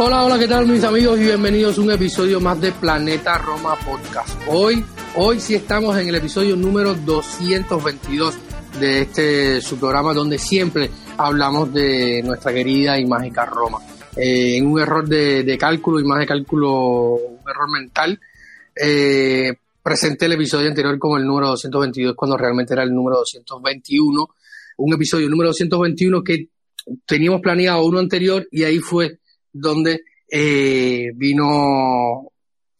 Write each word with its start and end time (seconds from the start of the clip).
Hola, 0.00 0.24
hola, 0.24 0.38
¿qué 0.38 0.46
tal 0.46 0.64
mis 0.68 0.84
amigos? 0.84 1.18
Y 1.18 1.24
bienvenidos 1.24 1.76
a 1.76 1.80
un 1.80 1.90
episodio 1.90 2.40
más 2.40 2.60
de 2.60 2.70
Planeta 2.70 3.36
Roma 3.38 3.74
Podcast. 3.84 4.40
Hoy, 4.46 4.84
hoy 5.16 5.40
sí 5.40 5.56
estamos 5.56 5.98
en 5.98 6.08
el 6.08 6.14
episodio 6.14 6.54
número 6.54 6.94
222 6.94 8.38
de 8.78 9.00
este 9.00 9.60
su 9.60 9.76
programa 9.76 10.14
donde 10.14 10.38
siempre 10.38 10.88
hablamos 11.16 11.74
de 11.74 12.22
nuestra 12.24 12.54
querida 12.54 12.96
y 12.96 13.06
mágica 13.06 13.44
Roma. 13.44 13.78
Eh, 14.14 14.58
en 14.58 14.68
un 14.68 14.78
error 14.78 15.08
de, 15.08 15.58
cálculo 15.58 15.98
y 15.98 16.04
más 16.04 16.20
de 16.20 16.26
cálculo, 16.28 17.14
un 17.14 17.50
error 17.50 17.68
mental, 17.68 18.20
eh, 18.80 19.52
presenté 19.82 20.26
el 20.26 20.34
episodio 20.34 20.68
anterior 20.68 20.96
como 20.96 21.16
el 21.16 21.26
número 21.26 21.48
222 21.48 22.14
cuando 22.14 22.36
realmente 22.36 22.72
era 22.72 22.84
el 22.84 22.94
número 22.94 23.16
221. 23.16 24.28
Un 24.76 24.94
episodio 24.94 25.28
número 25.28 25.48
221 25.48 26.22
que 26.22 26.50
teníamos 27.04 27.40
planeado 27.40 27.84
uno 27.84 27.98
anterior 27.98 28.46
y 28.52 28.62
ahí 28.62 28.78
fue 28.78 29.18
donde 29.52 30.00
eh, 30.30 31.10
vino 31.14 32.30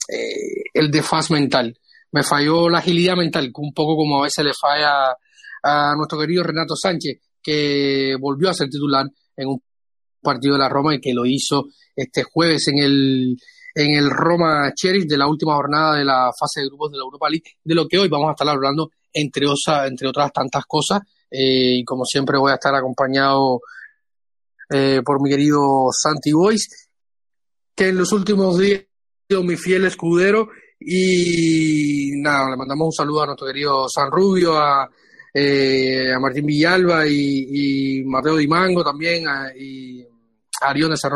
eh, 0.08 0.62
el 0.74 0.90
desfaz 0.90 1.30
mental. 1.30 1.76
Me 2.12 2.22
falló 2.22 2.68
la 2.68 2.78
agilidad 2.78 3.16
mental, 3.16 3.50
un 3.54 3.72
poco 3.72 3.96
como 3.96 4.18
a 4.18 4.22
veces 4.24 4.44
le 4.44 4.52
falla 4.54 5.14
a 5.62 5.94
nuestro 5.96 6.18
querido 6.18 6.42
Renato 6.42 6.74
Sánchez, 6.76 7.18
que 7.42 8.16
volvió 8.18 8.48
a 8.48 8.54
ser 8.54 8.68
titular 8.68 9.06
en 9.36 9.48
un 9.48 9.62
partido 10.20 10.54
de 10.54 10.60
la 10.60 10.68
Roma 10.68 10.94
y 10.94 11.00
que 11.00 11.12
lo 11.12 11.26
hizo 11.26 11.66
este 11.94 12.22
jueves 12.22 12.68
en 12.68 12.78
el, 12.78 13.36
en 13.74 13.94
el 13.94 14.10
Roma 14.10 14.72
Sheriff 14.74 15.06
de 15.06 15.18
la 15.18 15.26
última 15.26 15.54
jornada 15.54 15.96
de 15.96 16.04
la 16.04 16.30
fase 16.38 16.60
de 16.60 16.66
grupos 16.66 16.92
de 16.92 16.98
la 16.98 17.04
Europa 17.04 17.28
League, 17.28 17.44
de 17.62 17.74
lo 17.74 17.86
que 17.86 17.98
hoy 17.98 18.08
vamos 18.08 18.28
a 18.28 18.32
estar 18.32 18.48
hablando, 18.48 18.90
entre, 19.12 19.46
entre 19.86 20.08
otras 20.08 20.32
tantas 20.32 20.64
cosas. 20.66 21.00
Eh, 21.30 21.78
y 21.78 21.84
como 21.84 22.04
siempre 22.04 22.38
voy 22.38 22.52
a 22.52 22.54
estar 22.54 22.74
acompañado 22.74 23.60
eh, 24.70 25.02
por 25.04 25.22
mi 25.22 25.30
querido 25.30 25.88
Santi 25.92 26.32
Boys, 26.32 26.88
que 27.74 27.88
en 27.88 27.98
los 27.98 28.12
últimos 28.12 28.58
días 28.58 28.80
ha 28.80 29.28
sido 29.28 29.42
mi 29.42 29.56
fiel 29.56 29.86
escudero. 29.86 30.48
Y 30.80 32.12
nada, 32.16 32.50
le 32.50 32.56
mandamos 32.56 32.86
un 32.86 32.92
saludo 32.92 33.22
a 33.22 33.26
nuestro 33.26 33.46
querido 33.46 33.88
San 33.88 34.10
Rubio, 34.10 34.56
a, 34.56 34.88
eh, 35.34 36.12
a 36.14 36.20
Martín 36.20 36.46
Villalba 36.46 37.06
y, 37.06 38.02
Mateo 38.04 38.36
Di 38.36 38.46
Mango 38.46 38.84
también, 38.84 39.24
y 39.58 40.02
a 40.60 40.70
Arión 40.70 40.90
de 40.90 40.96
San 40.96 41.12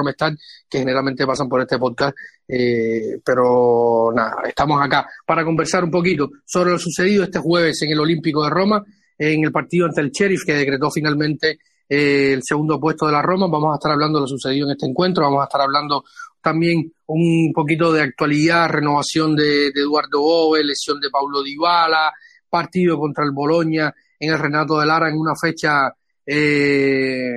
que 0.69 0.79
generalmente 0.79 1.27
pasan 1.27 1.49
por 1.49 1.61
este 1.61 1.79
podcast. 1.79 2.15
Eh, 2.47 3.21
pero 3.25 4.13
nada, 4.15 4.43
estamos 4.47 4.81
acá 4.83 5.07
para 5.27 5.45
conversar 5.45 5.85
un 5.85 5.91
poquito 5.91 6.31
sobre 6.45 6.71
lo 6.71 6.79
sucedido 6.79 7.25
este 7.25 7.39
jueves 7.39 7.81
en 7.83 7.91
el 7.91 8.01
Olímpico 8.01 8.43
de 8.45 8.51
Roma, 8.51 8.85
en 9.17 9.45
el 9.45 9.53
partido 9.53 9.87
ante 9.87 10.01
el 10.01 10.11
Sheriff, 10.11 10.45
que 10.45 10.55
decretó 10.55 10.91
finalmente 10.91 11.59
eh, 11.95 12.33
el 12.33 12.43
segundo 12.43 12.81
puesto 12.81 13.05
de 13.05 13.13
la 13.13 13.21
Roma. 13.21 13.49
Vamos 13.51 13.73
a 13.73 13.75
estar 13.75 13.93
hablando 13.93 14.19
de 14.19 14.23
lo 14.23 14.27
sucedido 14.27 14.67
en 14.67 14.73
este 14.73 14.87
encuentro, 14.87 15.25
vamos 15.25 15.43
a 15.43 15.45
estar 15.45 15.61
hablando 15.61 16.05
también 16.41 16.91
un 17.07 17.53
poquito 17.55 17.93
de 17.93 18.01
actualidad, 18.01 18.71
renovación 18.71 19.37
de, 19.37 19.67
Eduardo 19.69 20.23
Bove, 20.23 20.65
lesión 20.65 20.99
de 21.01 21.11
Paulo 21.11 21.43
Dybala, 21.43 22.11
partido 22.49 22.99
contra 22.99 23.25
el 23.25 23.33
Boloña 23.33 23.95
en 24.19 24.33
el 24.33 24.39
Renato 24.39 24.81
de 24.81 24.87
Lara 24.87 25.11
en 25.11 25.19
una 25.19 25.35
fecha 25.39 25.95
eh, 26.25 27.29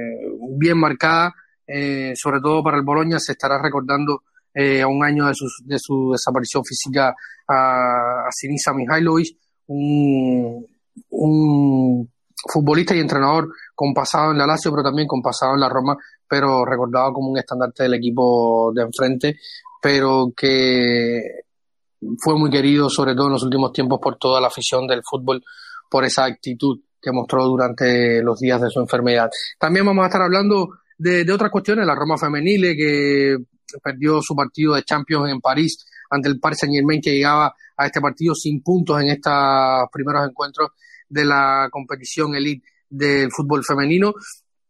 bien 0.58 0.78
marcada, 0.78 1.36
eh, 1.68 2.14
sobre 2.16 2.40
todo 2.40 2.64
para 2.64 2.78
el 2.78 2.84
Boloña, 2.84 3.20
se 3.20 3.34
estará 3.34 3.62
recordando 3.62 4.24
a 4.58 4.88
un 4.88 5.04
año 5.04 5.28
de 5.28 5.34
su, 5.36 5.48
de 5.66 5.78
su 5.78 6.12
desaparición 6.14 6.64
física 6.64 7.14
a, 7.46 8.26
a 8.26 8.32
Sinisa 8.32 8.74
Mihailovic, 8.74 9.36
un, 9.68 10.66
un 11.10 12.10
futbolista 12.52 12.96
y 12.96 13.00
entrenador 13.00 13.50
con 13.74 13.94
pasado 13.94 14.32
en 14.32 14.38
la 14.38 14.48
Lazio, 14.48 14.72
pero 14.72 14.84
también 14.84 15.08
con 15.08 15.22
pasado 15.22 15.54
en 15.54 15.60
la 15.60 15.70
Roma, 15.70 15.98
pero 16.28 16.66
recordado 16.66 17.14
como 17.14 17.30
un 17.30 17.38
estandarte 17.38 17.84
del 17.84 17.96
equipo 17.96 18.72
de 18.74 18.84
enfrente, 18.84 19.38
pero 19.82 20.32
que 20.36 21.22
fue 22.20 22.38
muy 22.38 22.50
querido, 22.50 22.90
sobre 22.90 23.16
todo 23.16 23.28
en 23.28 23.34
los 23.34 23.44
últimos 23.44 23.72
tiempos, 23.72 24.00
por 24.02 24.18
toda 24.18 24.40
la 24.40 24.48
afición 24.48 24.88
del 24.88 25.02
fútbol, 25.04 25.44
por 25.90 26.04
esa 26.06 26.26
actitud 26.26 26.80
que 27.02 27.12
mostró 27.12 27.46
durante 27.46 28.22
los 28.24 28.40
días 28.40 28.62
de 28.62 28.70
su 28.70 28.80
enfermedad. 28.80 29.30
También 29.60 29.86
vamos 29.86 30.04
a 30.04 30.08
estar 30.08 30.22
hablando 30.22 30.70
de, 30.98 31.32
otras 31.32 31.52
cuestiones, 31.52 31.86
la 31.86 31.96
Roma 31.96 32.18
femenile, 32.18 32.76
que 32.76 33.38
perdió 33.84 34.22
su 34.22 34.36
partido 34.36 34.76
de 34.76 34.84
Champions 34.84 35.32
en 35.32 35.42
París 35.42 35.86
ante 36.10 36.30
el 36.30 36.40
Paris 36.40 36.60
Saint 36.60 36.76
Germain, 36.76 37.02
que 37.02 37.14
llegaba 37.14 37.54
a 37.78 37.86
este 37.86 38.00
partido 38.00 38.34
sin 38.34 38.62
puntos 38.62 39.02
en 39.02 39.10
estos 39.10 39.34
primeros 39.92 40.28
encuentros 40.28 40.70
de 41.10 41.26
la 41.26 41.70
competición 41.72 42.36
elite 42.36 42.68
del 42.90 43.32
fútbol 43.32 43.64
femenino, 43.64 44.14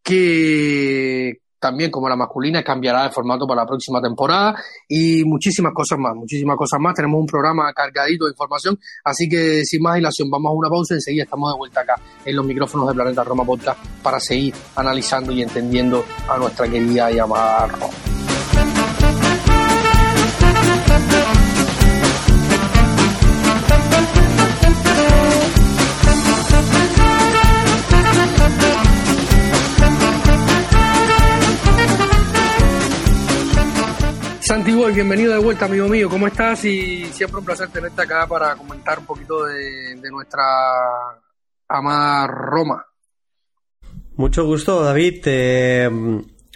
que 0.02 1.40
también 1.58 1.90
como 1.90 2.08
la 2.08 2.16
masculina 2.16 2.62
cambiará 2.62 3.04
de 3.04 3.10
formato 3.10 3.46
para 3.46 3.62
la 3.62 3.66
próxima 3.66 4.00
temporada 4.00 4.54
y 4.88 5.24
muchísimas 5.24 5.72
cosas 5.72 5.98
más, 5.98 6.14
muchísimas 6.14 6.56
cosas 6.56 6.78
más. 6.80 6.94
Tenemos 6.94 7.20
un 7.20 7.26
programa 7.26 7.72
cargadito 7.72 8.26
de 8.26 8.32
información, 8.32 8.78
así 9.04 9.28
que 9.28 9.64
sin 9.64 9.82
más 9.82 9.96
dilación 9.96 10.30
vamos 10.30 10.50
a 10.50 10.52
una 10.52 10.68
pausa 10.68 10.94
y 10.94 10.98
enseguida 10.98 11.24
estamos 11.24 11.52
de 11.52 11.58
vuelta 11.58 11.80
acá 11.80 12.00
en 12.24 12.36
los 12.36 12.46
micrófonos 12.46 12.88
de 12.88 12.94
Planeta 12.94 13.24
Roma 13.24 13.44
Podcast 13.44 13.84
para 14.02 14.20
seguir 14.20 14.54
analizando 14.76 15.32
y 15.32 15.42
entendiendo 15.42 16.04
a 16.28 16.38
nuestra 16.38 16.68
querida 16.68 17.10
y 17.10 17.18
amada 17.18 17.66
Roma. 17.66 18.15
Santi 34.56 34.72
bienvenido 34.72 35.34
de 35.34 35.38
vuelta, 35.38 35.66
amigo 35.66 35.86
mío. 35.86 36.08
¿Cómo 36.08 36.26
estás? 36.26 36.64
Y 36.64 37.04
siempre 37.12 37.40
un 37.40 37.44
placer 37.44 37.68
tenerte 37.68 38.00
acá 38.00 38.26
para 38.26 38.56
comentar 38.56 38.98
un 38.98 39.04
poquito 39.04 39.44
de, 39.44 39.94
nuestra 40.10 40.42
amada 41.68 42.26
Roma. 42.26 42.86
Mucho 44.14 44.46
gusto, 44.46 44.82
David. 44.82 45.20
Eh, 45.26 45.90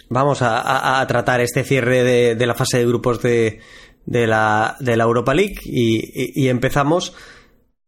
vamos 0.09 0.39
a, 0.41 1.05
tratar 1.07 1.41
este 1.41 1.63
cierre 1.63 2.33
de, 2.33 2.45
la 2.47 2.55
fase 2.55 2.79
de 2.79 2.87
grupos 2.87 3.21
de, 3.21 3.61
la, 4.07 4.77
Europa 4.81 5.35
League 5.35 5.59
y 5.63 6.47
empezamos 6.47 7.15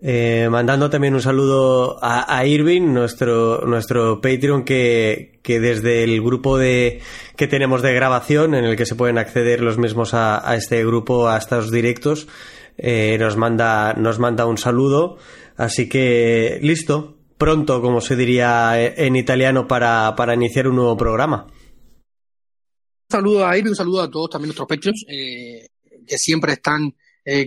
eh, 0.06 0.50
mandando 0.52 0.90
también 0.90 1.14
un 1.14 1.22
saludo 1.22 1.97
a, 2.02 2.46
Irving, 2.46 2.91
nuestro, 2.91 3.66
nuestro 3.66 4.19
Patreon, 4.19 4.66
que, 4.66 5.40
que, 5.41 5.62
desde 5.62 6.03
el 6.03 6.22
grupo 6.22 6.58
de, 6.58 7.00
que 7.38 7.47
tenemos 7.47 7.81
de 7.81 7.94
grabación, 7.94 8.53
en 8.53 8.66
el 8.66 8.75
que 8.75 8.86
se 8.86 8.96
pueden 8.96 9.18
acceder 9.18 9.62
los 9.62 9.78
mismos 9.78 10.13
a, 10.13 10.58
este 10.58 10.86
grupo, 10.86 11.30
a 11.30 11.38
estos 11.38 11.72
directos, 11.72 12.28
eh, 12.78 13.16
nos, 13.18 13.38
manda, 13.38 13.94
nos 13.94 14.19
manda 14.19 14.46
un 14.46 14.58
saludo. 14.58 15.19
Así 15.56 15.88
que, 15.88 16.59
listo, 16.62 17.16
pronto, 17.38 17.81
como 17.81 18.02
se 18.02 18.18
diría 18.18 18.74
en 18.77 19.16
italiano, 19.16 19.69
para, 19.69 20.18
para 20.18 20.33
iniciar 20.33 20.68
un 20.68 20.75
nuevo 20.75 20.98
programa. 20.98 21.48
Un 21.48 23.10
saludo 23.10 23.48
a 23.48 23.57
Irving, 23.57 23.69
un 23.69 23.75
saludo 23.77 24.01
a 24.01 24.12
todos 24.12 24.31
también 24.31 24.50
nuestros 24.50 24.68
Patreons, 24.68 25.06
eh, 25.07 25.69
que 26.06 26.18
siempre 26.18 26.51
están 26.51 26.94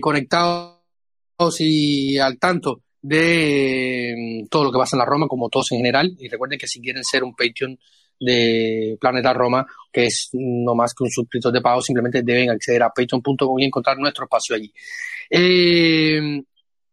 conectados 0.01 0.76
y 1.59 2.17
al 2.17 2.39
tanto 2.39 2.81
de 3.01 4.13
mm, 4.17 4.47
todo 4.47 4.65
lo 4.65 4.71
que 4.71 4.79
pasa 4.79 4.95
en 4.95 4.99
la 4.99 5.05
Roma, 5.05 5.27
como 5.27 5.49
todos 5.49 5.71
en 5.71 5.77
general. 5.77 6.15
Y 6.19 6.27
recuerden 6.27 6.57
que 6.57 6.67
si 6.67 6.81
quieren 6.81 7.03
ser 7.03 7.23
un 7.23 7.35
Patreon 7.35 7.77
de 8.19 8.97
Planeta 8.99 9.33
Roma, 9.33 9.65
que 9.91 10.05
es 10.05 10.29
no 10.33 10.73
más 10.73 10.93
que 10.93 11.03
un 11.03 11.11
suscriptor 11.11 11.53
de 11.53 11.61
pago, 11.61 11.81
simplemente 11.81 12.23
deben 12.23 12.49
acceder 12.49 12.81
a 12.81 12.89
patreon.com 12.89 13.59
y 13.59 13.65
encontrar 13.65 13.97
nuestro 13.97 14.25
espacio 14.25 14.55
allí. 14.55 14.73
Eh, 15.29 16.41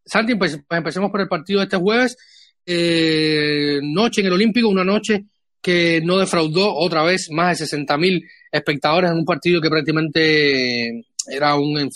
Santi, 0.05 0.35
pues, 0.35 0.61
empecemos 0.69 1.11
por 1.11 1.23
el 1.23 1.29
partido 1.29 1.61
de 1.61 1.65
este 1.65 1.79
jueves. 1.79 2.17
Eh, 2.67 3.81
noche 3.83 4.21
en 4.21 4.27
el 4.27 4.35
Olímpico, 4.35 4.69
una 4.69 4.85
noche 4.85 5.25
que 5.63 6.03
no 6.05 6.19
defraudó 6.19 6.75
otra 6.75 7.03
vez 7.03 7.31
más 7.31 7.59
de 7.59 7.65
60.000 7.65 8.23
espectadores 8.53 9.11
en 9.11 9.17
un 9.17 9.25
partido 9.25 9.63
que 9.63 9.71
prácticamente 9.71 11.07
era 11.27 11.57
un, 11.57 11.91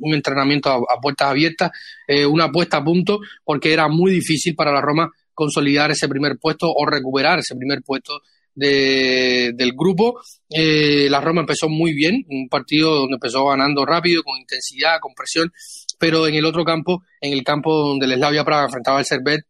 un 0.00 0.14
entrenamiento 0.14 0.70
a, 0.70 1.00
puertas 1.00 1.28
abiertas, 1.28 1.70
eh, 2.06 2.26
una 2.26 2.50
puesta 2.50 2.78
a 2.78 2.84
punto, 2.84 3.20
porque 3.44 3.72
era 3.72 3.88
muy 3.88 4.12
difícil 4.12 4.54
para 4.54 4.72
la 4.72 4.80
Roma 4.80 5.10
consolidar 5.34 5.90
ese 5.90 6.08
primer 6.08 6.38
puesto 6.38 6.70
o 6.70 6.84
recuperar 6.86 7.38
ese 7.38 7.56
primer 7.56 7.82
puesto 7.82 8.20
de, 8.54 9.52
del 9.54 9.72
grupo. 9.72 10.20
Eh, 10.48 11.08
la 11.08 11.20
Roma 11.20 11.40
empezó 11.40 11.68
muy 11.68 11.94
bien, 11.94 12.24
un 12.28 12.48
partido 12.48 12.94
donde 12.94 13.14
empezó 13.14 13.46
ganando 13.46 13.84
rápido, 13.86 14.22
con 14.22 14.38
intensidad, 14.38 14.98
con 15.00 15.14
presión, 15.14 15.52
pero 15.98 16.26
en 16.26 16.34
el 16.34 16.44
otro 16.44 16.64
campo, 16.64 17.02
en 17.20 17.32
el 17.32 17.42
campo 17.44 17.74
donde 17.74 18.06
el 18.06 18.14
Slavia 18.14 18.44
Praga 18.44 18.64
enfrentaba 18.64 18.98
al 18.98 19.06
Servet, 19.06 19.44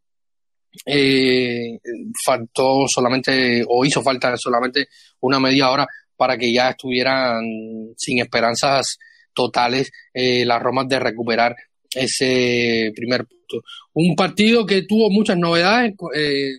eh, 0.86 1.78
faltó 2.24 2.84
solamente, 2.86 3.64
o 3.66 3.84
hizo 3.84 4.02
falta 4.02 4.36
solamente 4.36 4.86
una 5.20 5.40
media 5.40 5.70
hora 5.70 5.86
para 6.16 6.36
que 6.36 6.52
ya 6.52 6.70
estuvieran 6.70 7.40
sin 7.96 8.20
esperanzas 8.20 8.98
totales 9.34 9.90
eh, 10.12 10.44
las 10.44 10.62
Romas 10.62 10.88
de 10.88 10.98
recuperar 10.98 11.56
ese 11.94 12.92
primer 12.94 13.26
punto. 13.26 13.66
Un 13.94 14.14
partido 14.14 14.64
que 14.66 14.82
tuvo 14.82 15.10
muchas 15.10 15.36
novedades. 15.36 15.94
Eh, 16.14 16.52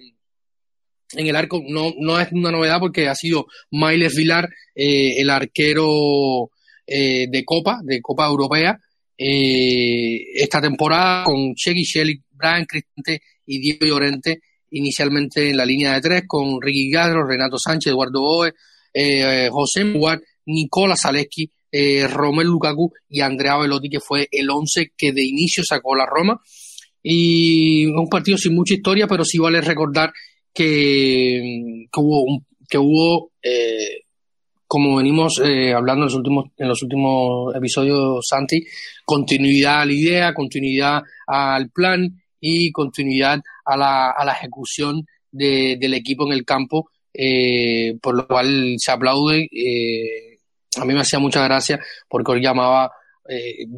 en 1.14 1.28
el 1.28 1.36
arco 1.36 1.62
no, 1.68 1.94
no 2.00 2.20
es 2.20 2.32
una 2.32 2.52
novedad 2.52 2.80
porque 2.80 3.08
ha 3.08 3.16
sido 3.16 3.46
Miles 3.72 4.16
Vilar, 4.16 4.48
eh, 4.74 5.20
el 5.20 5.30
arquero 5.30 6.50
de 6.88 7.44
Copa, 7.46 7.80
de 7.84 8.02
Copa 8.02 8.28
Europea, 8.28 8.78
esta 9.18 10.60
temporada 10.60 11.24
con 11.24 11.54
Chegui 11.56 11.84
Shelley, 11.84 12.22
Brian 12.32 12.66
Cristante 12.66 13.22
y 13.46 13.60
Diego 13.60 13.86
Llorente, 13.86 14.42
inicialmente 14.72 15.52
en 15.52 15.56
la 15.56 15.66
línea 15.66 15.94
de 15.94 16.02
tres, 16.02 16.24
con 16.28 16.62
Ricky 16.62 16.92
Gadro, 16.92 17.26
Renato 17.26 17.58
Sánchez, 17.58 17.92
Eduardo 17.92 18.20
Boe, 18.20 18.54
José 19.50 19.86
Muguar, 19.86 20.20
Nicola 20.46 20.96
Zaleski, 21.02 21.50
Romel 22.08 22.48
Lukaku 22.48 22.92
y 23.10 23.22
Andrea 23.22 23.58
Velotti, 23.58 23.90
que 23.90 24.00
fue 24.00 24.28
el 24.32 24.50
once 24.50 24.92
que 24.98 25.12
de 25.12 25.24
inicio 25.24 25.64
sacó 25.64 25.96
la 25.96 26.06
Roma. 26.06 26.42
Y 27.04 27.86
un 27.86 28.10
partido 28.10 28.38
sin 28.38 28.54
mucha 28.54 28.76
historia, 28.76 29.08
pero 29.08 29.26
sí 29.26 29.40
vale 29.40 29.62
recordar 29.62 30.12
que, 30.54 31.88
hubo, 31.96 32.44
que 32.70 32.78
hubo 32.78 33.32
eh, 33.42 34.04
como 34.68 34.98
venimos 34.98 35.42
eh, 35.44 35.74
hablando 35.74 36.04
en 36.04 36.06
los 36.06 36.16
últimos 36.16 36.46
en 36.58 36.68
los 36.68 36.82
últimos 36.84 37.56
episodios 37.56 38.26
Santi 38.28 38.64
continuidad 39.06 39.82
a 39.82 39.86
la 39.86 39.94
idea 39.94 40.34
continuidad 40.34 41.02
al 41.28 41.70
plan 41.72 42.22
y 42.40 42.72
continuidad 42.72 43.42
a 43.66 43.78
la, 43.78 44.12
a 44.12 44.26
la 44.26 44.34
ejecución 44.34 45.06
de, 45.32 45.78
del 45.80 45.94
equipo 45.94 46.26
en 46.26 46.34
el 46.34 46.46
campo 46.46 46.90
eh, 47.14 47.98
por 48.02 48.16
lo 48.16 48.28
cual 48.28 48.76
se 48.78 48.92
aplaude 48.92 49.50
a 50.80 50.86
mí 50.86 50.94
me 50.94 51.02
hacía 51.02 51.20
mucha 51.20 51.44
gracia 51.44 51.80
porque 52.08 52.32
hoy 52.34 52.42
llamaba 52.42 52.92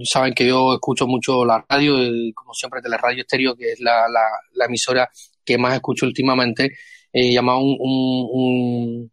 saben 0.06 0.34
que 0.34 0.48
yo 0.48 0.74
escucho 0.74 1.06
mucho 1.06 1.46
la 1.46 1.64
radio, 1.70 1.94
como 2.34 2.54
siempre 2.54 2.82
Teleradio 2.82 3.22
Estéreo, 3.22 3.56
que 3.56 3.74
es 3.74 3.80
la, 3.82 4.08
la, 4.08 4.66
emisora 4.66 5.08
que 5.46 5.58
más 5.58 5.76
escucho 5.76 6.06
últimamente, 6.06 6.72
eh, 7.12 7.32
llamaba 7.32 7.60
un, 7.60 7.76
un, 7.80 9.12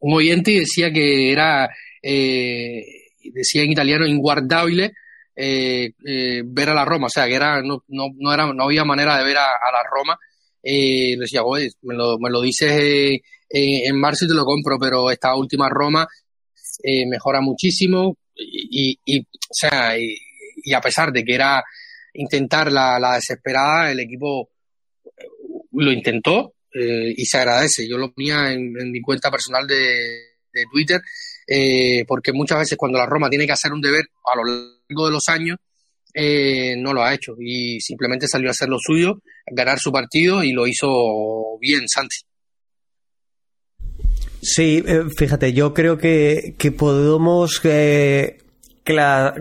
un, 0.00 0.14
oyente 0.14 0.50
y 0.50 0.58
decía 0.58 0.92
que 0.92 1.32
era, 1.32 1.70
eh, 2.02 2.84
decía 3.32 3.62
en 3.62 3.72
italiano, 3.72 4.06
inguardable 4.06 4.92
eh, 5.40 5.92
eh, 6.04 6.42
ver 6.44 6.70
a 6.70 6.74
la 6.74 6.84
Roma, 6.84 7.06
o 7.06 7.10
sea, 7.10 7.26
que 7.26 7.34
era, 7.34 7.62
no, 7.62 7.84
no, 7.88 8.08
no, 8.16 8.32
era, 8.34 8.52
no 8.52 8.64
había 8.64 8.84
manera 8.84 9.16
de 9.16 9.24
ver 9.24 9.36
a, 9.36 9.72
la 9.72 9.88
Roma. 9.88 10.18
Eh, 10.60 11.16
decía, 11.16 11.42
me 11.82 11.94
lo, 11.94 12.18
me 12.18 12.28
lo 12.28 12.40
dices 12.40 12.72
eh, 12.72 13.20
en 13.48 14.00
marzo 14.00 14.24
y 14.24 14.28
te 14.28 14.34
lo 14.34 14.44
compro, 14.44 14.78
pero 14.80 15.10
esta 15.12 15.36
última 15.36 15.68
Roma 15.68 16.08
mejora 17.06 17.40
muchísimo 17.40 18.16
y, 18.34 18.98
y, 19.04 19.20
o 19.20 19.24
sea, 19.52 19.98
y, 19.98 20.72
a 20.72 20.80
pesar 20.80 21.12
de 21.12 21.24
que 21.24 21.34
era 21.34 21.62
intentar 22.14 22.70
la, 22.70 22.98
la 22.98 23.14
desesperada, 23.14 23.90
el 23.90 24.00
equipo 24.00 24.50
lo 25.72 25.92
intentó 25.92 26.54
eh, 26.72 27.14
y 27.16 27.24
se 27.24 27.38
agradece. 27.38 27.88
Yo 27.88 27.98
lo 27.98 28.12
ponía 28.12 28.52
en, 28.52 28.72
mi 28.90 29.00
cuenta 29.00 29.30
personal 29.30 29.66
de, 29.66 30.26
Twitter, 30.72 31.00
eh, 31.46 32.04
porque 32.04 32.32
muchas 32.32 32.58
veces 32.58 32.76
cuando 32.76 32.98
la 32.98 33.06
Roma 33.06 33.30
tiene 33.30 33.46
que 33.46 33.52
hacer 33.52 33.72
un 33.72 33.80
deber 33.80 34.06
a 34.24 34.36
lo 34.36 34.42
largo 34.42 35.06
de 35.06 35.12
los 35.12 35.28
años, 35.28 35.56
eh, 36.12 36.74
no 36.76 36.92
lo 36.92 37.04
ha 37.04 37.14
hecho 37.14 37.36
y 37.38 37.80
simplemente 37.80 38.26
salió 38.26 38.48
a 38.48 38.50
hacer 38.50 38.68
lo 38.68 38.78
suyo, 38.80 39.22
ganar 39.46 39.78
su 39.78 39.92
partido 39.92 40.42
y 40.42 40.50
lo 40.50 40.66
hizo 40.66 41.58
bien 41.60 41.86
Santi. 41.86 42.16
Sí, 44.40 44.84
fíjate, 45.16 45.52
yo 45.52 45.74
creo 45.74 45.98
que, 45.98 46.54
que 46.58 46.70
podemos 46.72 47.60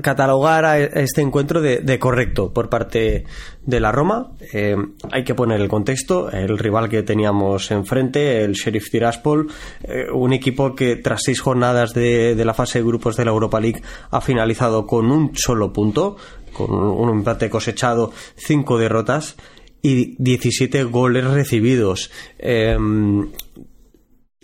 catalogar 0.01 0.65
a 0.65 0.77
este 0.77 1.21
encuentro 1.21 1.61
de, 1.61 1.99
correcto 1.99 2.51
por 2.51 2.69
parte 2.69 3.25
de 3.65 3.79
la 3.79 3.91
Roma. 3.91 4.31
Eh, 4.53 4.75
hay 5.11 5.23
que 5.23 5.35
poner 5.35 5.61
el 5.61 5.69
contexto, 5.69 6.29
el 6.31 6.57
rival 6.57 6.89
que 6.89 7.03
teníamos 7.03 7.71
enfrente, 7.71 8.43
el 8.43 8.53
Sheriff 8.53 8.89
Tiraspol, 8.91 9.47
eh, 9.83 10.05
un 10.13 10.33
equipo 10.33 10.75
que 10.75 10.97
tras 10.97 11.21
seis 11.23 11.39
jornadas 11.39 11.93
de, 11.93 12.35
la 12.43 12.53
fase 12.53 12.79
de 12.79 12.85
grupos 12.85 13.15
de 13.15 13.25
la 13.25 13.31
Europa 13.31 13.59
League 13.59 13.81
ha 14.11 14.21
finalizado 14.21 14.85
con 14.85 15.11
un 15.11 15.31
solo 15.35 15.71
punto, 15.71 16.17
con 16.51 16.71
un 16.73 17.09
empate 17.09 17.49
cosechado, 17.49 18.11
cinco 18.35 18.77
derrotas 18.77 19.37
y 19.81 20.15
17 20.21 20.83
goles 20.83 21.23
recibidos. 21.23 22.11
Eh, 22.37 22.77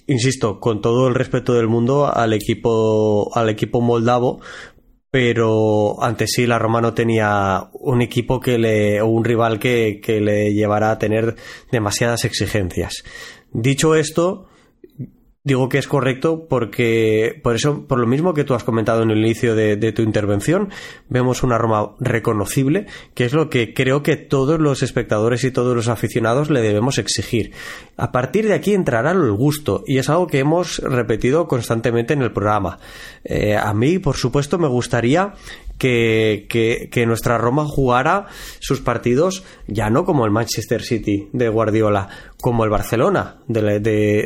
insisto, 0.07 0.59
con 0.59 0.81
todo 0.81 1.07
el 1.07 1.15
respeto 1.15 1.53
del 1.53 1.67
mundo 1.67 2.11
al 2.13 2.33
equipo, 2.33 3.31
al 3.35 3.49
equipo 3.49 3.81
moldavo, 3.81 4.41
pero 5.11 6.01
antes 6.01 6.31
sí 6.33 6.47
la 6.47 6.57
Roma 6.57 6.81
no 6.81 6.93
tenía 6.93 7.69
un 7.73 8.01
equipo 8.01 8.39
que 8.39 8.57
le 8.57 9.01
o 9.01 9.07
un 9.07 9.23
rival 9.23 9.59
que, 9.59 9.99
que 10.01 10.19
le 10.19 10.53
llevara 10.53 10.91
a 10.91 10.97
tener 10.97 11.35
demasiadas 11.71 12.25
exigencias. 12.25 13.03
Dicho 13.51 13.93
esto, 13.95 14.47
Digo 15.45 15.67
que 15.67 15.77
es 15.77 15.89
correcto 15.89 16.47
porque, 16.47 17.37
por 17.43 17.55
eso, 17.55 17.85
por 17.85 17.99
lo 17.99 18.07
mismo 18.07 18.33
que 18.33 18.45
tú 18.45 18.53
has 18.53 18.63
comentado 18.63 19.03
en 19.03 19.11
el 19.11 19.17
inicio 19.17 19.55
de, 19.55 19.91
tu 19.91 20.01
intervención, 20.01 20.69
vemos 21.09 21.43
una 21.43 21.57
Roma 21.57 21.95
reconocible, 21.99 22.85
que 23.13 23.25
es 23.25 23.33
lo 23.33 23.49
que 23.49 23.73
creo 23.73 24.03
que 24.03 24.15
todos 24.15 24.57
los 24.61 24.83
espectadores 24.83 25.43
y 25.43 25.51
todos 25.51 25.75
los 25.75 25.89
aficionados 25.89 26.49
le 26.49 26.61
debemos 26.61 26.97
exigir. 26.97 27.51
A 27.97 28.13
partir 28.13 28.47
de 28.47 28.53
aquí 28.53 28.73
entrará 28.73 29.11
el 29.11 29.33
gusto, 29.33 29.83
y 29.85 29.97
es 29.97 30.09
algo 30.09 30.27
que 30.27 30.39
hemos 30.39 30.79
repetido 30.79 31.45
constantemente 31.49 32.13
en 32.13 32.21
el 32.21 32.31
programa. 32.31 32.79
Eh, 33.25 33.57
a 33.57 33.73
mí, 33.73 33.99
por 33.99 34.15
supuesto, 34.15 34.57
me 34.57 34.69
gustaría 34.69 35.33
que, 35.77 36.47
que, 36.89 37.05
nuestra 37.05 37.37
Roma 37.37 37.65
jugara 37.65 38.27
sus 38.59 38.79
partidos 38.79 39.43
ya 39.67 39.89
no 39.89 40.05
como 40.05 40.25
el 40.25 40.31
Manchester 40.31 40.81
City 40.81 41.27
de 41.33 41.49
Guardiola, 41.49 42.07
como 42.43 42.65
el 42.65 42.69
Barcelona 42.69 43.37
de, 43.47 43.79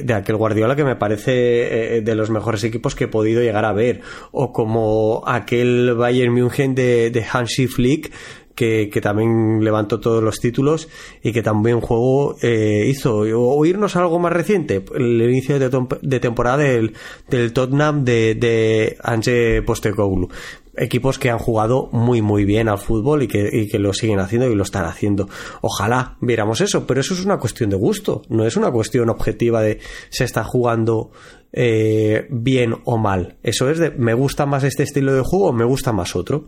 de, 0.03 0.13
aquel 0.15 0.37
Guardiola 0.37 0.75
que 0.75 0.83
me 0.83 0.95
parece 0.95 1.97
eh, 1.97 2.01
de 2.01 2.15
los 2.15 2.31
mejores 2.31 2.63
equipos 2.63 2.95
que 2.95 3.03
he 3.03 3.07
podido 3.07 3.43
llegar 3.43 3.63
a 3.63 3.73
ver, 3.73 4.01
o 4.31 4.51
como 4.51 5.21
aquel 5.27 5.93
Bayern 5.93 6.33
München 6.33 6.73
de, 6.73 7.11
de 7.11 7.23
Hansi 7.31 7.67
Flick 7.67 8.11
que, 8.55 8.89
que, 8.91 9.01
también 9.01 9.63
levantó 9.63 9.99
todos 9.99 10.23
los 10.23 10.39
títulos 10.39 10.89
y 11.21 11.31
que 11.31 11.43
también 11.43 11.79
juego 11.79 12.35
eh, 12.41 12.85
hizo. 12.87 13.19
O 13.19 13.65
irnos 13.67 13.95
a 13.95 13.99
algo 13.99 14.17
más 14.17 14.33
reciente, 14.33 14.83
el 14.95 15.21
inicio 15.21 15.59
de, 15.59 15.69
de 16.01 16.19
temporada 16.19 16.57
del, 16.57 16.93
del 17.29 17.53
Tottenham 17.53 18.03
de, 18.03 18.33
de 18.33 18.97
Ange 19.03 19.61
Postecoglou 19.61 20.29
equipos 20.77 21.19
que 21.19 21.29
han 21.29 21.39
jugado 21.39 21.89
muy 21.91 22.21
muy 22.21 22.45
bien 22.45 22.69
al 22.69 22.77
fútbol 22.77 23.23
y 23.23 23.27
que, 23.27 23.67
lo 23.79 23.93
siguen 23.93 24.19
haciendo 24.19 24.49
y 24.49 24.55
lo 24.55 24.63
están 24.63 24.85
haciendo. 24.85 25.27
Ojalá 25.61 26.17
viéramos 26.21 26.61
eso, 26.61 26.87
pero 26.87 27.01
eso 27.01 27.13
es 27.13 27.25
una 27.25 27.37
cuestión 27.37 27.69
de 27.69 27.77
gusto, 27.77 28.21
no 28.29 28.45
es 28.45 28.57
una 28.57 28.71
cuestión 28.71 29.09
objetiva 29.09 29.61
de 29.61 29.79
se 30.09 30.23
está 30.23 30.43
jugando 30.43 31.11
eh, 31.51 32.27
bien 32.29 32.75
o 32.85 32.97
mal. 32.97 33.37
Eso 33.43 33.69
es 33.69 33.79
de 33.79 33.91
me 33.91 34.13
gusta 34.13 34.45
más 34.45 34.63
este 34.63 34.83
estilo 34.83 35.13
de 35.13 35.21
juego 35.21 35.53
me 35.53 35.65
gusta 35.65 35.91
más 35.91 36.15
otro. 36.15 36.47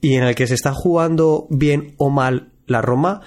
Y 0.00 0.14
en 0.14 0.24
el 0.24 0.34
que 0.34 0.46
se 0.46 0.54
está 0.54 0.72
jugando 0.72 1.46
bien 1.50 1.94
o 1.98 2.08
mal 2.10 2.52
la 2.66 2.80
Roma, 2.80 3.20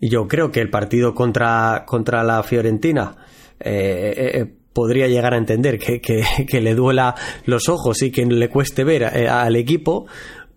yo 0.00 0.28
creo 0.28 0.50
que 0.50 0.60
el 0.60 0.70
partido 0.70 1.14
contra, 1.14 1.84
contra 1.86 2.22
la 2.22 2.42
Fiorentina 2.42 3.16
eh, 3.58 4.14
eh, 4.16 4.55
podría 4.76 5.08
llegar 5.08 5.32
a 5.32 5.38
entender 5.38 5.78
que, 5.78 6.02
que, 6.02 6.60
le 6.60 6.74
duela 6.74 7.14
los 7.46 7.70
ojos 7.70 8.02
y 8.02 8.10
que 8.10 8.26
le 8.26 8.50
cueste 8.50 8.84
ver 8.84 9.04
eh, 9.04 9.26
al 9.26 9.56
equipo, 9.56 10.06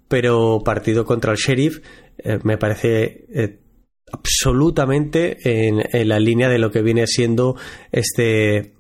pero 0.10 0.62
partido 0.62 1.06
contra 1.06 1.32
el 1.32 1.38
Sheriff 1.38 1.80
eh, 2.18 2.38
me 2.44 2.58
parece 2.58 3.26
eh, 3.34 3.60
absolutamente 4.12 5.38
en, 5.42 5.82
la 6.10 6.20
línea 6.20 6.50
de 6.50 6.60
lo 6.60 6.70
que 6.70 6.82
viene 6.82 7.08
siendo 7.08 7.56
este, 7.94 8.74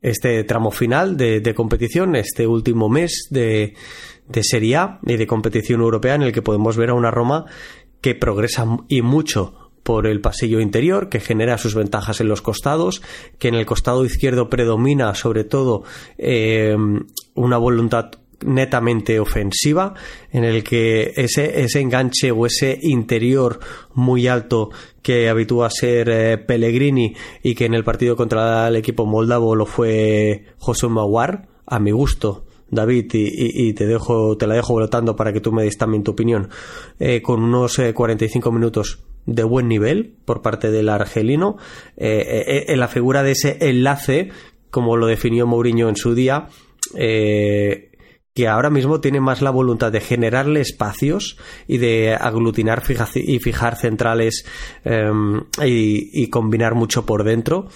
este 0.00 0.44
tramo 0.44 0.70
final 0.70 1.18
de, 1.18 1.40
de 1.40 1.54
competición, 1.54 2.16
este 2.16 2.46
último 2.46 2.88
mes 2.88 3.28
de, 3.28 3.74
de 4.28 4.42
Serie 4.42 4.76
A 4.76 5.00
y 5.04 5.18
de 5.18 5.26
competición 5.26 5.82
europea 5.82 6.14
en 6.14 6.22
el 6.22 6.32
que 6.32 6.40
podemos 6.40 6.78
ver 6.78 6.88
a 6.88 6.94
una 6.94 7.10
Roma 7.10 7.44
que 8.00 8.14
progresa 8.14 8.64
y 8.88 9.02
mucho 9.02 9.65
por 9.86 10.08
el 10.08 10.20
pasillo 10.20 10.58
interior, 10.58 11.08
que 11.08 11.20
genera 11.20 11.58
sus 11.58 11.76
ventajas 11.76 12.20
en 12.20 12.26
los 12.26 12.42
costados, 12.42 13.02
que 13.38 13.46
en 13.46 13.54
el 13.54 13.66
costado 13.66 14.04
izquierdo 14.04 14.50
predomina 14.50 15.14
sobre 15.14 15.44
todo 15.44 15.84
eh, 16.18 16.76
una 17.36 17.56
voluntad 17.56 18.10
netamente 18.44 19.20
ofensiva, 19.20 19.94
en 20.32 20.42
el 20.42 20.64
que 20.64 21.12
ese, 21.14 21.62
ese 21.62 21.80
enganche 21.80 22.32
o 22.32 22.46
ese 22.46 22.76
interior 22.82 23.60
muy 23.94 24.26
alto 24.26 24.70
que 25.02 25.28
habitúa 25.28 25.68
a 25.68 25.70
ser 25.70 26.08
eh, 26.10 26.36
Pellegrini 26.36 27.14
y 27.44 27.54
que 27.54 27.66
en 27.66 27.74
el 27.74 27.84
partido 27.84 28.16
contra 28.16 28.66
el 28.66 28.74
equipo 28.74 29.06
moldavo 29.06 29.54
lo 29.54 29.66
fue 29.66 30.46
José 30.58 30.88
Maguar, 30.88 31.46
a 31.64 31.78
mi 31.78 31.92
gusto, 31.92 32.44
David, 32.68 33.06
y, 33.12 33.72
te 33.74 33.86
dejo, 33.86 34.36
te 34.36 34.48
la 34.48 34.56
dejo 34.56 34.72
votando 34.72 35.14
para 35.14 35.32
que 35.32 35.40
tú 35.40 35.52
me 35.52 35.62
des 35.62 35.78
también 35.78 36.02
tu 36.02 36.10
opinión, 36.10 36.48
eh, 36.98 37.22
con 37.22 37.40
unos 37.40 37.80
45 37.94 38.50
minutos 38.50 38.98
de 39.26 39.42
buen 39.44 39.68
nivel 39.68 40.14
por 40.24 40.40
parte 40.40 40.70
del 40.70 40.88
argelino, 40.88 41.56
en 41.96 42.80
la 42.80 42.88
figura 42.88 43.22
de 43.22 43.32
ese 43.32 43.58
enlace, 43.60 44.30
como 44.70 44.96
lo 44.96 45.06
definió 45.06 45.46
Mourinho 45.46 45.88
en 45.88 45.96
su 45.96 46.14
día, 46.14 46.48
eh, 46.94 47.90
que 48.34 48.48
ahora 48.48 48.68
mismo 48.68 49.00
tiene 49.00 49.20
más 49.20 49.40
la 49.40 49.50
voluntad 49.50 49.90
de 49.90 50.00
generarle 50.00 50.60
espacios 50.60 51.38
y 51.66 51.78
de 51.78 52.14
aglutinar 52.14 52.82
y 53.14 53.38
fijar 53.38 53.76
centrales 53.76 54.44
y, 55.64 56.28
combinar 56.28 56.74
mucho 56.74 57.06
por 57.06 57.24
dentro, 57.24 57.68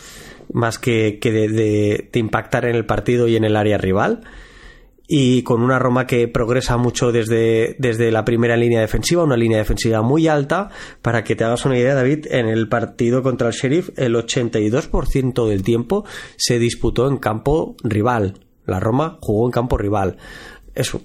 más 0.52 0.78
que, 0.78 1.18
de, 1.22 2.10
impactar 2.12 2.66
en 2.66 2.76
el 2.76 2.84
partido 2.84 3.26
y 3.26 3.36
en 3.36 3.44
el 3.44 3.56
área 3.56 3.78
rival. 3.78 4.20
Y 5.12 5.42
con 5.42 5.60
una 5.62 5.80
Roma 5.80 6.06
que 6.06 6.28
progresa 6.28 6.76
mucho 6.76 7.10
desde, 7.10 7.74
desde 7.78 8.12
la 8.12 8.24
primera 8.24 8.56
línea 8.56 8.80
defensiva, 8.80 9.24
una 9.24 9.36
línea 9.36 9.58
defensiva 9.58 10.02
muy 10.02 10.28
alta. 10.28 10.70
Para 11.02 11.24
que 11.24 11.34
te 11.34 11.42
hagas 11.42 11.64
una 11.64 11.76
idea, 11.76 11.94
David, 11.94 12.26
en 12.30 12.46
el 12.46 12.68
partido 12.68 13.22
contra 13.22 13.48
el 13.48 13.54
Sheriff, 13.54 13.90
el 13.96 14.14
82% 14.14 15.48
del 15.48 15.62
tiempo 15.64 16.04
se 16.36 16.60
disputó 16.60 17.08
en 17.08 17.16
campo 17.16 17.74
rival 17.82 18.34
la 18.70 18.80
Roma 18.80 19.18
jugó 19.20 19.46
en 19.46 19.52
campo 19.52 19.76
rival. 19.76 20.16
Es 20.74 20.96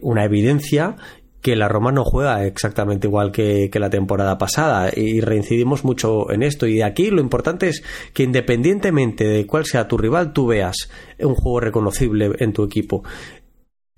una 0.00 0.24
evidencia 0.24 0.96
que 1.42 1.56
la 1.56 1.68
Roma 1.68 1.92
no 1.92 2.04
juega 2.04 2.44
exactamente 2.46 3.06
igual 3.06 3.32
que, 3.32 3.70
la 3.74 3.90
temporada 3.90 4.38
pasada 4.38 4.90
y 4.94 5.20
reincidimos 5.20 5.84
mucho 5.84 6.32
en 6.32 6.42
esto 6.42 6.66
y 6.66 6.82
aquí 6.82 7.10
lo 7.10 7.20
importante 7.20 7.68
es 7.68 7.82
que 8.12 8.24
independientemente 8.24 9.24
de 9.24 9.46
cuál 9.46 9.64
sea 9.64 9.86
tu 9.86 9.96
rival 9.96 10.32
tú 10.32 10.48
veas 10.48 10.90
un 11.20 11.34
juego 11.34 11.60
reconocible 11.60 12.32
en 12.40 12.52
tu 12.52 12.64
equipo 12.64 13.04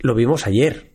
lo 0.02 0.14
vimos 0.14 0.47
ayer 0.47 0.90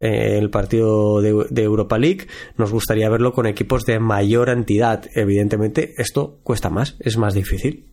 en 0.00 0.42
el 0.42 0.50
partido 0.50 1.20
de, 1.20 1.62
Europa 1.62 1.98
League. 1.98 2.26
Nos 2.56 2.72
gustaría 2.72 3.10
verlo 3.10 3.32
con 3.32 3.46
equipos 3.46 3.84
de 3.84 4.00
mayor 4.00 4.48
entidad. 4.48 5.04
Evidentemente 5.14 5.94
esto 5.98 6.40
cuesta 6.42 6.70
más 6.70 6.96
es 7.00 7.16
más 7.18 7.34
difícil. 7.34 7.86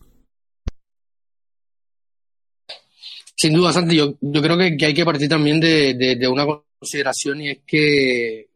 Sin 3.36 3.52
duda, 3.52 3.72
Santi, 3.72 3.96
yo, 3.96 4.14
yo 4.20 4.42
creo 4.42 4.56
que, 4.56 4.84
hay 4.84 4.94
que 4.94 5.04
partir 5.04 5.28
también 5.28 5.60
de, 5.60 6.18
una 6.28 6.44
consideración 6.78 7.42
y 7.42 7.50
es 7.50 7.58
que 7.66 8.48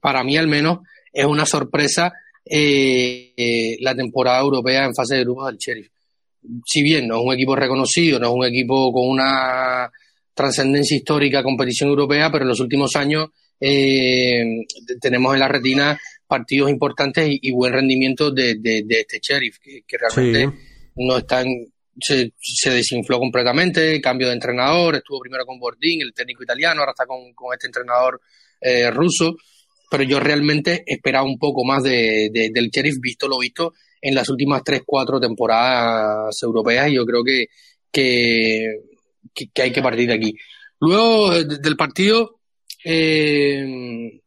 para 0.00 0.24
mí 0.24 0.36
al 0.36 0.48
menos 0.48 0.78
es 1.12 1.24
una 1.24 1.46
sorpresa 1.46 2.12
eh, 2.44 3.32
eh, 3.36 3.76
la 3.80 3.94
temporada 3.94 4.40
europea 4.40 4.86
en 4.86 4.94
fase 4.94 5.16
de 5.16 5.24
grupos 5.24 5.46
del 5.46 5.58
Sheriff. 5.58 5.88
Si 6.64 6.82
bien 6.82 7.06
no 7.06 7.18
es 7.18 7.26
un 7.26 7.34
equipo 7.34 7.54
reconocido, 7.54 8.18
no 8.18 8.28
es 8.28 8.32
un 8.32 8.44
equipo 8.46 8.92
con 8.92 9.08
una 9.08 9.90
trascendencia 10.34 10.96
histórica, 10.96 11.42
competición 11.42 11.90
europea, 11.90 12.30
pero 12.30 12.44
en 12.44 12.48
los 12.48 12.60
últimos 12.60 12.96
años 12.96 13.28
eh, 13.60 14.42
tenemos 15.00 15.34
en 15.34 15.40
la 15.40 15.48
retina 15.48 15.98
partidos 16.26 16.70
importantes 16.70 17.28
y, 17.28 17.50
buen 17.50 17.72
rendimiento 17.72 18.30
de, 18.30 18.56
este 18.88 19.18
Sheriff, 19.20 19.58
que, 19.58 19.82
realmente 19.98 20.56
no 20.96 21.18
están 21.18 21.46
se, 22.00 22.32
se, 22.38 22.70
desinfló 22.70 23.18
completamente, 23.18 24.00
cambio 24.00 24.28
de 24.28 24.34
entrenador, 24.34 24.96
estuvo 24.96 25.20
primero 25.20 25.44
con 25.44 25.58
Bordín, 25.58 26.02
el 26.02 26.14
técnico 26.14 26.42
italiano, 26.42 26.80
ahora 26.80 26.92
está 26.92 27.06
con, 27.06 27.20
este 27.52 27.66
entrenador 27.66 28.20
eh, 28.60 28.90
ruso, 28.90 29.36
pero 29.90 30.04
yo 30.04 30.20
realmente 30.20 30.82
esperaba 30.86 31.24
un 31.24 31.38
poco 31.38 31.64
más 31.64 31.82
de, 31.82 32.30
del 32.32 32.70
Sheriff, 32.70 32.96
visto 33.00 33.28
lo 33.28 33.38
visto 33.38 33.74
en 34.00 34.14
las 34.14 34.28
últimas 34.28 34.62
tres, 34.64 34.82
cuatro 34.86 35.20
temporadas 35.20 36.34
europeas, 36.42 36.88
y 36.88 36.94
yo 36.94 37.04
creo 37.04 37.22
que, 37.24 37.46
que, 37.90 38.89
hay 39.56 39.72
que 39.72 39.82
partir 39.82 40.08
de 40.08 40.14
aquí. 40.14 40.34
Luego 40.80 41.32
del 41.42 41.76
partido 41.76 42.40
eh, 42.84 44.20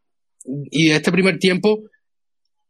y 0.46 0.90
de 0.90 0.96
este 0.96 1.12
primer 1.12 1.38
tiempo, 1.40 1.84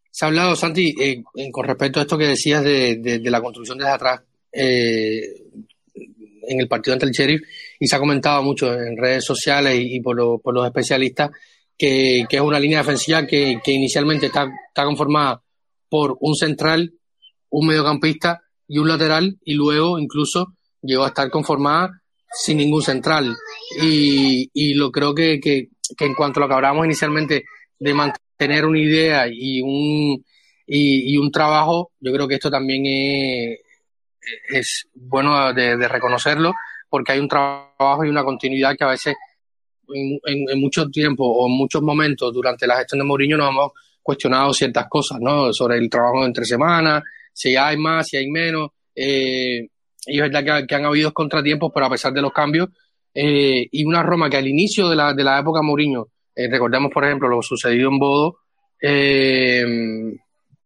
se 0.09 0.25
ha 0.25 0.27
hablado, 0.27 0.55
Santi, 0.55 0.93
eh, 0.99 1.23
con 1.51 1.65
respecto 1.65 1.99
a 1.99 2.03
esto 2.03 2.17
que 2.17 2.27
decías 2.27 2.63
de, 2.63 2.97
de 2.97 3.31
la 3.31 3.41
construcción 3.41 3.77
desde 3.77 3.91
atrás 3.91 4.21
eh, 4.53 5.43
en 5.95 6.59
el 6.59 6.67
partido 6.67 6.93
ante 6.93 7.05
el 7.05 7.11
Sheriff 7.11 7.41
y 7.79 7.87
se 7.87 7.95
ha 7.95 7.99
comentado 7.99 8.43
mucho 8.43 8.71
en 8.73 8.97
redes 8.97 9.25
sociales 9.25 9.75
y, 9.79 9.99
por, 10.01 10.15
los 10.15 10.65
especialistas 10.65 11.31
que, 11.77 12.25
es 12.29 12.41
una 12.41 12.59
línea 12.59 12.79
defensiva 12.79 13.25
que, 13.25 13.59
inicialmente 13.65 14.27
está, 14.27 14.47
conformada 14.75 15.41
por 15.89 16.17
un 16.19 16.35
central, 16.35 16.93
un 17.49 17.67
mediocampista 17.67 18.43
y 18.67 18.77
un 18.77 18.87
lateral 18.87 19.37
y 19.43 19.53
luego 19.53 19.97
incluso 19.97 20.53
llegó 20.81 21.05
a 21.05 21.07
estar 21.07 21.29
conformada 21.29 22.01
sin 22.33 22.57
ningún 22.57 22.81
central. 22.81 23.35
Y, 23.81 24.49
y 24.53 24.73
lo 24.73 24.91
creo 24.91 25.13
que, 25.13 25.39
que, 25.39 25.69
en 25.99 26.13
cuanto 26.13 26.39
a 26.39 26.41
lo 26.43 26.47
que 26.47 26.55
hablábamos 26.55 26.85
inicialmente 26.85 27.43
de 27.79 27.93
mantener 27.93 28.65
una 28.65 28.79
idea 28.79 29.27
y 29.29 29.61
un, 29.61 30.23
y, 30.67 31.13
y, 31.13 31.17
un 31.17 31.31
trabajo, 31.31 31.91
yo 31.99 32.11
creo 32.11 32.27
que 32.27 32.35
esto 32.35 32.49
también 32.49 32.85
es, 32.85 33.59
es 34.49 34.87
bueno 34.93 35.53
de, 35.53 35.87
reconocerlo 35.87 36.53
porque 36.89 37.13
hay 37.13 37.19
un 37.19 37.27
trabajo 37.27 38.05
y 38.05 38.09
una 38.09 38.23
continuidad 38.23 38.75
que 38.77 38.83
a 38.83 38.89
veces 38.89 39.15
en, 39.93 40.19
en, 40.49 40.59
mucho 40.59 40.87
tiempo 40.89 41.25
o 41.25 41.47
en 41.47 41.57
muchos 41.57 41.81
momentos 41.81 42.31
durante 42.31 42.67
la 42.67 42.77
gestión 42.77 42.99
de 42.99 43.05
Mourinho 43.05 43.37
nos 43.37 43.49
hemos 43.49 43.71
cuestionado 44.01 44.53
ciertas 44.53 44.87
cosas, 44.87 45.19
¿no? 45.19 45.51
Sobre 45.53 45.77
el 45.77 45.89
trabajo 45.89 46.25
entre 46.25 46.45
semanas, 46.45 47.03
si 47.31 47.55
hay 47.55 47.77
más, 47.77 48.07
si 48.07 48.17
hay 48.17 48.27
menos. 48.29 48.69
Eh, 48.95 49.69
y 50.05 50.19
es 50.19 50.31
verdad 50.31 50.65
que, 50.67 50.75
han 50.75 50.86
habido 50.86 51.13
contratiempos, 51.13 51.72
pero 51.74 51.86
a 51.86 51.89
pesar 51.89 52.13
de 52.13 52.22
los 52.22 52.31
cambios, 52.31 52.69
eh, 53.13 53.67
y 53.72 53.86
una 53.86 54.03
Roma 54.03 54.29
que 54.29 54.38
al 54.38 54.48
inicio 54.48 54.89
de 54.89 54.95
la, 54.95 55.13
de 55.13 55.24
la 55.24 55.39
época 55.39 55.62
Mourinho, 55.62 56.07
eh, 56.36 56.50
recordemos 56.50 56.91
por 56.91 57.05
ejemplo 57.05 57.29
lo 57.29 57.41
sucedido 57.41 57.89
en 57.89 58.00
Bodo, 58.00 58.38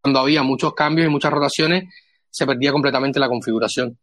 cuando 0.02 0.20
había 0.20 0.42
muchos 0.42 0.74
cambios 0.74 1.08
y 1.08 1.12
muchas 1.12 1.32
rotaciones, 1.32 1.84
se 2.30 2.46
perdía 2.46 2.72
completamente 2.72 3.20
la 3.20 3.28
configuración. 3.28 3.98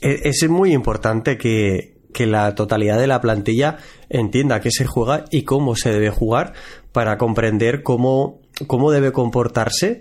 E, 0.00 0.20
es 0.24 0.48
muy 0.48 0.72
importante 0.72 1.38
que, 1.38 1.96
la 2.18 2.56
totalidad 2.56 2.98
de 2.98 3.06
la 3.06 3.20
plantilla 3.20 3.78
entienda 4.08 4.60
qué 4.60 4.72
se 4.72 4.84
juega 4.84 5.26
y 5.30 5.44
cómo 5.44 5.76
se 5.76 5.92
debe 5.92 6.10
jugar 6.10 6.52
para 6.90 7.16
comprender 7.16 7.84
cómo, 7.84 8.40
cómo 8.66 8.90
debe 8.90 9.12
comportarse, 9.12 10.00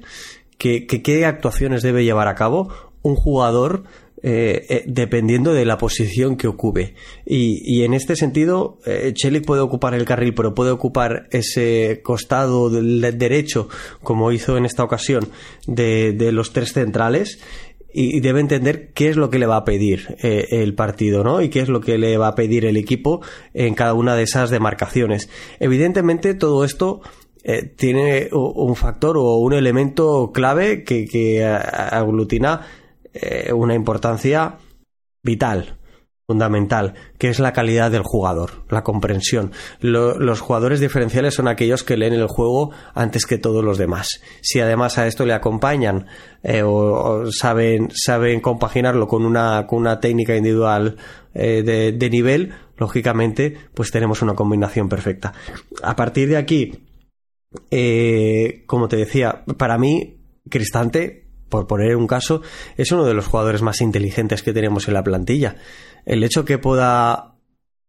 qué, 0.57 0.87
qué 0.87 1.25
actuaciones 1.27 1.83
debe 1.83 2.03
llevar 2.03 2.27
a 2.27 2.33
cabo 2.33 2.86
un 3.01 3.15
jugador 3.15 3.83
eh, 4.23 4.65
eh, 4.69 4.83
dependiendo 4.87 5.53
de 5.53 5.63
la 5.63 5.77
posición 5.77 6.37
que 6.37 6.47
ocupe. 6.47 6.95
Y, 7.23 7.83
en 7.83 7.93
este 7.93 8.15
sentido, 8.15 8.79
eh, 8.87 9.13
puede 9.45 9.61
ocupar 9.61 9.93
el 9.93 10.05
carril, 10.05 10.33
pero 10.33 10.55
puede 10.55 10.71
ocupar 10.71 11.27
ese 11.29 12.01
costado 12.03 12.71
del 12.71 13.15
derecho, 13.19 13.69
como 14.01 14.31
hizo 14.31 14.57
en 14.57 14.65
esta 14.65 14.83
ocasión, 14.83 15.29
de, 15.67 16.31
los 16.31 16.51
tres 16.51 16.73
centrales. 16.73 17.39
Y, 17.93 18.19
debe 18.21 18.39
entender 18.39 18.91
qué 18.93 19.09
es 19.09 19.17
lo 19.17 19.29
que 19.29 19.37
le 19.37 19.45
va 19.45 19.57
a 19.57 19.65
pedir 19.65 20.17
eh, 20.23 20.47
el 20.49 20.73
partido, 20.73 21.23
¿no? 21.23 21.43
Y 21.43 21.49
qué 21.49 21.59
es 21.59 21.69
lo 21.69 21.79
que 21.79 21.99
le 21.99 22.17
va 22.17 22.29
a 22.29 22.35
pedir 22.35 22.65
el 22.65 22.75
equipo 22.75 23.21
en 23.53 23.75
cada 23.75 23.93
una 23.93 24.15
de 24.15 24.23
esas 24.23 24.49
demarcaciones. 24.49 25.29
Evidentemente, 25.59 26.33
todo 26.33 26.65
esto 26.65 27.01
tiene 27.77 28.27
un 28.33 28.75
factor 28.75 29.15
o 29.17 29.37
un 29.37 29.53
elemento 29.53 30.31
clave 30.33 30.83
que, 30.83 31.05
que 31.05 31.45
aglutina 31.45 32.67
eh, 33.21 33.53
una 33.53 33.73
importancia 33.73 34.57
vital, 35.23 35.77
fundamental, 36.27 36.93
que 37.17 37.29
es 37.29 37.39
la 37.39 37.53
calidad 37.53 37.89
del 37.89 38.03
jugador, 38.03 38.65
la 38.69 38.83
comprensión. 38.83 39.51
los 39.79 40.41
jugadores 40.41 40.79
diferenciales 40.79 41.33
son 41.33 41.47
aquellos 41.47 41.83
que 41.83 41.97
leen 41.97 42.13
el 42.13 42.27
juego 42.27 42.71
antes 42.93 43.25
que 43.25 43.37
todos 43.37 43.63
los 43.63 43.77
demás. 43.77 44.21
Si 44.41 44.59
además 44.59 44.97
a 44.97 45.07
esto 45.07 45.25
le 45.25 45.33
acompañan 45.33 46.07
eh, 46.43 46.63
o, 46.63 47.31
saben, 47.31 47.89
saben 47.91 48.41
compaginarlo 48.41 49.07
con 49.07 49.25
una, 49.25 49.65
con 49.67 49.79
una 49.79 49.99
técnica 49.99 50.35
individual 50.35 50.97
eh, 51.33 51.63
de, 51.63 51.93
de 51.93 52.09
nivel, 52.09 52.53
lógicamente, 52.77 53.57
pues 53.73 53.91
tenemos 53.91 54.21
una 54.21 54.35
combinación 54.35 54.89
perfecta. 54.89 55.33
A 55.81 55.95
partir 55.95 56.29
de 56.29 56.37
aquí, 56.37 56.83
como 58.65 58.87
te 58.87 58.97
decía, 58.97 59.43
para 59.57 59.77
mí, 59.77 60.17
Cristante 60.49 61.26
por 61.49 61.67
poner 61.67 61.95
un 61.95 62.07
caso, 62.07 62.41
es 62.75 62.91
uno 62.91 63.05
de 63.05 63.13
los 63.13 63.27
jugadores 63.27 63.61
más 63.61 63.81
inteligentes 63.81 64.43
que 64.43 64.53
tenemos 64.53 64.87
en 64.87 64.93
la 64.93 65.03
plantilla. 65.03 65.55
El 66.05 66.23
hecho 66.23 66.45
que 66.45 66.57
pueda 66.57 67.35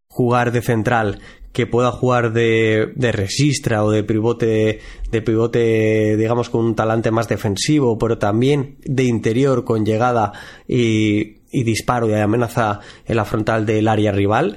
jugar 0.08 0.52
de 0.52 0.62
central, 0.62 1.20
que 1.52 1.66
pueda 1.66 1.90
jugar 1.90 2.32
de, 2.32 2.92
de 2.94 3.12
resistra 3.12 3.84
o 3.84 3.90
de 3.90 4.04
pivote, 4.04 4.80
de 5.10 5.22
pivote, 5.22 6.16
digamos, 6.16 6.50
con 6.50 6.64
un 6.64 6.74
talante 6.74 7.10
más 7.10 7.28
defensivo, 7.28 7.98
pero 7.98 8.18
también 8.18 8.78
de 8.84 9.04
interior 9.04 9.64
con 9.64 9.84
llegada 9.84 10.32
y, 10.66 11.38
y 11.50 11.62
disparo 11.64 12.08
y 12.08 12.14
amenaza 12.14 12.80
en 13.06 13.16
la 13.16 13.24
frontal 13.24 13.66
del 13.66 13.88
área 13.88 14.12
rival, 14.12 14.56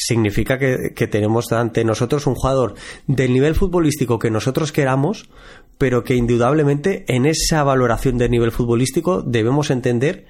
significa 0.00 0.58
que, 0.58 1.06
tenemos 1.08 1.52
ante 1.52 1.84
nosotros 1.84 2.26
un 2.26 2.34
jugador 2.34 2.74
del 3.06 3.34
nivel 3.34 3.54
futbolístico 3.54 4.18
que 4.18 4.30
nosotros 4.30 4.72
queramos, 4.72 5.28
pero 5.76 6.04
que 6.04 6.14
indudablemente 6.14 7.04
en 7.08 7.26
esa 7.26 7.62
valoración 7.64 8.16
del 8.16 8.30
nivel 8.30 8.50
futbolístico 8.50 9.22
debemos 9.22 9.70
entender 9.70 10.24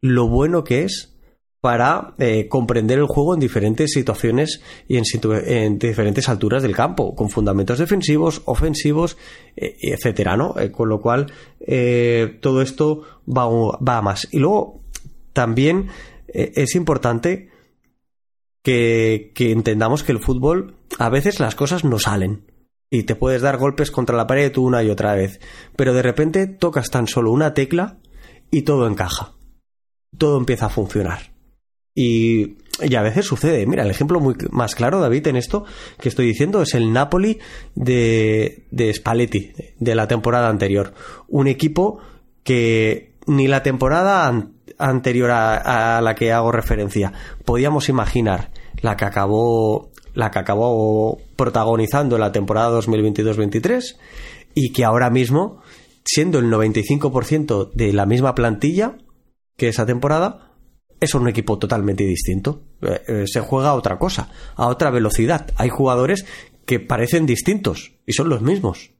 lo 0.00 0.28
bueno 0.28 0.64
que 0.64 0.84
es 0.84 1.10
para 1.60 2.14
eh, 2.18 2.48
comprender 2.48 2.98
el 2.98 3.06
juego 3.06 3.34
en 3.34 3.40
diferentes 3.40 3.92
situaciones 3.92 4.62
y 4.88 4.96
en, 4.96 5.78
diferentes 5.78 6.28
alturas 6.28 6.62
del 6.62 6.74
campo, 6.74 7.14
con 7.14 7.28
fundamentos 7.28 7.78
defensivos, 7.78 8.42
ofensivos, 8.46 9.16
eh, 9.56 9.76
etcétera, 9.80 10.36
¿no? 10.36 10.58
Eh, 10.58 10.70
con 10.70 10.88
lo 10.88 11.00
cual, 11.00 11.26
todo 12.40 12.62
esto 12.62 13.02
va, 13.26 13.46
va, 13.76 13.98
a 13.98 14.02
más. 14.02 14.28
Y 14.30 14.38
luego, 14.38 14.82
también 15.32 15.88
es 16.26 16.74
importante 16.74 17.53
que, 18.64 19.32
entendamos 19.36 20.02
que 20.02 20.12
el 20.12 20.18
fútbol, 20.18 20.74
a 20.98 21.10
veces 21.10 21.38
las 21.38 21.54
cosas 21.54 21.84
no 21.84 21.98
salen 21.98 22.50
y 22.90 23.02
te 23.02 23.14
puedes 23.14 23.42
dar 23.42 23.58
golpes 23.58 23.90
contra 23.90 24.16
la 24.16 24.26
pared 24.26 24.56
una 24.56 24.82
y 24.82 24.90
otra 24.90 25.14
vez, 25.14 25.38
pero 25.76 25.92
de 25.92 26.02
repente 26.02 26.46
tocas 26.46 26.90
tan 26.90 27.06
solo 27.06 27.30
una 27.30 27.54
tecla 27.54 27.98
y 28.50 28.62
todo 28.62 28.88
encaja. 28.88 29.34
Todo 30.16 30.38
empieza 30.38 30.66
a 30.66 30.70
funcionar. 30.70 31.34
Y, 31.94 32.56
a 32.96 33.02
veces 33.02 33.26
sucede. 33.26 33.66
Mira, 33.66 33.82
el 33.82 33.90
ejemplo 33.90 34.18
muy 34.18 34.34
más 34.50 34.74
claro, 34.74 35.00
David, 35.00 35.26
en 35.26 35.36
esto 35.36 35.64
que 36.00 36.08
estoy 36.08 36.26
diciendo 36.26 36.62
es 36.62 36.74
el 36.74 36.92
Napoli 36.92 37.38
de, 37.74 38.66
de 38.70 38.92
Spalletti, 38.94 39.52
de 39.78 39.94
la 39.94 40.08
temporada 40.08 40.48
anterior. 40.48 40.94
Un 41.28 41.48
equipo 41.48 41.98
que 42.42 43.14
ni 43.26 43.46
la 43.46 43.62
temporada 43.62 44.48
anterior 44.78 45.30
a, 45.30 46.00
la 46.00 46.14
que 46.14 46.32
hago 46.32 46.52
referencia 46.52 47.12
podíamos 47.44 47.88
imaginar 47.88 48.50
la 48.80 48.96
que 48.96 49.04
acabó 49.04 49.90
la 50.14 50.30
que 50.30 50.38
acabó 50.38 51.18
protagonizando 51.36 52.18
la 52.18 52.30
temporada 52.30 52.78
2022-23 52.80 53.96
y 54.54 54.72
que 54.72 54.84
ahora 54.84 55.10
mismo 55.10 55.60
siendo 56.04 56.38
el 56.38 56.46
95% 56.46 57.72
de 57.72 57.92
la 57.92 58.06
misma 58.06 58.34
plantilla 58.34 58.96
que 59.56 59.68
esa 59.68 59.86
temporada 59.86 60.52
es 61.00 61.14
un 61.14 61.28
equipo 61.28 61.58
totalmente 61.58 62.04
distinto. 62.04 62.62
Eh, 62.82 63.02
eh, 63.06 63.24
se 63.26 63.40
juega 63.40 63.70
a 63.70 63.74
otra 63.74 63.98
cosa, 63.98 64.30
a 64.56 64.66
otra 64.68 64.90
velocidad. 64.90 65.50
Hay 65.56 65.68
jugadores 65.68 66.26
que 66.66 66.80
parecen 66.80 67.26
distintos 67.26 67.92
y 68.06 68.12
son 68.12 68.28
los 68.28 68.42
mismos. 68.42 68.92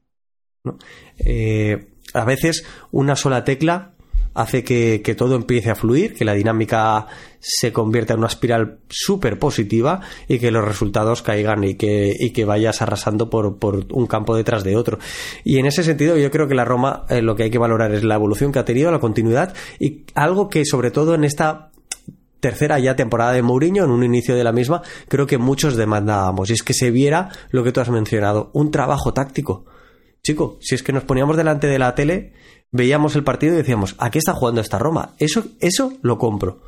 Eh, 1.19 1.93
a 2.15 2.25
veces 2.25 2.65
una 2.91 3.17
sola 3.17 3.45
tecla 3.45 3.94
hace 4.35 4.65
que, 4.65 5.15
todo 5.17 5.37
empiece 5.37 5.71
a 5.71 5.75
fluir, 5.75 6.15
que 6.15 6.25
la 6.25 6.35
dinámica 6.35 7.07
se 7.39 7.73
convierta 7.73 8.15
en 8.15 8.21
una 8.21 8.29
espiral 8.29 8.79
súper 8.89 9.39
positiva 9.39 10.01
y 10.29 10.39
que 10.39 10.51
los 10.51 10.65
resultados 10.65 11.23
caigan 11.23 11.63
y 11.65 11.75
que, 11.75 12.15
y 12.19 12.31
que 12.31 12.45
vayas 12.45 12.83
arrasando 12.83 13.31
por, 13.31 13.59
por, 13.59 13.87
un 13.93 14.07
campo 14.07 14.37
detrás 14.37 14.65
de 14.65 14.77
otro. 14.77 14.99
Y 15.45 15.59
en 15.59 15.67
ese 15.67 15.85
sentido 15.85 16.17
yo 16.17 16.31
creo 16.31 16.49
que 16.49 16.55
la 16.55 16.65
Roma 16.65 17.07
lo 17.23 17.37
que 17.37 17.45
hay 17.45 17.51
que 17.51 17.59
valorar 17.59 17.93
es 17.93 18.05
la 18.05 18.17
evolución 18.17 18.53
que 18.53 18.59
ha 18.59 18.65
tenido, 18.65 18.91
la 18.91 19.01
continuidad 19.01 19.55
y 19.79 20.05
algo 20.15 20.49
que 20.49 20.65
sobre 20.65 20.91
todo 20.91 21.15
en 21.15 21.25
esta 21.25 21.71
tercera 22.45 22.79
ya 22.79 22.95
temporada 22.95 23.33
de 23.33 23.41
Mourinho, 23.41 23.85
en 23.85 23.91
un 23.91 24.05
inicio 24.05 24.37
de 24.37 24.45
la 24.45 24.53
misma, 24.53 24.83
creo 25.09 25.27
que 25.27 25.39
muchos 25.39 25.77
demandábamos. 25.77 26.51
Y 26.51 26.53
es 26.53 26.63
que 26.63 26.75
se 26.75 26.91
viera 26.91 27.31
lo 27.49 27.65
que 27.65 27.73
tú 27.73 27.81
has 27.81 27.89
mencionado, 27.89 28.51
un 28.53 28.71
trabajo 28.71 29.15
táctico. 29.15 29.65
Chico, 30.23 30.59
si 30.61 30.75
es 30.75 30.83
que 30.83 30.93
nos 30.93 31.05
poníamos 31.05 31.39
delante 31.39 31.69
de 31.69 31.79
la 31.79 31.95
tele, 31.95 32.35
veíamos 32.71 33.17
el 33.17 33.25
partido 33.25 33.55
y 33.55 33.59
decíamos, 33.59 33.95
¿a 33.99 34.11
qué 34.11 34.19
está 34.19 34.33
jugando 34.35 34.61
esta 34.61 34.79
Roma? 34.79 35.15
Eso, 35.19 35.45
eso 35.61 35.93
lo 36.03 36.19
compro. 36.19 36.61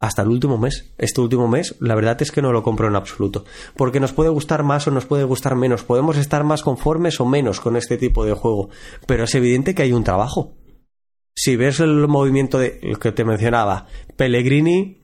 Hasta 0.00 0.22
el 0.22 0.28
último 0.28 0.58
mes. 0.58 0.92
Este 0.98 1.20
último 1.20 1.46
mes, 1.46 1.76
la 1.78 1.94
verdad 1.94 2.20
es 2.20 2.32
que 2.32 2.42
no 2.42 2.52
lo 2.52 2.62
compro 2.64 2.88
en 2.88 2.96
absoluto. 2.96 3.44
Porque 3.76 4.00
nos 4.00 4.12
puede 4.12 4.30
gustar 4.30 4.64
más 4.64 4.88
o 4.88 4.90
nos 4.90 5.06
puede 5.06 5.24
gustar 5.24 5.54
menos. 5.54 5.84
Podemos 5.84 6.16
estar 6.16 6.42
más 6.42 6.62
conformes 6.62 7.20
o 7.20 7.24
menos 7.24 7.60
con 7.60 7.76
este 7.76 7.96
tipo 7.98 8.24
de 8.24 8.32
juego. 8.32 8.68
Pero 9.06 9.24
es 9.24 9.34
evidente 9.36 9.74
que 9.74 9.82
hay 9.82 9.92
un 9.92 10.02
trabajo 10.02 10.54
si 11.34 11.56
ves 11.56 11.80
el 11.80 12.08
movimiento 12.08 12.58
de 12.58 12.96
que 13.00 13.12
te 13.12 13.24
mencionaba, 13.24 13.86
Pellegrini, 14.16 14.98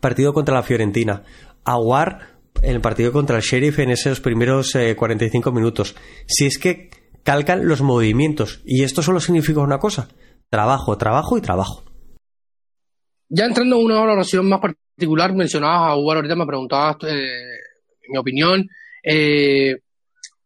partido 0.00 0.32
contra 0.32 0.54
la 0.54 0.62
Fiorentina, 0.62 1.24
Aguar, 1.64 2.38
el 2.62 2.80
partido 2.80 3.12
contra 3.12 3.36
el 3.36 3.42
Sheriff 3.42 3.78
en 3.78 3.90
esos 3.90 4.20
primeros 4.20 4.72
45 4.72 5.48
eh, 5.48 5.52
minutos. 5.52 5.94
Si 6.26 6.46
es 6.46 6.58
que 6.58 6.90
calcan 7.28 7.68
los 7.68 7.82
movimientos, 7.82 8.62
y 8.64 8.84
esto 8.84 9.02
solo 9.02 9.20
significa 9.20 9.60
una 9.60 9.78
cosa, 9.78 10.08
trabajo, 10.48 10.96
trabajo 10.96 11.36
y 11.36 11.42
trabajo. 11.42 11.84
Ya 13.28 13.44
entrando 13.44 13.76
en 13.76 13.84
una 13.84 14.00
valoración 14.00 14.48
más 14.48 14.62
particular, 14.62 15.34
mencionabas 15.34 15.90
a 15.90 15.92
Aguar, 15.92 16.16
ahorita 16.16 16.36
me 16.36 16.46
preguntabas 16.46 16.96
eh, 17.06 17.26
mi 18.08 18.16
opinión, 18.16 18.66
eh, 19.02 19.76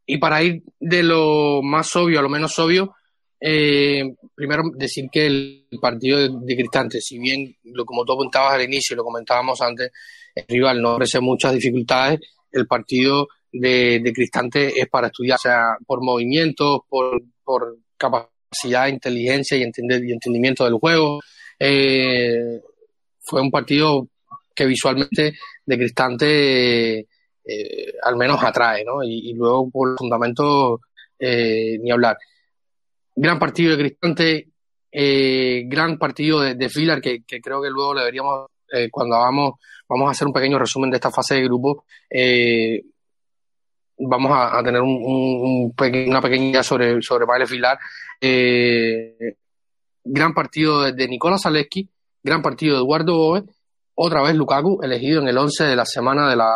y 0.04 0.18
para 0.18 0.42
ir 0.42 0.64
de 0.80 1.04
lo 1.04 1.62
más 1.62 1.94
obvio 1.94 2.18
a 2.18 2.22
lo 2.22 2.28
menos 2.28 2.58
obvio, 2.58 2.96
eh, 3.40 4.02
primero 4.34 4.64
decir 4.74 5.04
que 5.12 5.26
el 5.26 5.78
partido 5.80 6.18
de, 6.18 6.56
Cristante, 6.56 7.00
si 7.00 7.16
bien, 7.20 7.54
lo, 7.62 7.84
como 7.84 8.04
tú 8.04 8.14
apuntabas 8.14 8.54
al 8.54 8.64
inicio 8.64 8.94
y 8.94 8.96
lo 8.96 9.04
comentábamos 9.04 9.60
antes, 9.60 9.92
el 10.34 10.46
rival 10.48 10.82
no 10.82 10.94
ofrece 10.94 11.20
muchas 11.20 11.52
dificultades, 11.52 12.18
el 12.50 12.66
partido 12.66 13.28
de, 13.52 14.12
Cristante 14.14 14.80
es 14.80 14.88
para 14.88 15.08
estudiar, 15.08 15.36
o 15.36 15.40
sea, 15.40 15.76
por 15.86 16.02
movimientos, 16.02 16.80
por, 16.88 17.22
por 17.44 17.76
capacidad, 17.96 18.88
inteligencia 18.88 19.56
y, 19.56 19.62
entender, 19.62 20.04
y 20.04 20.12
entendimiento 20.12 20.64
del 20.64 20.74
juego. 20.74 21.20
Eh, 21.58 22.60
fue 23.20 23.40
un 23.40 23.50
partido 23.50 24.08
que 24.54 24.66
visualmente 24.66 25.34
de 25.64 25.78
Cristante 25.78 26.98
eh, 26.98 27.94
al 28.02 28.16
menos 28.16 28.42
atrae, 28.42 28.84
¿no? 28.84 29.02
Y, 29.04 29.32
luego 29.34 29.70
por 29.70 29.90
los 29.90 29.98
fundamentos 29.98 30.80
eh, 31.18 31.78
ni 31.80 31.90
hablar 31.90 32.16
gran 33.14 33.38
partido 33.38 33.76
de 33.76 33.82
Cristante, 33.82 34.48
eh, 34.90 35.64
gran 35.66 35.98
partido 35.98 36.40
de, 36.40 36.54
de 36.54 36.68
Filar, 36.68 37.00
que, 37.00 37.22
creo 37.24 37.62
que 37.62 37.70
luego 37.70 37.94
le 37.94 38.00
deberíamos, 38.00 38.46
eh, 38.72 38.88
cuando 38.90 39.16
hagamos, 39.16 39.54
vamos 39.88 40.08
a 40.08 40.10
hacer 40.12 40.26
un 40.26 40.32
pequeño 40.32 40.58
resumen 40.58 40.90
de 40.90 40.96
esta 40.96 41.10
fase 41.10 41.36
de 41.36 41.44
grupo, 41.44 41.84
eh, 42.10 42.82
vamos 44.08 44.32
a, 44.34 44.62
tener 44.62 44.80
un, 44.80 45.72
una 45.76 46.20
pequeña 46.20 46.62
sobre, 46.62 47.00
sobre 47.02 47.24
Baile 47.26 47.46
Filar. 47.46 47.78
gran 50.04 50.34
partido 50.34 50.82
de, 50.82 50.92
de 50.92 51.08
Nicolás 51.08 51.42
Zaleski, 51.42 51.88
gran 52.22 52.42
partido 52.42 52.76
de 52.76 52.82
Eduardo 52.82 53.16
Boe, 53.16 53.42
otra 53.94 54.22
vez 54.22 54.34
Lukaku, 54.34 54.80
elegido 54.82 55.20
en 55.20 55.28
el 55.28 55.38
11 55.38 55.64
de 55.64 55.76
la 55.76 55.84
semana 55.84 56.28
de 56.28 56.36
la 56.36 56.52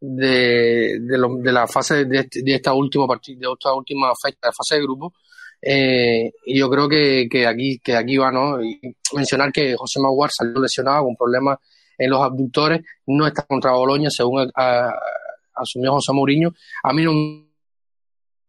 de, 0.00 0.98
de, 1.00 1.52
la 1.52 1.66
fase 1.66 2.04
de, 2.04 2.18
este, 2.18 2.42
de 2.42 2.54
esta 2.54 2.72
última 2.72 3.06
partida, 3.06 3.48
de 3.48 3.52
esta 3.52 3.72
última 3.74 4.12
fecha 4.20 4.38
de 4.42 4.52
fase 4.52 4.76
de 4.76 4.82
grupo. 4.82 5.14
Eh, 5.60 6.30
y 6.44 6.58
yo 6.58 6.68
creo 6.68 6.88
que, 6.88 7.26
que, 7.30 7.46
aquí, 7.46 7.80
que 7.82 7.96
aquí 7.96 8.16
va, 8.16 8.30
¿no? 8.30 8.58
Mencionar 9.14 9.50
que 9.52 9.74
José 9.74 10.00
Maguar 10.00 10.30
salió 10.30 10.60
lesionado 10.60 11.04
con 11.04 11.16
problemas 11.16 11.58
en 11.98 12.10
los 12.10 12.20
abductores, 12.20 12.82
no 13.06 13.26
está 13.26 13.42
contra 13.42 13.72
Boloña, 13.72 14.10
según 14.10 14.50
asumió 15.56 15.92
José 15.92 16.12
Mourinho. 16.12 16.54
A 16.82 16.92
mí 16.92 17.02
no 17.02 17.12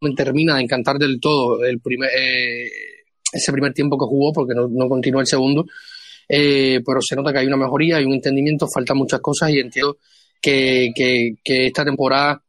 me 0.00 0.14
termina 0.14 0.56
de 0.56 0.62
encantar 0.62 0.98
del 0.98 1.18
todo 1.20 1.64
el 1.64 1.80
primer, 1.80 2.10
eh, 2.16 2.68
ese 3.32 3.52
primer 3.52 3.72
tiempo 3.72 3.96
que 3.98 4.06
jugó, 4.06 4.32
porque 4.32 4.54
no, 4.54 4.68
no 4.68 4.88
continuó 4.88 5.20
el 5.20 5.26
segundo. 5.26 5.66
Eh, 6.28 6.80
pero 6.84 7.00
se 7.00 7.16
nota 7.16 7.32
que 7.32 7.38
hay 7.38 7.46
una 7.46 7.56
mejoría, 7.56 7.96
hay 7.96 8.04
un 8.04 8.14
entendimiento, 8.14 8.66
faltan 8.72 8.98
muchas 8.98 9.20
cosas 9.20 9.50
y 9.50 9.58
entiendo 9.58 9.96
que, 10.40 10.90
que, 10.94 11.36
esta 11.44 11.84
temporada 11.84 12.42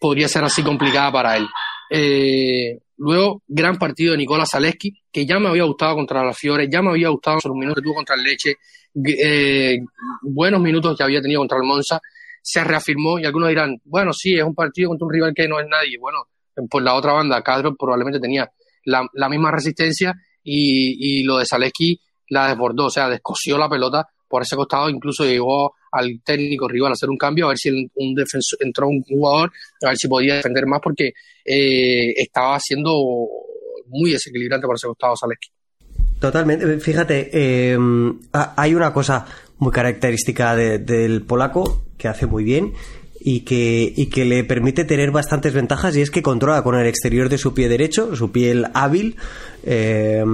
podría 0.00 0.28
ser 0.28 0.42
así 0.44 0.62
complicada 0.62 1.12
para 1.12 1.36
él. 1.36 1.46
Eh, 1.90 2.78
luego, 2.98 3.42
gran 3.46 3.78
partido 3.78 4.12
de 4.12 4.18
Nicola 4.18 4.46
Zaleski, 4.50 4.92
que 5.12 5.26
ya 5.26 5.38
me 5.38 5.48
había 5.48 5.64
gustado 5.64 5.96
contra 5.96 6.24
la 6.24 6.32
Fiore, 6.32 6.68
ya 6.70 6.82
me 6.82 6.90
había 6.90 7.08
gustado 7.10 7.38
los 7.44 7.54
minutos 7.54 7.76
que 7.76 7.82
tuvo 7.82 7.94
contra 7.94 8.14
el 8.16 8.22
Leche, 8.22 8.54
eh, 9.04 9.78
buenos 10.22 10.60
minutos 10.60 10.96
que 10.96 11.02
había 11.02 11.20
tenido 11.20 11.40
contra 11.40 11.58
el 11.58 11.64
Monza, 11.64 12.00
se 12.42 12.64
reafirmó 12.64 13.18
y 13.18 13.24
algunos 13.24 13.48
dirán, 13.48 13.80
bueno, 13.84 14.12
sí, 14.12 14.34
es 14.34 14.44
un 14.44 14.54
partido 14.54 14.88
contra 14.88 15.06
un 15.06 15.12
rival 15.12 15.32
que 15.34 15.48
no 15.48 15.60
es 15.60 15.66
nadie. 15.68 15.98
Bueno, 15.98 16.18
por 16.68 16.82
la 16.82 16.94
otra 16.94 17.12
banda, 17.12 17.42
Cadro 17.42 17.74
probablemente 17.76 18.20
tenía 18.20 18.50
la, 18.84 19.28
misma 19.28 19.50
resistencia 19.50 20.14
y, 20.42 21.20
y, 21.20 21.24
lo 21.24 21.38
de 21.38 21.44
Zaleski 21.48 22.00
la 22.28 22.48
desbordó, 22.48 22.86
o 22.86 22.90
sea, 22.90 23.08
descosió 23.08 23.58
la 23.58 23.68
pelota 23.68 24.08
por 24.28 24.42
ese 24.42 24.56
costado, 24.56 24.88
incluso 24.88 25.24
llegó 25.24 25.74
al 25.92 26.20
técnico 26.24 26.68
rival 26.68 26.92
a 26.92 26.94
hacer 26.94 27.10
un 27.10 27.16
cambio, 27.16 27.46
a 27.46 27.48
ver 27.48 27.58
si 27.58 27.70
un 27.70 28.14
defensor, 28.14 28.58
entró 28.60 28.88
un 28.88 29.02
jugador, 29.02 29.50
a 29.82 29.88
ver 29.88 29.96
si 29.96 30.08
podía 30.08 30.36
defender 30.36 30.66
más, 30.66 30.80
porque 30.82 31.12
eh, 31.44 32.12
estaba 32.16 32.58
siendo 32.60 32.92
muy 33.86 34.12
desequilibrante 34.12 34.66
por 34.66 34.76
ese 34.76 34.86
costado 34.86 35.14
Zaleski. 35.20 35.48
Totalmente. 36.20 36.78
Fíjate, 36.78 37.30
eh, 37.32 37.78
hay 38.32 38.74
una 38.74 38.92
cosa 38.92 39.26
muy 39.58 39.72
característica 39.72 40.54
del 40.54 41.22
polaco 41.22 41.89
que 42.00 42.08
hace 42.08 42.26
muy 42.26 42.42
bien 42.42 42.72
y 43.20 43.40
que, 43.40 43.92
y 43.94 44.06
que 44.06 44.24
le 44.24 44.42
permite 44.44 44.84
tener 44.84 45.10
bastantes 45.10 45.52
ventajas 45.52 45.94
y 45.96 46.00
es 46.00 46.10
que 46.10 46.22
controla 46.22 46.62
con 46.62 46.74
el 46.74 46.86
exterior 46.86 47.28
de 47.28 47.38
su 47.38 47.52
pie 47.52 47.68
derecho, 47.68 48.16
su 48.16 48.32
piel 48.32 48.68
hábil, 48.72 49.16
eh, 49.64 50.24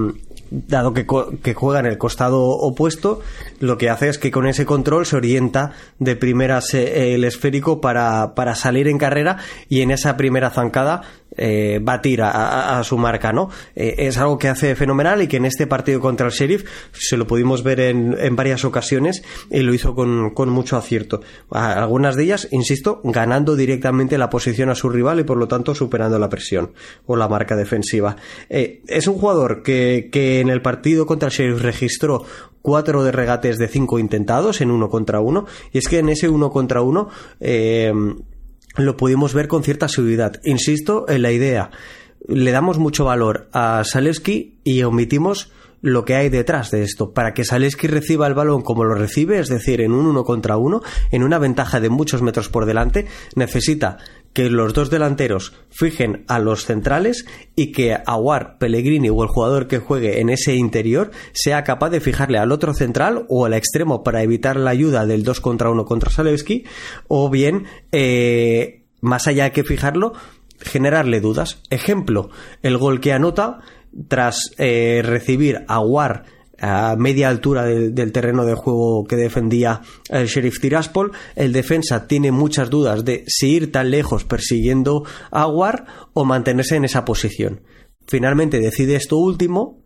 dado 0.50 0.94
que, 0.94 1.04
que, 1.42 1.54
juega 1.54 1.80
en 1.80 1.86
el 1.86 1.98
costado 1.98 2.44
opuesto, 2.44 3.20
lo 3.58 3.76
que 3.76 3.90
hace 3.90 4.08
es 4.08 4.18
que 4.18 4.30
con 4.30 4.46
ese 4.46 4.64
control 4.64 5.04
se 5.04 5.16
orienta 5.16 5.72
de 5.98 6.14
primeras 6.14 6.72
el 6.74 7.24
esférico 7.24 7.80
para, 7.80 8.34
para 8.36 8.54
salir 8.54 8.86
en 8.86 8.98
carrera 8.98 9.38
y 9.68 9.80
en 9.80 9.90
esa 9.90 10.16
primera 10.16 10.50
zancada 10.50 11.02
eh, 11.36 11.80
batir 11.82 12.22
a, 12.22 12.82
su 12.84 12.98
marca, 12.98 13.32
¿no? 13.32 13.50
Eh, 13.74 13.94
es 13.98 14.18
algo 14.18 14.38
que 14.38 14.48
hace 14.48 14.74
fenomenal 14.74 15.22
y 15.22 15.28
que 15.28 15.36
en 15.36 15.44
este 15.44 15.66
partido 15.66 16.00
contra 16.00 16.26
el 16.26 16.32
Sheriff 16.32 16.64
se 16.92 17.16
lo 17.16 17.26
pudimos 17.26 17.62
ver 17.62 17.80
en, 17.80 18.16
en 18.18 18.36
varias 18.36 18.64
ocasiones 18.64 19.22
y 19.50 19.60
lo 19.60 19.74
hizo 19.74 19.94
con, 19.94 20.30
con, 20.30 20.48
mucho 20.50 20.76
acierto. 20.76 21.20
Algunas 21.50 22.16
de 22.16 22.24
ellas, 22.24 22.48
insisto, 22.50 23.00
ganando 23.04 23.56
directamente 23.56 24.18
la 24.18 24.30
posición 24.30 24.70
a 24.70 24.74
su 24.74 24.88
rival 24.88 25.20
y 25.20 25.24
por 25.24 25.36
lo 25.36 25.48
tanto 25.48 25.74
superando 25.74 26.18
la 26.18 26.28
presión 26.28 26.72
o 27.06 27.16
la 27.16 27.28
marca 27.28 27.56
defensiva. 27.56 28.16
Eh, 28.48 28.82
es 28.86 29.06
un 29.06 29.18
jugador 29.18 29.62
que, 29.62 30.08
que 30.10 30.40
en 30.40 30.48
el 30.48 30.62
partido 30.62 31.06
contra 31.06 31.28
el 31.28 31.34
Sheriff 31.34 31.62
registró 31.62 32.24
cuatro 32.66 33.04
de 33.04 33.12
regates 33.12 33.58
de 33.58 33.68
cinco 33.68 34.00
intentados 34.00 34.60
en 34.60 34.72
uno 34.72 34.90
contra 34.90 35.20
uno 35.20 35.46
y 35.72 35.78
es 35.78 35.86
que 35.86 36.00
en 36.00 36.08
ese 36.08 36.28
uno 36.28 36.50
contra 36.50 36.82
uno 36.82 37.08
eh, 37.38 37.92
lo 38.76 38.96
pudimos 38.96 39.34
ver 39.34 39.48
con 39.48 39.62
cierta 39.62 39.88
seguridad. 39.88 40.40
Insisto 40.44 41.06
en 41.08 41.22
la 41.22 41.32
idea. 41.32 41.70
Le 42.28 42.50
damos 42.50 42.78
mucho 42.78 43.04
valor 43.04 43.48
a 43.52 43.82
Saleski 43.84 44.58
y 44.64 44.82
omitimos 44.82 45.52
lo 45.86 46.04
que 46.04 46.16
hay 46.16 46.28
detrás 46.30 46.72
de 46.72 46.82
esto. 46.82 47.12
Para 47.12 47.32
que 47.32 47.44
Saleski 47.44 47.86
reciba 47.86 48.26
el 48.26 48.34
balón 48.34 48.62
como 48.62 48.84
lo 48.84 48.94
recibe, 48.94 49.38
es 49.38 49.48
decir, 49.48 49.80
en 49.80 49.92
un 49.92 50.06
uno 50.06 50.24
contra 50.24 50.56
uno, 50.56 50.82
en 51.12 51.22
una 51.22 51.38
ventaja 51.38 51.78
de 51.78 51.90
muchos 51.90 52.22
metros 52.22 52.48
por 52.48 52.66
delante, 52.66 53.06
necesita 53.36 53.98
que 54.32 54.50
los 54.50 54.74
dos 54.74 54.90
delanteros 54.90 55.54
fijen 55.70 56.24
a 56.26 56.40
los 56.40 56.66
centrales 56.66 57.24
y 57.54 57.70
que 57.70 57.94
Aguar, 57.94 58.58
Pellegrini 58.58 59.10
o 59.10 59.22
el 59.22 59.28
jugador 59.28 59.68
que 59.68 59.78
juegue 59.78 60.20
en 60.20 60.28
ese 60.28 60.56
interior 60.56 61.12
sea 61.32 61.62
capaz 61.62 61.90
de 61.90 62.00
fijarle 62.00 62.38
al 62.38 62.50
otro 62.50 62.74
central 62.74 63.24
o 63.28 63.46
al 63.46 63.54
extremo 63.54 64.02
para 64.02 64.22
evitar 64.22 64.56
la 64.56 64.70
ayuda 64.70 65.06
del 65.06 65.22
2 65.22 65.40
contra 65.40 65.70
1 65.70 65.84
contra 65.84 66.10
Salewski 66.10 66.64
o 67.06 67.30
bien 67.30 67.66
eh, 67.92 68.82
más 69.00 69.26
allá 69.28 69.44
de 69.44 69.52
que 69.52 69.64
fijarlo 69.64 70.14
generarle 70.60 71.20
dudas. 71.20 71.62
Ejemplo, 71.70 72.30
el 72.62 72.76
gol 72.76 73.00
que 73.00 73.12
anota 73.12 73.60
tras 74.08 74.52
eh, 74.58 75.02
recibir 75.04 75.64
a 75.68 75.80
a 76.58 76.96
media 76.96 77.28
altura 77.28 77.64
del, 77.64 78.12
terreno 78.12 78.44
de 78.44 78.54
juego 78.54 79.04
que 79.04 79.16
defendía 79.16 79.82
el 80.08 80.26
sheriff 80.26 80.60
Tiraspol. 80.60 81.12
El 81.34 81.52
defensa 81.52 82.06
tiene 82.06 82.32
muchas 82.32 82.70
dudas 82.70 83.04
de 83.04 83.24
si 83.26 83.50
ir 83.50 83.72
tan 83.72 83.90
lejos 83.90 84.24
persiguiendo 84.24 85.04
a 85.30 85.46
War 85.46 85.86
o 86.14 86.24
mantenerse 86.24 86.76
en 86.76 86.84
esa 86.84 87.04
posición. 87.04 87.60
Finalmente 88.06 88.60
decide 88.60 88.96
esto 88.96 89.16
último. 89.18 89.82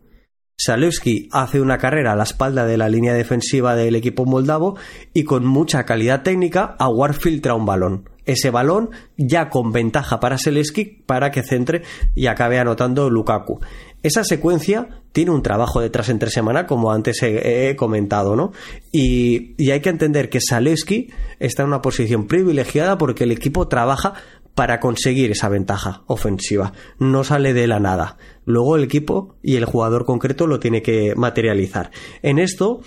Salewski 0.57 1.27
hace 1.31 1.59
una 1.59 1.79
carrera 1.79 2.11
a 2.11 2.15
la 2.15 2.23
espalda 2.23 2.65
de 2.65 2.77
la 2.77 2.87
línea 2.87 3.13
defensiva 3.13 3.75
del 3.75 3.95
equipo 3.95 4.25
moldavo 4.25 4.77
y 5.11 5.23
con 5.23 5.43
mucha 5.43 5.85
calidad 5.85 6.21
técnica 6.21 6.75
Aguar 6.77 7.15
filtra 7.15 7.55
un 7.55 7.65
balón. 7.65 8.09
Ese 8.25 8.51
balón 8.51 8.91
ya 9.17 9.49
con 9.49 9.71
ventaja 9.71 10.19
para 10.19 10.37
Salewski 10.37 10.85
para 10.85 11.31
que 11.31 11.41
centre 11.41 11.81
y 12.13 12.27
acabe 12.27 12.59
anotando 12.59 13.09
Lukaku. 13.09 13.59
Esa 14.03 14.23
secuencia 14.23 14.89
tiene 15.11 15.31
un 15.31 15.43
trabajo 15.43 15.79
detrás 15.79 16.09
entre 16.09 16.29
semana, 16.29 16.65
como 16.65 16.91
antes 16.91 17.21
he, 17.21 17.75
comentado, 17.75 18.35
¿no? 18.35 18.51
Y, 18.91 19.55
hay 19.71 19.81
que 19.81 19.89
entender 19.89 20.29
que 20.29 20.41
Saleski 20.41 21.09
está 21.39 21.63
en 21.63 21.69
una 21.69 21.81
posición 21.81 22.27
privilegiada 22.27 22.97
porque 22.97 23.25
el 23.25 23.31
equipo 23.31 23.67
trabaja 23.67 24.13
para 24.55 24.79
conseguir 24.79 25.31
esa 25.31 25.49
ventaja 25.49 26.03
ofensiva. 26.07 26.73
No 26.99 27.23
sale 27.23 27.53
de 27.53 27.67
la 27.67 27.79
nada. 27.79 28.17
Luego 28.45 28.75
el 28.75 28.83
equipo 28.83 29.35
y 29.41 29.55
el 29.55 29.65
jugador 29.65 30.05
concreto 30.05 30.45
lo 30.45 30.59
tiene 30.59 30.81
que 30.81 31.13
materializar. 31.15 31.91
En 32.21 32.37
esto 32.37 32.81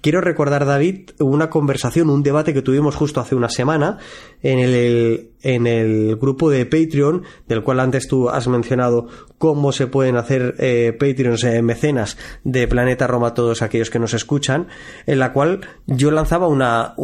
quiero 0.00 0.20
recordar, 0.20 0.64
David, 0.64 1.10
una 1.18 1.50
conversación, 1.50 2.10
un 2.10 2.22
debate 2.22 2.54
que 2.54 2.62
tuvimos 2.62 2.96
justo 2.96 3.20
hace 3.20 3.34
una 3.34 3.48
semana 3.48 3.98
en 4.42 4.58
el, 4.58 5.30
en 5.42 5.66
el 5.66 6.16
grupo 6.16 6.50
de 6.50 6.66
Patreon, 6.66 7.22
del 7.46 7.62
cual 7.62 7.80
antes 7.80 8.08
tú 8.08 8.28
has 8.28 8.48
mencionado 8.48 9.08
cómo 9.38 9.72
se 9.72 9.86
pueden 9.86 10.16
hacer 10.16 10.54
eh, 10.58 10.96
Patreons 10.98 11.44
eh, 11.44 11.62
mecenas 11.62 12.16
de 12.44 12.68
Planeta 12.68 13.06
Roma 13.06 13.34
todos 13.34 13.62
aquellos 13.62 13.90
que 13.90 13.98
nos 13.98 14.14
escuchan, 14.14 14.68
en 15.06 15.18
la 15.18 15.32
cual 15.32 15.60
yo 15.86 16.10
lanzaba 16.10 16.48
una, 16.48 16.94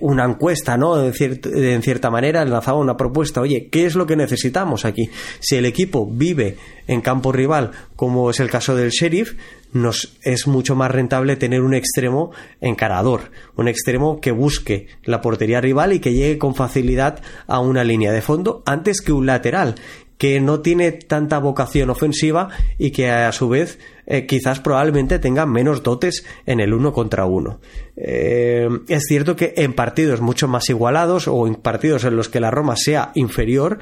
una 0.00 0.24
encuesta, 0.24 0.76
¿no? 0.76 1.02
En, 1.02 1.12
en, 1.54 1.82
cierta 1.82 2.10
manera, 2.10 2.44
lanzaba 2.44 2.78
una 2.78 2.96
propuesta, 2.96 3.40
oye, 3.40 3.68
¿qué 3.68 3.86
es 3.86 3.94
lo 3.94 4.06
que 4.06 4.16
necesitamos 4.16 4.84
aquí? 4.84 5.10
Si 5.40 5.56
el 5.56 5.64
equipo 5.64 6.06
vive 6.06 6.56
en 6.86 7.00
campo 7.00 7.32
rival, 7.32 7.72
como 7.96 8.30
es 8.30 8.40
el 8.40 8.50
caso 8.50 8.76
del 8.76 8.90
Sheriff, 8.90 9.34
nos 9.72 10.18
es 10.22 10.46
mucho 10.46 10.76
más 10.76 10.90
rentable 10.90 11.36
tener 11.36 11.62
un 11.62 11.74
extremo 11.74 12.30
encarador, 12.60 13.30
un 13.56 13.68
extremo 13.68 14.20
que 14.20 14.30
busque 14.30 14.86
la 15.04 15.20
portería 15.20 15.60
rival 15.60 15.92
y 15.92 16.00
que 16.00 16.12
llegue 16.12 16.38
con 16.38 16.54
facilidad 16.54 17.20
a 17.46 17.60
una 17.60 17.84
línea 17.84 18.12
de 18.12 18.22
fondo 18.22 18.62
antes 18.66 19.00
que 19.00 19.12
un 19.12 19.26
lateral 19.26 19.76
que 20.18 20.40
no 20.40 20.60
tiene 20.60 20.92
tanta 20.92 21.38
vocación 21.38 21.90
ofensiva 21.90 22.50
y 22.78 22.92
que 22.92 23.10
a 23.10 23.32
su 23.32 23.48
vez 23.48 23.80
eh, 24.12 24.26
quizás 24.26 24.60
probablemente 24.60 25.18
tenga 25.18 25.46
menos 25.46 25.82
dotes 25.82 26.26
en 26.44 26.60
el 26.60 26.74
uno 26.74 26.92
contra 26.92 27.24
uno. 27.24 27.60
Eh, 27.96 28.68
es 28.88 29.04
cierto 29.08 29.36
que 29.36 29.54
en 29.56 29.72
partidos 29.72 30.20
mucho 30.20 30.48
más 30.48 30.68
igualados 30.68 31.28
o 31.28 31.46
en 31.46 31.54
partidos 31.54 32.04
en 32.04 32.16
los 32.16 32.28
que 32.28 32.38
la 32.38 32.50
Roma 32.50 32.74
sea 32.76 33.12
inferior, 33.14 33.78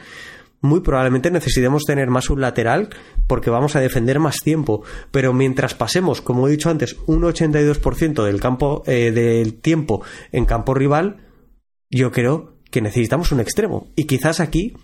muy 0.61 0.83
probablemente 0.83 1.33
necesitemos 1.33 1.83
tener 1.85 2.11
más 2.11 2.31
un 2.31 2.41
lateral 2.41 2.91
porque 3.27 3.51
vamos 3.51 3.75
a 3.75 3.81
defender 3.81 4.21
más 4.21 4.37
tiempo. 4.37 4.85
Pero 5.11 5.33
mientras 5.33 5.75
pasemos, 5.75 6.21
como 6.21 6.47
he 6.47 6.53
dicho 6.53 6.71
antes, 6.71 6.97
un 7.07 7.23
82% 7.23 8.25
del 8.25 8.41
campo 8.41 8.85
eh, 8.87 9.11
del 9.11 9.55
tiempo 9.55 10.05
en 10.31 10.45
campo 10.45 10.75
rival, 10.75 11.27
yo 11.91 12.13
creo 12.13 12.55
que 12.71 12.81
necesitamos 12.81 13.33
un 13.33 13.41
extremo. 13.41 13.89
Y 13.97 14.05
quizás 14.05 14.39
aquí 14.39 14.75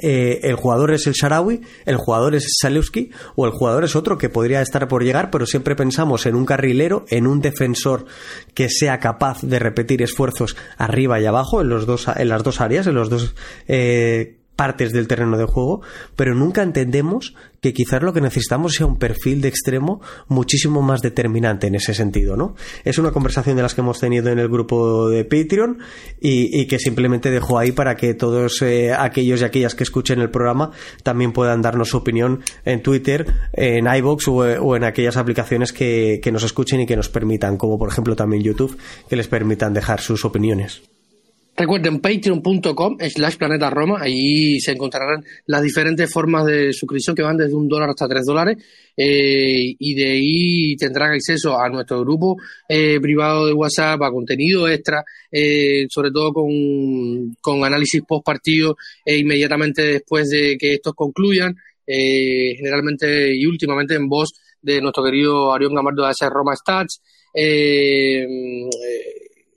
eh, 0.00 0.40
el 0.42 0.56
jugador 0.56 0.92
es 0.92 1.06
el 1.06 1.12
Sharawi, 1.12 1.60
el 1.84 1.96
jugador 1.96 2.34
es 2.34 2.46
Salewski 2.60 3.10
o 3.36 3.46
el 3.46 3.52
jugador 3.52 3.84
es 3.84 3.94
otro 3.94 4.18
que 4.18 4.28
podría 4.28 4.62
estar 4.62 4.88
por 4.88 5.04
llegar, 5.04 5.30
pero 5.30 5.46
siempre 5.46 5.76
pensamos 5.76 6.26
en 6.26 6.34
un 6.34 6.46
carrilero, 6.46 7.04
en 7.08 7.26
un 7.26 7.40
defensor 7.40 8.06
que 8.54 8.68
sea 8.68 8.98
capaz 8.98 9.42
de 9.42 9.58
repetir 9.58 10.02
esfuerzos 10.02 10.56
arriba 10.78 11.20
y 11.20 11.26
abajo 11.26 11.60
en, 11.60 11.68
los 11.68 11.86
dos, 11.86 12.06
en 12.14 12.28
las 12.28 12.42
dos 12.42 12.60
áreas, 12.60 12.86
en 12.86 12.94
los 12.94 13.10
dos 13.10 13.34
eh, 13.68 14.41
partes 14.62 14.92
del 14.92 15.08
terreno 15.08 15.36
de 15.36 15.44
juego, 15.44 15.82
pero 16.14 16.36
nunca 16.36 16.62
entendemos 16.62 17.34
que 17.60 17.72
quizás 17.72 18.00
lo 18.00 18.12
que 18.12 18.20
necesitamos 18.20 18.74
sea 18.74 18.86
un 18.86 18.96
perfil 18.96 19.40
de 19.40 19.48
extremo 19.48 20.00
muchísimo 20.28 20.82
más 20.82 21.02
determinante 21.02 21.66
en 21.66 21.74
ese 21.74 21.94
sentido, 21.94 22.36
¿no? 22.36 22.54
Es 22.84 22.98
una 22.98 23.10
conversación 23.10 23.56
de 23.56 23.62
las 23.62 23.74
que 23.74 23.80
hemos 23.80 23.98
tenido 23.98 24.30
en 24.30 24.38
el 24.38 24.48
grupo 24.48 25.08
de 25.08 25.24
Patreon 25.24 25.78
y, 26.20 26.64
que 26.68 26.78
simplemente 26.78 27.32
dejo 27.32 27.58
ahí 27.58 27.72
para 27.72 27.96
que 27.96 28.14
todos 28.14 28.62
eh, 28.62 28.92
aquellos 28.92 29.40
y 29.40 29.44
aquellas 29.44 29.74
que 29.74 29.82
escuchen 29.82 30.20
el 30.20 30.30
programa 30.30 30.70
también 31.02 31.32
puedan 31.32 31.60
darnos 31.60 31.88
su 31.88 31.96
opinión 31.96 32.44
en 32.64 32.84
Twitter, 32.84 33.26
en 33.52 33.92
iBox 33.92 34.28
o, 34.28 34.76
en 34.76 34.84
aquellas 34.84 35.16
aplicaciones 35.16 35.72
que, 35.72 36.20
que 36.22 36.30
nos 36.30 36.44
escuchen 36.44 36.82
y 36.82 36.86
que 36.86 36.94
nos 36.94 37.08
permitan, 37.08 37.56
como 37.56 37.80
por 37.80 37.88
ejemplo 37.88 38.14
también 38.14 38.44
YouTube, 38.44 38.78
que 39.08 39.16
les 39.16 39.26
permitan 39.26 39.74
dejar 39.74 40.00
sus 40.00 40.24
opiniones. 40.24 40.82
Recuerden 41.54 42.00
patreon.com 42.00 42.96
slash 42.98 43.36
planeta 43.36 43.68
Roma, 43.68 43.98
ahí 44.00 44.58
se 44.58 44.72
encontrarán 44.72 45.22
las 45.44 45.62
diferentes 45.62 46.10
formas 46.10 46.46
de 46.46 46.72
suscripción 46.72 47.14
que 47.14 47.22
van 47.22 47.36
desde 47.36 47.54
un 47.54 47.68
dólar 47.68 47.90
hasta 47.90 48.08
tres 48.08 48.24
dólares. 48.24 48.56
Eh, 48.96 49.74
y 49.78 49.94
de 49.94 50.10
ahí 50.12 50.76
tendrán 50.76 51.12
acceso 51.12 51.58
a 51.58 51.68
nuestro 51.68 52.00
grupo 52.00 52.36
eh, 52.66 52.98
privado 53.00 53.46
de 53.46 53.52
WhatsApp, 53.52 54.02
a 54.02 54.10
contenido 54.10 54.66
extra, 54.66 55.04
eh, 55.30 55.86
sobre 55.90 56.10
todo 56.10 56.32
con, 56.32 57.36
con 57.40 57.64
análisis 57.64 58.02
post 58.08 58.24
partido 58.24 58.76
e 59.04 59.18
inmediatamente 59.18 59.82
después 59.82 60.30
de 60.30 60.56
que 60.58 60.74
estos 60.74 60.94
concluyan, 60.94 61.54
generalmente 61.86 63.36
y 63.36 63.44
últimamente 63.44 63.94
en 63.94 64.08
voz 64.08 64.32
de 64.62 64.80
nuestro 64.80 65.04
querido 65.04 65.52
Arión 65.52 65.74
Gamardo 65.74 66.06
de 66.06 66.12
ese 66.12 66.30
Roma 66.30 66.56
Stats 66.56 67.02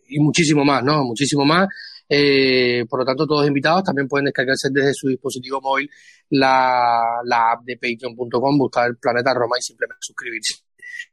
y 0.08 0.20
muchísimo 0.20 0.64
más, 0.64 0.84
¿no? 0.84 1.04
Muchísimo 1.04 1.46
más. 1.46 1.68
Eh, 2.08 2.86
por 2.88 3.00
lo 3.00 3.06
tanto, 3.06 3.26
todos 3.26 3.48
invitados 3.48 3.84
también 3.84 4.08
pueden 4.08 4.26
descargarse 4.26 4.70
desde 4.72 4.94
su 4.94 5.08
dispositivo 5.08 5.60
móvil 5.62 5.90
la, 6.30 7.02
la 7.26 7.52
app 7.54 7.64
de 7.64 7.78
patreon.com, 7.78 8.58
buscar 8.58 8.88
el 8.90 8.98
planeta 8.98 9.34
Roma 9.34 9.56
y 9.58 9.62
simplemente 9.62 10.00
suscribirse. 10.02 10.56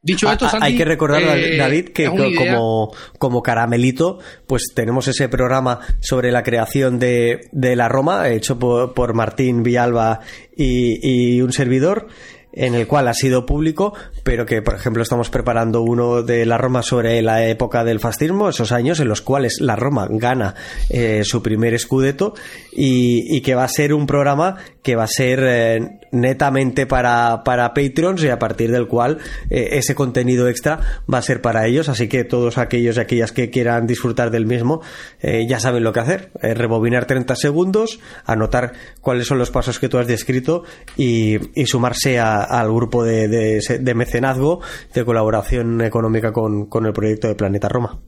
Dicho 0.01 0.31
esto, 0.31 0.49
hay 0.61 0.77
que 0.77 0.85
recordar, 0.85 1.23
eh, 1.23 1.57
David, 1.57 1.91
que 1.91 2.07
como, 2.07 2.93
como 3.19 3.43
caramelito, 3.43 4.19
pues 4.47 4.73
tenemos 4.75 5.07
ese 5.07 5.29
programa 5.29 5.81
sobre 6.01 6.33
la 6.33 6.43
creación 6.43 6.99
de, 6.99 7.49
de 7.53 7.77
la 7.77 7.89
Roma, 7.89 8.29
hecho 8.29 8.59
por, 8.59 8.95
por 8.95 9.15
Martín 9.15 9.63
Villalba 9.63 10.21
y, 10.57 11.37
y 11.37 11.41
un 11.41 11.53
servidor 11.53 12.09
en 12.53 12.75
el 12.75 12.87
cual 12.87 13.09
ha 13.09 13.15
sido 13.15 13.47
público, 13.47 13.95
pero 14.23 14.47
que, 14.47 14.63
por 14.63 14.75
ejemplo, 14.75 15.03
estamos 15.03 15.31
preparando 15.31 15.83
uno 15.83 16.23
de 16.23 16.45
la 16.47 16.59
Roma 16.59 16.83
sobre 16.83 17.21
la 17.23 17.47
época 17.47 17.85
del 17.85 18.01
fascismo, 18.01 18.49
esos 18.49 18.73
años 18.73 19.01
en 19.01 19.09
los 19.09 19.23
cuales 19.23 19.61
la 19.61 19.77
Roma 19.77 20.07
gana 20.11 20.55
eh, 20.91 21.23
su 21.25 21.43
primer 21.43 21.75
escudeto 21.75 22.35
y, 22.73 23.41
que 23.43 23.55
va 23.55 23.65
a 23.65 23.69
ser 23.69 23.93
un 23.93 24.07
programa 24.07 24.57
que 24.83 24.95
va 24.95 25.05
a 25.05 25.09
ser 25.09 25.41
eh, 25.43 25.99
netamente 26.13 26.87
para, 26.87 27.43
para 27.45 27.75
Patreons 27.75 28.23
y 28.23 28.29
a 28.29 28.39
partir 28.39 28.71
del 28.71 28.87
cual 28.87 29.19
eh, 29.51 29.71
ese 29.73 29.95
contenido 29.95 30.49
extra 30.49 30.79
va 31.13 31.19
a 31.19 31.23
ser 31.23 31.41
para 31.41 31.67
ellos, 31.67 31.89
así 31.89 32.09
que 32.09 32.23
todos 32.23 32.59
aquellos 32.59 32.97
y 32.97 33.01
aquellas 33.01 33.33
que 33.33 33.51
quieran 33.51 33.87
disfrutar 33.87 34.31
del 34.31 34.47
mismo 34.47 34.81
ya 35.23 35.61
saben 35.61 35.85
lo 35.85 35.93
que 35.93 36.01
hacer, 36.01 36.31
rebobinar 36.41 37.07
30 37.07 37.37
segundos, 37.37 38.01
anotar 38.25 38.73
cuáles 39.01 39.27
son 39.27 39.39
los 39.39 39.51
pasos 39.51 39.79
que 39.79 39.89
tú 39.89 39.99
has 39.99 40.07
descrito 40.07 40.65
y, 40.97 41.39
y 41.61 41.67
sumarse 41.67 42.19
a 42.19 42.42
al 42.43 42.73
grupo 42.73 43.05
de, 43.05 43.95
mecenazgo, 43.95 44.61
de 44.95 45.05
colaboración 45.05 45.81
económica 45.83 46.33
con, 46.33 46.69
el 46.87 46.93
proyecto 46.93 47.29
de 47.29 47.35
Planeta 47.35 47.69
Roma. 47.69 48.01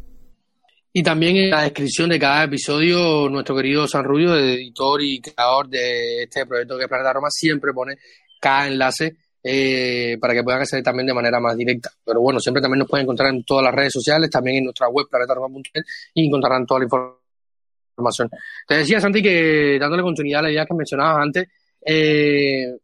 Y 0.92 1.02
también 1.02 1.36
en 1.36 1.50
la 1.50 1.62
descripción 1.62 2.10
de 2.10 2.20
cada 2.20 2.44
episodio, 2.44 3.28
nuestro 3.28 3.56
querido 3.56 3.88
San 3.88 4.04
Rubio, 4.04 4.36
editor 4.36 5.02
y 5.02 5.20
creador 5.20 5.68
de 5.68 6.22
este 6.22 6.46
proyecto 6.46 6.76
que 6.76 6.84
es 6.84 6.88
Planeta 6.88 7.12
Roma, 7.12 7.28
siempre 7.30 7.72
pone 7.72 7.96
cada 8.40 8.68
enlace 8.68 9.16
eh, 9.46 10.16
para 10.18 10.32
que 10.32 10.42
puedan 10.42 10.62
acceder 10.62 10.82
también 10.82 11.06
de 11.06 11.12
manera 11.12 11.38
más 11.38 11.56
directa. 11.56 11.90
Pero 12.02 12.20
bueno, 12.20 12.40
siempre 12.40 12.62
también 12.62 12.78
nos 12.78 12.88
pueden 12.88 13.04
encontrar 13.04 13.34
en 13.34 13.44
todas 13.44 13.64
las 13.64 13.74
redes 13.74 13.92
sociales, 13.92 14.30
también 14.30 14.58
en 14.58 14.64
nuestra 14.64 14.88
web 14.88 15.06
planetaroma.net 15.10 15.82
y 16.14 16.26
encontrarán 16.26 16.64
toda 16.64 16.80
la 16.80 16.84
información. 16.86 18.30
Te 18.66 18.76
decía, 18.76 19.00
Santi, 19.00 19.22
que 19.22 19.78
dándole 19.78 20.02
continuidad 20.02 20.40
a 20.40 20.42
la 20.44 20.50
idea 20.50 20.64
que 20.64 20.74
mencionabas 20.74 21.22
antes, 21.22 21.48
eh, 21.84 22.78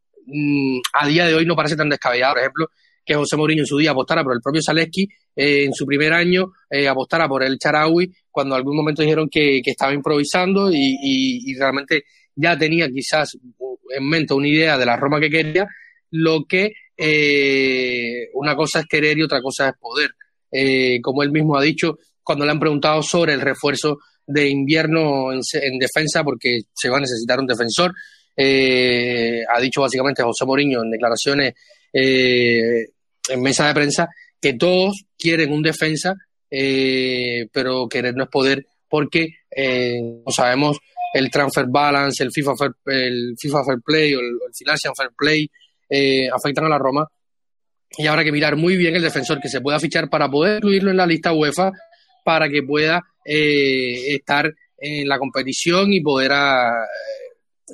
a 0.92 1.06
día 1.06 1.26
de 1.26 1.34
hoy 1.34 1.46
no 1.46 1.56
parece 1.56 1.76
tan 1.76 1.88
descabellado, 1.88 2.34
por 2.34 2.40
ejemplo, 2.40 2.68
que 3.04 3.14
José 3.14 3.36
Mourinho 3.36 3.62
en 3.62 3.66
su 3.66 3.78
día 3.78 3.90
apostara 3.90 4.22
por 4.22 4.34
el 4.34 4.40
propio 4.40 4.62
Zaleski, 4.62 5.08
eh, 5.34 5.64
en 5.64 5.72
su 5.72 5.86
primer 5.86 6.12
año 6.12 6.52
eh, 6.70 6.86
apostara 6.86 7.28
por 7.28 7.42
el 7.42 7.58
Charaui, 7.58 8.12
cuando 8.30 8.54
en 8.54 8.58
algún 8.58 8.76
momento 8.76 9.02
dijeron 9.02 9.28
que, 9.28 9.60
estaba 9.64 9.92
improvisando 9.92 10.70
y, 10.72 11.54
realmente 11.58 12.04
ya 12.34 12.56
tenía 12.56 12.88
quizás 12.88 13.36
en 13.96 14.08
mente 14.08 14.34
una 14.34 14.48
idea 14.48 14.78
de 14.78 14.86
la 14.86 14.96
Roma 14.96 15.20
que 15.20 15.30
quería, 15.30 15.66
lo 16.12 16.44
que 16.48 16.72
eh, 16.96 18.28
una 18.34 18.54
cosa 18.54 18.80
es 18.80 18.86
querer 18.86 19.18
y 19.18 19.22
otra 19.22 19.42
cosa 19.42 19.70
es 19.70 19.74
poder. 19.78 20.10
como 21.02 21.22
él 21.22 21.32
mismo 21.32 21.56
ha 21.56 21.62
dicho, 21.62 21.98
cuando 22.22 22.44
le 22.44 22.52
han 22.52 22.60
preguntado 22.60 23.02
sobre 23.02 23.34
el 23.34 23.40
refuerzo 23.40 23.98
de 24.26 24.48
invierno 24.48 25.32
en 25.32 25.78
defensa, 25.78 26.22
porque 26.22 26.60
se 26.72 26.88
va 26.88 26.98
a 26.98 27.00
necesitar 27.00 27.40
un 27.40 27.46
defensor, 27.46 27.92
eh, 28.42 29.42
ha 29.46 29.60
dicho 29.60 29.82
básicamente 29.82 30.22
José 30.22 30.46
Mourinho 30.46 30.82
en 30.82 30.90
declaraciones 30.90 31.52
eh, 31.92 32.86
en 33.28 33.42
mesa 33.42 33.66
de 33.66 33.74
prensa 33.74 34.08
que 34.40 34.54
todos 34.54 35.04
quieren 35.18 35.52
un 35.52 35.62
defensa, 35.62 36.14
eh, 36.50 37.48
pero 37.52 37.86
querer 37.86 38.14
no 38.16 38.24
es 38.24 38.30
poder 38.30 38.64
porque 38.88 39.34
no 40.24 40.32
sabemos 40.32 40.78
el 41.12 41.30
transfer 41.30 41.66
balance, 41.68 42.24
el 42.24 42.32
FIFA 42.32 42.56
Fair, 42.56 42.70
el 42.86 43.34
FIFA 43.38 43.64
Fair 43.66 43.78
Play 43.84 44.14
o 44.14 44.20
el, 44.20 44.38
Financial 44.56 44.94
Fair 44.96 45.10
Play 45.14 45.50
afectan 46.32 46.64
a 46.64 46.70
la 46.70 46.78
Roma. 46.78 47.06
Y 47.98 48.06
habrá 48.06 48.24
que 48.24 48.32
mirar 48.32 48.56
muy 48.56 48.78
bien 48.78 48.96
el 48.96 49.02
defensor 49.02 49.38
que 49.40 49.50
se 49.50 49.60
pueda 49.60 49.78
fichar 49.78 50.08
para 50.08 50.30
poder 50.30 50.56
incluirlo 50.56 50.90
en 50.90 50.96
la 50.96 51.06
lista 51.06 51.34
UEFA 51.34 51.72
para 52.24 52.48
que 52.48 52.62
pueda 52.62 53.02
estar 53.22 54.50
en 54.78 55.08
la 55.08 55.18
competición 55.18 55.92
y 55.92 56.00
poder 56.00 56.32
a, 56.32 56.72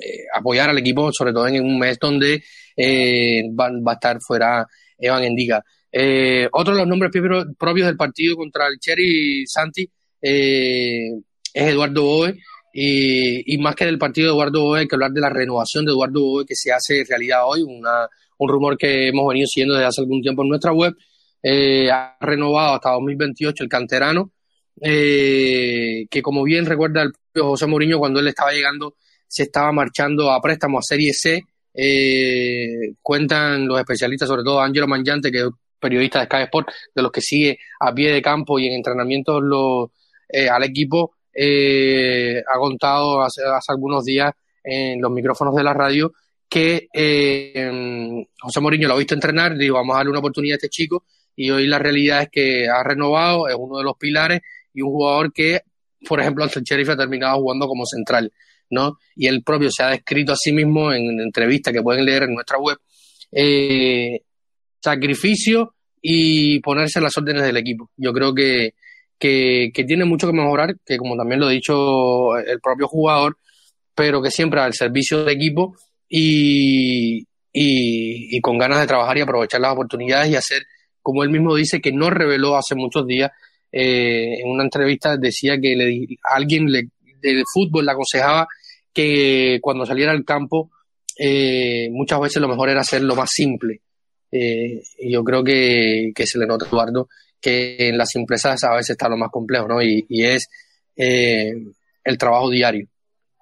eh, 0.01 0.25
apoyar 0.33 0.69
al 0.69 0.77
equipo, 0.77 1.11
sobre 1.11 1.33
todo 1.33 1.47
en 1.47 1.63
un 1.63 1.79
mes 1.79 1.97
donde 1.99 2.43
eh, 2.75 3.43
va, 3.59 3.67
a 3.67 3.93
estar 3.93 4.17
fuera 4.21 4.65
Evan 4.97 5.23
Endiga. 5.23 5.63
Eh, 5.91 6.47
otro 6.51 6.73
de 6.73 6.79
los 6.79 6.87
nombres 6.87 7.11
propios 7.57 7.87
del 7.87 7.97
partido 7.97 8.35
contra 8.35 8.67
el 8.67 8.77
Cherry 8.79 9.45
Santi 9.47 9.89
es 10.21 11.13
Eduardo 11.53 12.03
Boe. 12.03 12.37
Y, 12.79 13.57
más 13.57 13.75
que 13.75 13.85
del 13.85 13.97
partido 13.97 14.27
de 14.27 14.33
Eduardo 14.33 14.61
Boe, 14.61 14.79
hay 14.81 14.87
que 14.87 14.95
hablar 14.95 15.11
de 15.11 15.21
la 15.21 15.29
renovación 15.29 15.83
de 15.85 15.91
Eduardo 15.91 16.21
Boe 16.21 16.45
que 16.45 16.55
se 16.55 16.71
hace 16.71 17.03
realidad 17.09 17.39
hoy, 17.47 17.63
una, 17.63 18.07
un 18.37 18.49
rumor 18.49 18.77
que 18.77 19.07
hemos 19.07 19.27
venido 19.27 19.47
siguiendo 19.47 19.73
desde 19.75 19.87
hace 19.87 20.01
algún 20.01 20.21
tiempo 20.21 20.43
en 20.43 20.49
nuestra 20.49 20.73
web. 20.73 20.93
ha 21.91 22.17
renovado 22.19 22.75
hasta 22.75 22.91
2028 22.91 23.63
el 23.63 23.69
canterano, 23.69 24.31
que 24.79 26.21
como 26.21 26.43
bien 26.43 26.67
recuerda 26.67 27.01
el 27.01 27.13
propio 27.13 27.49
José 27.51 27.65
Mourinho 27.65 27.97
cuando 27.97 28.19
él 28.19 28.27
estaba 28.27 28.51
llegando 28.51 28.95
se 29.27 29.43
estaba 29.43 29.71
marchando 29.71 30.31
a 30.31 30.41
préstamo 30.41 30.79
a 30.79 30.81
Serie 30.81 31.13
C. 31.13 31.43
Eh, 31.73 32.93
cuentan 33.01 33.67
los 33.67 33.79
especialistas, 33.79 34.27
sobre 34.27 34.43
todo 34.43 34.61
Angelo 34.61 34.87
Mangiante, 34.87 35.31
que 35.31 35.39
es 35.39 35.49
periodista 35.79 36.19
de 36.19 36.25
Sky 36.25 36.43
Sport, 36.43 36.69
de 36.95 37.01
los 37.01 37.11
que 37.11 37.21
sigue 37.21 37.59
a 37.79 37.93
pie 37.93 38.11
de 38.11 38.21
campo 38.21 38.57
y 38.57 38.67
en 38.67 38.73
entrenamientos 38.73 39.43
eh, 40.29 40.49
al 40.49 40.63
equipo, 40.63 41.15
eh, 41.33 42.41
ha 42.41 42.57
contado 42.57 43.21
hace, 43.21 43.41
algunos 43.67 44.03
días 44.03 44.31
en 44.63 44.99
los 44.99 45.11
micrófonos 45.11 45.55
de 45.55 45.63
la 45.63 45.73
radio 45.73 46.11
que 46.49 46.87
José 48.41 48.59
Mourinho 48.59 48.87
lo 48.87 48.95
ha 48.95 48.97
visto 48.97 49.13
entrenar, 49.13 49.55
digo, 49.55 49.75
vamos 49.75 49.93
a 49.93 49.97
darle 49.97 50.11
una 50.11 50.19
oportunidad 50.19 50.53
a 50.53 50.57
este 50.57 50.69
chico 50.69 51.03
y 51.35 51.51
hoy 51.51 51.67
la 51.67 51.77
realidad 51.77 52.23
es 52.23 52.29
que 52.31 52.67
ha 52.67 52.83
renovado, 52.83 53.47
es 53.47 53.55
uno 53.57 53.77
de 53.77 53.83
los 53.83 53.95
pilares 53.97 54.41
y 54.73 54.81
un 54.81 54.89
jugador 54.89 55.31
que, 55.31 55.61
por 56.07 56.19
ejemplo, 56.19 56.43
ante 56.43 56.59
el 56.59 56.65
Sheriff 56.65 56.89
ha 56.89 56.97
terminado 56.97 57.37
jugando 57.37 57.67
como 57.67 57.85
central. 57.85 58.33
¿No? 58.69 58.97
Y 59.15 59.27
él 59.27 59.43
propio 59.43 59.69
se 59.71 59.83
ha 59.83 59.89
descrito 59.89 60.33
a 60.33 60.35
sí 60.35 60.51
mismo 60.51 60.91
en 60.91 61.19
entrevistas 61.19 61.73
que 61.73 61.81
pueden 61.81 62.05
leer 62.05 62.23
en 62.23 62.33
nuestra 62.33 62.57
web. 62.57 62.77
Eh, 63.31 64.21
sacrificio 64.81 65.73
y 66.01 66.59
ponerse 66.59 67.01
las 67.01 67.17
órdenes 67.17 67.43
del 67.43 67.57
equipo. 67.57 67.89
Yo 67.97 68.13
creo 68.13 68.33
que, 68.33 68.73
que, 69.19 69.71
tiene 69.87 70.05
mucho 70.05 70.27
que 70.27 70.33
mejorar, 70.33 70.75
que 70.85 70.97
como 70.97 71.17
también 71.17 71.39
lo 71.39 71.47
ha 71.47 71.51
dicho 71.51 72.37
el 72.37 72.59
propio 72.61 72.87
jugador, 72.87 73.37
pero 73.95 74.21
que 74.21 74.31
siempre 74.31 74.61
al 74.61 74.73
servicio 74.73 75.23
del 75.23 75.35
equipo 75.35 75.75
y, 76.07 77.25
y, 77.51 78.39
con 78.41 78.57
ganas 78.57 78.79
de 78.79 78.87
trabajar 78.87 79.17
y 79.17 79.21
aprovechar 79.21 79.59
las 79.59 79.73
oportunidades 79.73 80.31
y 80.31 80.35
hacer, 80.35 80.63
como 81.01 81.23
él 81.23 81.29
mismo 81.29 81.55
dice, 81.55 81.81
que 81.81 81.91
no 81.91 82.09
reveló 82.09 82.55
hace 82.55 82.75
muchos 82.75 83.05
días 83.07 83.31
eh, 83.71 84.39
en 84.41 84.49
una 84.49 84.63
entrevista, 84.63 85.17
decía 85.17 85.57
que 85.59 85.75
le, 85.75 86.07
alguien 86.23 86.71
le, 86.71 86.89
de 87.21 87.43
fútbol 87.51 87.85
le 87.85 87.91
aconsejaba 87.91 88.47
que 88.97 89.59
cuando 89.61 89.85
saliera 89.85 90.11
al 90.11 90.25
campo 90.25 90.71
eh, 91.19 91.87
muchas 91.91 92.19
veces 92.19 92.41
lo 92.41 92.47
mejor 92.47 92.69
era 92.69 92.81
hacer 92.81 93.03
lo 93.03 93.15
más 93.15 93.29
simple. 93.31 93.81
Eh, 94.31 94.81
y 94.97 95.11
yo 95.11 95.23
creo 95.23 95.43
que, 95.43 96.11
se 96.25 96.39
le 96.39 96.47
nota 96.47 96.65
Eduardo 96.67 97.07
que 97.39 97.89
en 97.89 97.97
las 97.99 98.09
simplezas 98.09 98.63
a 98.63 98.73
veces 98.73 98.91
está 98.91 99.07
lo 99.07 99.15
más 99.15 99.29
complejo, 99.29 99.67
¿no? 99.67 99.83
Y, 99.83 100.05
es 100.09 100.49
eh, 100.95 101.51
el 102.03 102.17
trabajo 102.17 102.49
diario. 102.49 102.87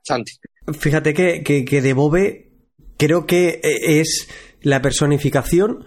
Santi. 0.04 0.34
Fíjate 0.78 1.14
que, 1.14 1.42
que, 1.42 1.64
que 1.64 1.82
de 1.82 1.94
Bobe 1.94 2.52
creo 2.98 3.26
que 3.26 3.62
es 3.64 4.28
la 4.62 4.82
personificación 4.82 5.86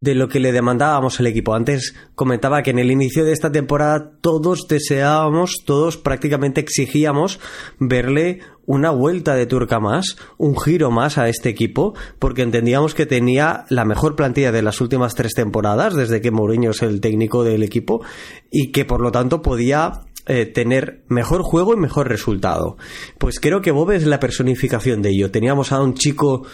de 0.00 0.14
lo 0.14 0.28
que 0.28 0.40
le 0.40 0.52
demandábamos 0.52 1.18
al 1.20 1.26
equipo. 1.26 1.54
Antes 1.54 1.94
comentaba 2.14 2.62
que 2.62 2.70
en 2.70 2.78
el 2.78 2.90
inicio 2.90 3.24
de 3.24 3.32
esta 3.32 3.50
temporada 3.50 4.18
todos 4.20 4.68
deseábamos, 4.68 5.64
todos 5.64 5.96
prácticamente 5.96 6.60
exigíamos 6.60 7.40
verle 7.78 8.40
una 8.66 8.90
vuelta 8.90 9.34
de 9.34 9.46
turca 9.46 9.80
más, 9.80 10.16
un 10.36 10.58
giro 10.58 10.90
más 10.90 11.18
a 11.18 11.28
este 11.28 11.48
equipo, 11.48 11.94
porque 12.18 12.42
entendíamos 12.42 12.94
que 12.94 13.06
tenía 13.06 13.64
la 13.70 13.84
mejor 13.84 14.16
plantilla 14.16 14.52
de 14.52 14.62
las 14.62 14.80
últimas 14.80 15.14
tres 15.14 15.32
temporadas, 15.34 15.94
desde 15.94 16.20
que 16.20 16.30
Mourinho 16.30 16.72
es 16.72 16.82
el 16.82 17.00
técnico 17.00 17.44
del 17.44 17.62
equipo, 17.62 18.02
y 18.50 18.72
que 18.72 18.84
por 18.84 19.00
lo 19.00 19.12
tanto 19.12 19.40
podía 19.40 20.02
eh, 20.26 20.44
tener 20.44 21.04
mejor 21.06 21.42
juego 21.42 21.72
y 21.72 21.76
mejor 21.76 22.08
resultado. 22.08 22.76
Pues 23.18 23.38
creo 23.38 23.62
que 23.62 23.70
Bob 23.70 23.92
es 23.92 24.06
la 24.06 24.18
personificación 24.18 25.00
de 25.00 25.10
ello. 25.10 25.30
Teníamos 25.30 25.70
a 25.70 25.80
un 25.80 25.94
chico 25.94 26.44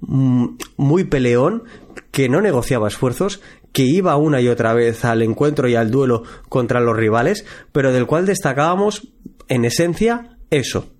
mm, 0.00 0.48
muy 0.76 1.04
peleón, 1.04 1.64
que 2.10 2.28
no 2.28 2.42
negociaba 2.42 2.88
esfuerzos, 2.88 3.40
que 3.72 3.84
iba 3.84 4.16
una 4.16 4.42
y 4.42 4.48
otra 4.48 4.74
vez 4.74 5.06
al 5.06 5.22
encuentro 5.22 5.66
y 5.66 5.76
al 5.76 5.90
duelo 5.90 6.24
contra 6.50 6.80
los 6.80 6.94
rivales, 6.94 7.46
pero 7.72 7.90
del 7.90 8.06
cual 8.06 8.26
destacábamos 8.26 9.08
en 9.48 9.64
esencia 9.64 10.36
eso, 10.50 10.91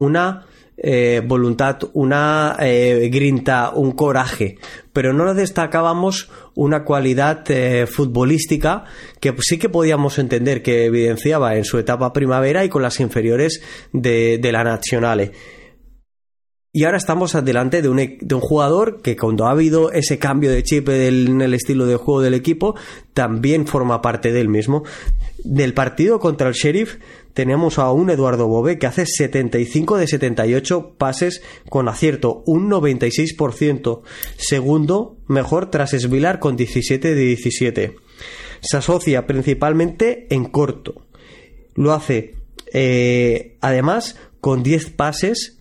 una 0.00 0.46
eh, 0.82 1.22
voluntad, 1.24 1.78
una 1.92 2.56
eh, 2.58 3.10
grinta, 3.12 3.70
un 3.70 3.92
coraje, 3.92 4.56
pero 4.94 5.12
no 5.12 5.34
destacábamos 5.34 6.30
una 6.54 6.84
cualidad 6.84 7.44
eh, 7.50 7.86
futbolística 7.86 8.84
que 9.20 9.34
sí 9.40 9.58
que 9.58 9.68
podíamos 9.68 10.18
entender 10.18 10.62
que 10.62 10.86
evidenciaba 10.86 11.56
en 11.56 11.64
su 11.64 11.76
etapa 11.78 12.14
primavera 12.14 12.64
y 12.64 12.70
con 12.70 12.80
las 12.80 12.98
inferiores 12.98 13.62
de, 13.92 14.38
de 14.38 14.52
la 14.52 14.64
Nacional 14.64 15.32
Y 16.72 16.84
ahora 16.84 16.96
estamos 16.96 17.36
delante 17.44 17.82
de 17.82 17.88
un, 17.90 17.96
de 17.98 18.34
un, 18.34 18.40
jugador 18.40 19.02
que 19.02 19.16
cuando 19.16 19.48
ha 19.48 19.50
habido 19.50 19.92
ese 19.92 20.18
cambio 20.18 20.50
de 20.50 20.62
chip 20.62 20.88
en 20.88 21.42
el 21.42 21.52
estilo 21.52 21.84
de 21.84 21.96
juego 21.96 22.22
del 22.22 22.32
equipo, 22.32 22.74
también 23.12 23.66
forma 23.66 24.00
parte 24.00 24.32
del 24.32 24.48
mismo. 24.48 24.84
Del 25.44 25.74
partido 25.74 26.18
contra 26.20 26.48
el 26.48 26.54
Sheriff 26.54 26.96
tenemos 27.34 27.78
a 27.78 27.90
un 27.92 28.10
Eduardo 28.10 28.46
Bove 28.48 28.78
que 28.78 28.86
hace 28.86 29.06
75 29.06 29.98
de 29.98 30.06
78 30.06 30.94
pases 30.98 31.42
con 31.68 31.88
acierto, 31.88 32.42
un 32.46 32.70
96%. 32.70 34.02
Segundo, 34.36 35.18
mejor 35.26 35.70
tras 35.70 35.94
Esvilar 35.94 36.38
con 36.38 36.56
17 36.56 37.14
de 37.14 37.24
17. 37.24 37.96
Se 38.60 38.76
asocia 38.76 39.26
principalmente 39.26 40.26
en 40.30 40.44
corto. 40.44 41.06
Lo 41.74 41.92
hace 41.92 42.34
eh, 42.72 43.56
además 43.60 44.16
con 44.40 44.62
10 44.62 44.90
pases 44.90 45.58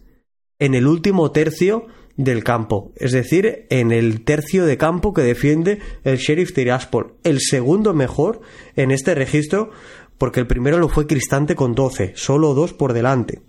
en 0.60 0.76
el 0.76 0.88
último 0.88 1.32
tercio 1.32 1.88
del 2.20 2.44
campo, 2.44 2.92
es 2.98 3.14
decir, 3.14 3.66
en 3.70 3.94
el 3.94 4.26
tercio 4.26 4.66
de 4.66 4.76
campo 4.78 5.14
que 5.14 5.22
defiende 5.22 5.80
el 6.04 6.18
Sheriff 6.18 6.54
Tiraspol. 6.54 7.14
El 7.24 7.40
segundo 7.40 7.94
mejor 7.94 8.42
en 8.76 8.92
este 8.92 9.16
registro, 9.16 9.72
porque 10.20 10.42
el 10.42 10.46
primero 10.46 10.78
lo 10.78 10.90
fue 10.90 11.08
Cristante 11.08 11.56
con 11.56 11.74
12, 11.74 12.14
solo 12.16 12.54
dos 12.54 12.74
por 12.74 12.94
delante. 12.94 13.42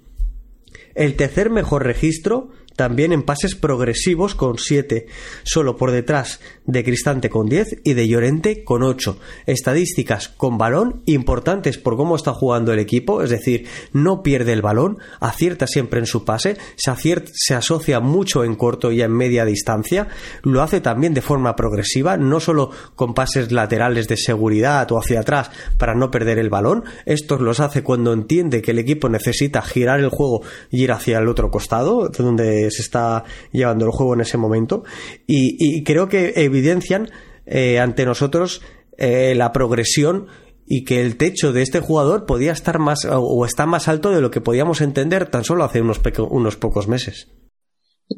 El 0.94 1.16
tercer 1.16 1.50
mejor 1.50 1.85
registro 1.85 2.50
también 2.81 3.12
en 3.12 3.25
pases 3.25 3.57
progresivos 3.57 4.35
con 4.35 4.57
7, 4.57 5.07
solo 5.43 5.77
por 5.77 5.90
detrás 5.90 6.40
de 6.64 6.83
Cristante 6.83 7.29
con 7.29 7.47
10 7.47 7.83
y 7.85 7.93
de 7.93 8.09
Llorente 8.09 8.64
con 8.64 8.83
8. 8.83 9.19
Estadísticas 9.45 10.29
con 10.29 10.57
balón 10.57 11.03
importantes 11.05 11.77
por 11.77 11.99
cómo 11.99 12.16
está 12.16 12.33
jugando 12.33 12.73
el 12.73 12.79
equipo, 12.79 13.23
es 13.23 13.29
decir, 13.29 13.66
no 13.93 14.23
pierde 14.23 14.55
el 14.55 14.62
balón, 14.62 14.97
acierta 15.21 15.66
siempre 15.66 16.01
en 16.01 16.07
su 16.07 16.25
pase, 16.25 16.57
se, 16.77 16.90
se 17.35 17.55
asocia 17.55 18.01
mucho 18.01 18.45
en 18.45 18.55
corto 18.55 18.93
y 18.93 19.03
en 19.03 19.12
media 19.12 19.45
distancia, 19.45 20.09
lo 20.43 20.62
hace 20.62 20.81
también 20.81 21.12
de 21.12 21.21
forma 21.21 21.57
progresiva, 21.57 22.16
no 22.16 22.40
solo 22.40 22.71
con 22.95 23.12
pases 23.12 23.53
laterales 23.53 24.09
de 24.09 24.16
seguridad 24.16 24.90
o 24.90 24.99
hacia 24.99 25.21
atrás 25.21 25.51
para 25.77 25.95
no 25.95 26.11
perder 26.11 26.38
el 26.38 26.49
balón, 26.49 26.85
estos 27.05 27.43
los 27.43 27.61
hace 27.61 27.83
cuando 27.83 28.14
entiende 28.14 28.62
que 28.62 28.71
el 28.71 28.79
equipo 28.79 29.11
necesita 29.11 29.61
girar 29.61 30.01
el 30.01 30.09
juego 30.09 30.40
y 30.71 30.85
ir 30.85 30.93
hacia 30.93 31.19
el 31.19 31.29
otro 31.29 31.51
costado, 31.51 32.09
donde 32.09 32.69
se 32.70 32.83
está 32.83 33.24
llevando 33.52 33.85
el 33.85 33.90
juego 33.90 34.14
en 34.14 34.20
ese 34.20 34.37
momento. 34.37 34.85
Y, 35.26 35.83
creo 35.85 36.09
que 36.09 36.33
evidencian 36.37 37.11
eh, 37.46 37.78
ante 37.78 38.04
nosotros 38.04 38.62
eh, 38.98 39.35
la 39.35 39.52
progresión 39.52 40.26
y 40.66 40.85
que 40.85 41.00
el 41.00 41.16
techo 41.16 41.52
de 41.52 41.62
este 41.62 41.80
jugador 41.80 42.26
podía 42.26 42.52
estar 42.52 42.78
más 42.78 43.04
o 43.11 43.44
está 43.44 43.66
más 43.66 43.88
alto 43.88 44.11
de 44.11 44.20
lo 44.20 44.30
que 44.30 44.40
podíamos 44.40 44.80
entender 44.80 45.28
tan 45.28 45.42
solo 45.42 45.64
hace 45.64 45.80
unos, 45.80 46.00
unos 46.30 46.56
pocos 46.56 46.87
meses. 46.87 47.28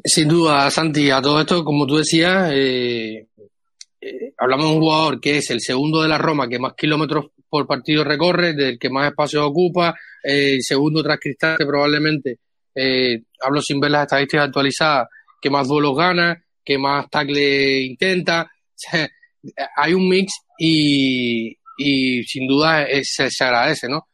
Sin 0.03 0.27
duda, 0.27 0.69
Santi, 0.69 1.09
a 1.09 1.21
todo 1.21 1.39
esto, 1.39 1.63
como 1.63 1.85
tú 1.87 1.97
decías, 1.97 2.51
eh, 2.53 3.27
hablamos 4.37 4.65
de 4.65 4.71
un 4.73 4.79
jugador 4.81 5.19
que 5.19 5.37
es 5.37 5.49
el 5.49 5.61
segundo 5.61 6.01
de 6.01 6.09
la 6.09 6.17
Roma 6.17 6.47
que 6.47 6.59
más 6.59 6.73
kilómetros 6.73 7.27
por 7.49 7.67
partido 7.67 8.03
recorre, 8.03 8.53
del 8.53 8.79
que 8.79 8.89
más 8.89 9.07
espacio 9.07 9.45
ocupa, 9.45 9.95
el 10.23 10.61
segundo 10.61 11.03
tras 11.03 11.19
Cristal 11.19 11.57
que 11.57 11.65
probablemente 11.65 12.39
hablo 13.43 13.61
sin 13.61 13.79
ver 13.79 13.91
las 13.91 14.03
estadísticas 14.03 14.47
actualizadas, 14.47 15.07
que 15.41 15.49
más 15.49 15.67
duelos 15.67 15.95
gana, 15.95 16.43
que 16.63 16.77
más 16.77 17.09
tackle 17.09 17.81
intenta. 17.81 18.49
hay 19.75 19.93
un 19.93 20.07
mix 20.07 20.33
y, 20.57 21.55
y 21.77 22.23
sin 22.23 22.47
duda 22.47 22.85
se, 23.03 23.29
se 23.29 23.43
agradece, 23.43 23.87
¿no? 23.89 24.07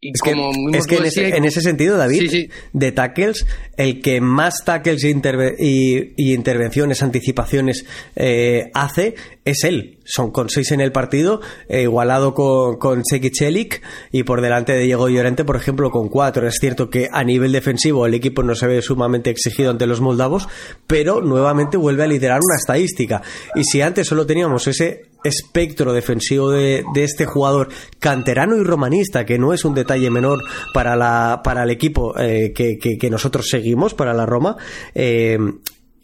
Es 0.00 0.22
que, 0.22 0.30
es 0.30 0.86
que 0.86 1.28
en, 1.30 1.44
ese, 1.44 1.60
sentido, 1.60 1.96
David, 1.96 2.52
de 2.72 2.92
tackles, 2.92 3.46
el 3.76 4.00
que 4.00 4.20
más 4.20 4.64
tackles 4.64 5.04
y, 5.04 6.32
intervenciones, 6.32 7.02
anticipaciones 7.02 7.84
eh, 8.14 8.70
hace 8.74 9.16
es 9.44 9.64
él. 9.64 9.98
Son 10.04 10.30
con 10.30 10.50
seis 10.50 10.70
en 10.70 10.80
el 10.80 10.92
partido, 10.92 11.40
eh, 11.68 11.82
igualado 11.82 12.32
con, 12.32 12.76
con 12.76 13.02
Chelik 13.02 13.82
y 14.12 14.22
por 14.22 14.40
delante 14.40 14.72
de 14.72 14.84
Diego 14.84 15.08
Llorente, 15.08 15.44
por 15.44 15.56
ejemplo, 15.56 15.90
con 15.90 16.08
cuatro. 16.08 16.46
Es 16.46 16.58
cierto 16.60 16.90
que 16.90 17.08
a 17.10 17.24
nivel 17.24 17.50
defensivo 17.50 18.06
el 18.06 18.14
equipo 18.14 18.44
no 18.44 18.54
se 18.54 18.68
ve 18.68 18.80
sumamente 18.82 19.30
exigido 19.30 19.72
ante 19.72 19.86
los 19.86 20.00
moldavos, 20.00 20.48
pero 20.86 21.20
nuevamente 21.22 21.76
vuelve 21.76 22.04
a 22.04 22.06
liderar 22.06 22.38
una 22.40 22.56
estadística. 22.56 23.20
Y 23.56 23.64
si 23.64 23.80
antes 23.80 24.06
solo 24.06 24.26
teníamos 24.26 24.68
ese 24.68 25.07
espectro 25.28 25.92
defensivo 25.92 26.50
de, 26.50 26.84
este 26.96 27.26
jugador 27.26 27.68
canterano 27.98 28.56
y 28.56 28.64
romanista, 28.64 29.24
que 29.24 29.38
no 29.38 29.52
es 29.52 29.64
un 29.64 29.74
detalle 29.74 30.10
menor 30.10 30.42
para, 30.74 30.96
la, 30.96 31.40
para 31.44 31.62
el 31.62 31.70
equipo 31.70 32.18
eh, 32.18 32.52
que, 32.52 33.10
nosotros 33.10 33.48
seguimos, 33.48 33.94
para 33.94 34.12
la 34.12 34.26
Roma, 34.26 34.56
eh, 34.94 35.38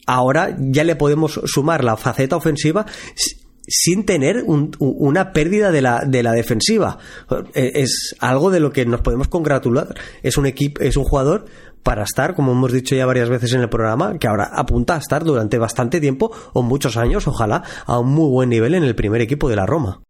ahora 0.07 0.57
ya 0.59 0.85
le 0.85 0.97
podemos 0.97 1.41
sumar 1.45 1.83
la 1.83 1.97
faceta 1.97 2.37
ofensiva 2.37 2.87
sin 3.67 4.05
tener 4.05 4.45
una 4.47 5.33
pérdida 5.33 5.71
de 5.71 5.81
la, 5.81 6.05
de 6.07 6.23
la 6.23 6.33
defensiva. 6.33 6.99
Eh, 7.55 7.73
es 7.77 8.15
algo 8.19 8.51
de 8.51 8.61
lo 8.61 8.73
que 8.73 8.85
nos 8.85 9.01
podemos 9.01 9.29
congratular. 9.29 9.95
Es 10.23 10.37
un 10.37 10.47
equipo, 10.47 10.83
es 10.83 10.97
un 10.97 11.05
jugador 11.05 11.47
para 11.85 12.03
estar, 12.03 12.35
como 12.35 12.53
hemos 12.53 12.73
dicho 12.73 12.97
ya 12.97 13.07
varias 13.07 13.29
veces 13.29 13.53
en 13.53 13.61
el 13.61 13.69
programa, 13.69 14.19
que 14.19 14.27
ahora 14.27 14.51
apunta 14.53 14.97
a 14.97 14.99
estar 14.99 15.23
durante 15.23 15.59
bastante 15.59 16.01
tiempo 16.01 16.33
o 16.55 16.63
muchos 16.63 16.97
años, 16.97 17.29
ojalá, 17.29 17.63
a 17.87 17.99
un 18.01 18.09
muy 18.13 18.29
buen 18.29 18.49
nivel 18.49 18.75
en 18.75 18.85
el 18.85 18.97
primer 18.97 19.21
equipo 19.21 19.49
de 19.49 19.57
la 19.57 19.67
Roma. 19.67 20.03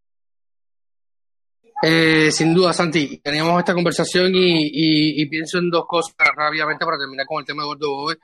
Eh, 1.83 2.31
sin 2.31 2.55
duda, 2.55 2.73
Santi, 2.73 3.21
teníamos 3.23 3.59
esta 3.59 3.75
conversación 3.75 4.31
y, 4.35 5.27
pienso 5.27 5.59
en 5.59 5.69
dos 5.69 5.85
cosas 5.87 6.15
rápidamente 6.35 6.85
para 6.85 6.97
terminar 6.97 7.27
con 7.27 7.41
el 7.41 7.47
tema 7.47 7.63
de 7.63 7.67
Gordo 7.67 7.91
Bobe. 7.91 8.17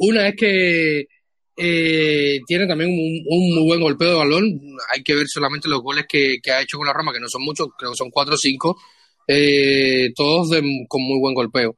Una 0.00 0.28
es 0.28 0.34
que 0.36 1.06
eh, 1.56 2.40
tiene 2.46 2.66
también 2.66 2.90
un, 2.90 3.54
muy 3.54 3.66
buen 3.66 3.80
golpeo 3.80 4.10
de 4.10 4.16
balón. 4.16 4.60
Hay 4.92 5.02
que 5.02 5.14
ver 5.14 5.26
solamente 5.28 5.68
los 5.68 5.80
goles 5.80 6.04
que, 6.06 6.38
ha 6.52 6.60
hecho 6.60 6.76
con 6.76 6.86
la 6.86 6.92
Roma, 6.92 7.12
que 7.12 7.20
no 7.20 7.28
son 7.28 7.42
muchos, 7.42 7.68
creo 7.78 7.92
que 7.92 7.96
son 7.96 8.10
cuatro 8.10 8.34
o 8.34 8.38
cinco, 8.38 8.76
eh, 9.26 10.10
todos 10.14 10.50
con 10.88 11.00
muy 11.00 11.20
buen 11.20 11.34
golpeo. 11.34 11.76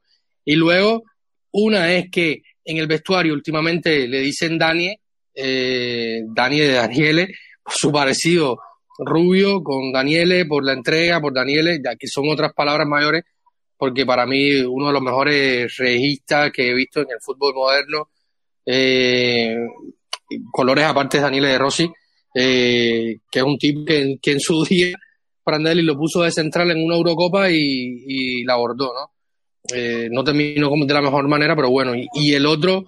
Y 0.51 0.57
luego, 0.57 1.05
una 1.53 1.93
es 1.93 2.11
que 2.11 2.43
en 2.65 2.79
el 2.79 2.89
vestuario 2.89 3.35
últimamente 3.35 4.09
le 4.09 4.19
dicen 4.19 4.59
Daniel, 4.59 4.97
eh, 5.33 6.23
Daniel 6.27 6.67
de 6.67 6.75
Daniele, 6.75 7.29
su 7.69 7.93
parecido 7.93 8.59
rubio 8.99 9.63
con 9.63 9.93
Daniele 9.93 10.47
por 10.47 10.65
la 10.65 10.73
entrega, 10.73 11.21
por 11.21 11.33
Daniele, 11.33 11.79
ya 11.81 11.95
que 11.95 12.09
son 12.09 12.29
otras 12.29 12.53
palabras 12.53 12.89
mayores, 12.89 13.23
porque 13.77 14.05
para 14.05 14.27
mí 14.27 14.57
uno 14.63 14.89
de 14.89 14.93
los 14.93 15.03
mejores 15.03 15.77
registas 15.77 16.51
que 16.51 16.69
he 16.69 16.75
visto 16.75 17.03
en 17.03 17.13
el 17.13 17.21
fútbol 17.21 17.55
moderno, 17.55 18.09
eh, 18.67 19.55
colores 20.51 20.85
aparte 20.85 21.19
de 21.19 21.23
Daniele 21.23 21.49
de 21.51 21.59
Rossi, 21.59 21.89
eh, 22.35 23.19
que 23.31 23.39
es 23.39 23.45
un 23.45 23.57
tipo 23.57 23.85
que, 23.85 24.19
en 24.21 24.41
su 24.41 24.65
día 24.69 24.97
Prandelli 25.45 25.83
lo 25.83 25.97
puso 25.97 26.23
de 26.23 26.33
central 26.33 26.73
en 26.73 26.85
una 26.85 26.97
Eurocopa 26.97 27.49
y, 27.53 28.03
y 28.05 28.45
la 28.45 28.55
abordó, 28.55 28.93
¿no? 28.93 29.20
Eh, 29.73 30.09
no 30.11 30.25
terminó 30.25 30.71
de 30.71 30.95
la 30.95 31.03
mejor 31.03 31.29
manera, 31.29 31.55
pero 31.55 31.71
bueno. 31.71 31.93
Y, 31.95 32.33
el 32.35 32.47
otro 32.47 32.87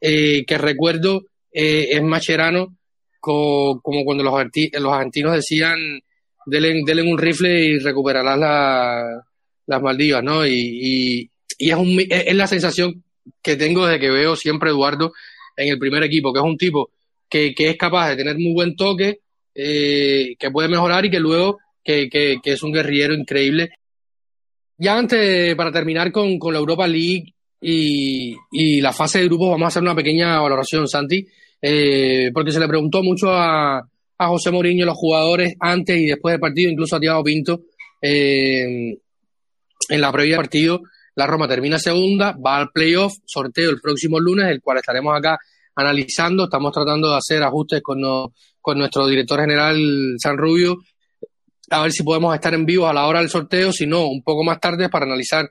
eh, 0.00 0.44
que 0.46 0.58
recuerdo 0.58 1.24
eh, 1.52 1.88
es 1.90 2.02
Macherano, 2.02 2.76
como 3.20 4.04
cuando 4.04 4.22
los, 4.22 4.34
argentinos 4.34 5.34
decían, 5.34 5.78
denle, 6.44 7.02
un 7.02 7.18
rifle 7.18 7.64
y 7.64 7.78
recuperarás 7.78 8.38
las 9.66 9.82
Maldivas, 9.82 10.22
¿no? 10.22 10.46
Y, 10.46 11.30
es, 11.58 11.74
un, 11.74 11.98
es, 12.08 12.34
la 12.34 12.46
sensación 12.46 13.02
que 13.42 13.56
tengo 13.56 13.86
desde 13.86 14.00
que 14.00 14.10
veo 14.10 14.36
siempre 14.36 14.70
Eduardo 14.70 15.12
en 15.56 15.68
el 15.68 15.78
primer 15.78 16.02
equipo, 16.02 16.32
que 16.32 16.40
es 16.40 16.44
un 16.44 16.58
tipo 16.58 16.90
que, 17.30 17.54
es 17.56 17.76
capaz 17.78 18.10
de 18.10 18.16
tener 18.16 18.36
muy 18.36 18.52
buen 18.52 18.76
toque, 18.76 19.20
que 19.54 20.50
puede 20.52 20.68
mejorar 20.68 21.06
y 21.06 21.10
que 21.10 21.20
luego 21.20 21.58
que, 21.82 22.10
que, 22.10 22.40
es 22.44 22.62
un 22.62 22.72
guerrillero 22.72 23.14
increíble 23.14 23.70
ya 24.78 24.98
antes, 24.98 25.54
para 25.54 25.72
terminar 25.72 26.10
con, 26.12 26.38
la 26.52 26.58
Europa 26.58 26.86
League 26.86 27.34
y, 27.60 28.80
la 28.80 28.92
fase 28.92 29.20
de 29.20 29.26
grupos, 29.26 29.50
vamos 29.50 29.64
a 29.64 29.68
hacer 29.68 29.82
una 29.82 29.94
pequeña 29.94 30.40
valoración, 30.40 30.86
Santi, 30.88 31.26
eh, 31.60 32.30
porque 32.32 32.52
se 32.52 32.60
le 32.60 32.68
preguntó 32.68 33.02
mucho 33.02 33.30
a, 33.30 33.78
a 33.78 34.28
José 34.28 34.50
Mourinho, 34.50 34.86
los 34.86 34.96
jugadores, 34.96 35.54
antes 35.60 35.96
y 35.96 36.06
después 36.06 36.32
del 36.32 36.40
partido, 36.40 36.70
incluso 36.70 36.96
a 36.96 37.00
Thiago 37.00 37.24
Pinto, 37.24 37.62
eh, 38.00 38.96
en 39.88 40.00
la 40.00 40.12
previa 40.12 40.36
del 40.36 40.44
partido. 40.44 40.80
La 41.16 41.26
Roma 41.26 41.46
termina 41.46 41.78
segunda, 41.78 42.36
va 42.44 42.56
al 42.56 42.70
playoff, 42.70 43.12
sorteo 43.24 43.70
el 43.70 43.80
próximo 43.80 44.18
lunes, 44.18 44.46
el 44.50 44.60
cual 44.60 44.78
estaremos 44.78 45.16
acá 45.16 45.38
analizando. 45.76 46.44
Estamos 46.44 46.72
tratando 46.72 47.10
de 47.10 47.16
hacer 47.16 47.42
ajustes 47.42 47.82
con, 47.82 48.00
con 48.60 48.78
nuestro 48.78 49.06
director 49.06 49.40
general, 49.40 49.78
San 50.18 50.36
Rubio, 50.36 50.76
a 51.74 51.82
ver 51.82 51.92
si 51.92 52.02
podemos 52.02 52.34
estar 52.34 52.54
en 52.54 52.64
vivo 52.64 52.86
a 52.86 52.94
la 52.94 53.06
hora 53.06 53.20
del 53.20 53.28
sorteo, 53.28 53.72
si 53.72 53.86
no, 53.86 54.06
un 54.06 54.22
poco 54.22 54.44
más 54.44 54.60
tarde 54.60 54.88
para 54.88 55.06
analizar 55.06 55.50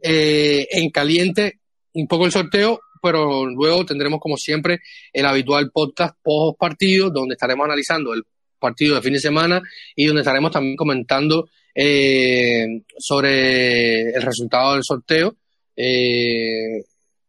eh, 0.00 0.66
en 0.70 0.90
caliente 0.90 1.60
un 1.94 2.06
poco 2.06 2.26
el 2.26 2.32
sorteo, 2.32 2.80
pero 3.02 3.46
luego 3.46 3.84
tendremos 3.84 4.20
como 4.20 4.36
siempre 4.36 4.80
el 5.12 5.26
habitual 5.26 5.70
podcast 5.72 6.16
post 6.22 6.58
partido, 6.58 7.10
donde 7.10 7.34
estaremos 7.34 7.64
analizando 7.64 8.14
el 8.14 8.22
partido 8.58 8.94
de 8.94 9.02
fin 9.02 9.12
de 9.14 9.20
semana 9.20 9.62
y 9.94 10.06
donde 10.06 10.22
estaremos 10.22 10.50
también 10.50 10.76
comentando 10.76 11.48
eh, 11.74 12.82
sobre 12.98 14.10
el 14.10 14.22
resultado 14.22 14.74
del 14.74 14.84
sorteo. 14.84 15.36
Eh, 15.76 16.84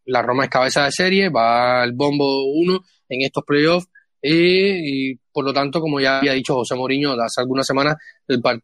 la 0.05 0.21
Roma 0.21 0.43
es 0.43 0.49
cabeza 0.49 0.85
de 0.85 0.91
serie, 0.91 1.29
va 1.29 1.81
al 1.81 1.93
bombo 1.93 2.45
uno 2.45 2.79
en 3.09 3.21
estos 3.23 3.43
playoffs 3.43 3.87
y, 4.21 5.15
por 5.35 5.43
lo 5.43 5.51
tanto, 5.51 5.81
como 5.81 5.99
ya 5.99 6.19
había 6.19 6.31
dicho 6.31 6.55
José 6.55 6.75
Mourinho 6.75 7.11
hace 7.11 7.41
algunas 7.41 7.67
semanas, 7.67 7.97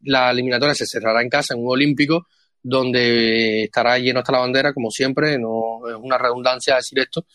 la 0.04 0.30
eliminatoria 0.30 0.74
se 0.74 0.86
cerrará 0.86 1.20
en 1.20 1.28
casa 1.28 1.52
en 1.52 1.60
un 1.60 1.70
olímpico 1.70 2.28
donde 2.62 3.64
estará 3.64 3.98
lleno 3.98 4.20
hasta 4.20 4.32
la 4.32 4.38
bandera, 4.38 4.72
como 4.72 4.88
siempre, 4.90 5.36
no 5.38 5.86
es 5.86 5.96
una 6.00 6.16
redundancia 6.16 6.76
decir 6.76 7.00
esto, 7.00 7.26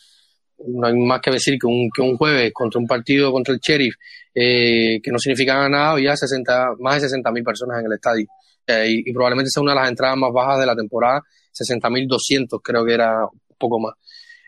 no 0.70 0.88
hay 0.88 0.96
más 0.96 1.22
que 1.22 1.30
decir 1.30 1.60
que 1.60 1.68
un, 1.68 1.88
que 1.96 2.02
un 2.02 2.18
jueves 2.18 2.52
contra 2.52 2.80
un 2.80 2.88
partido 2.88 3.32
contra 3.32 3.54
el 3.54 3.60
Sheriff 3.60 3.94
eh, 4.34 5.00
que 5.04 5.12
no 5.12 5.20
significa 5.20 5.70
nada, 5.70 5.92
había 5.92 6.18
60, 6.18 6.70
más 6.80 7.00
de 7.00 7.08
60.000 7.08 7.46
personas 7.46 7.80
en 7.80 7.86
el 7.86 7.94
estadio. 7.94 8.26
Eh, 8.66 9.04
y, 9.06 9.14
probablemente 9.14 9.52
sea 9.52 9.62
una 9.62 9.74
de 9.74 9.82
las 9.82 9.90
entradas 9.90 10.18
más 10.18 10.34
bajas 10.34 10.60
de 10.60 10.66
la 10.66 10.76
temporada, 10.76 11.22
60.200 11.54 12.60
creo 12.64 12.84
que 12.84 12.94
era 12.96 13.24
un 13.24 13.58
poco 13.60 13.80
más. 13.82 13.94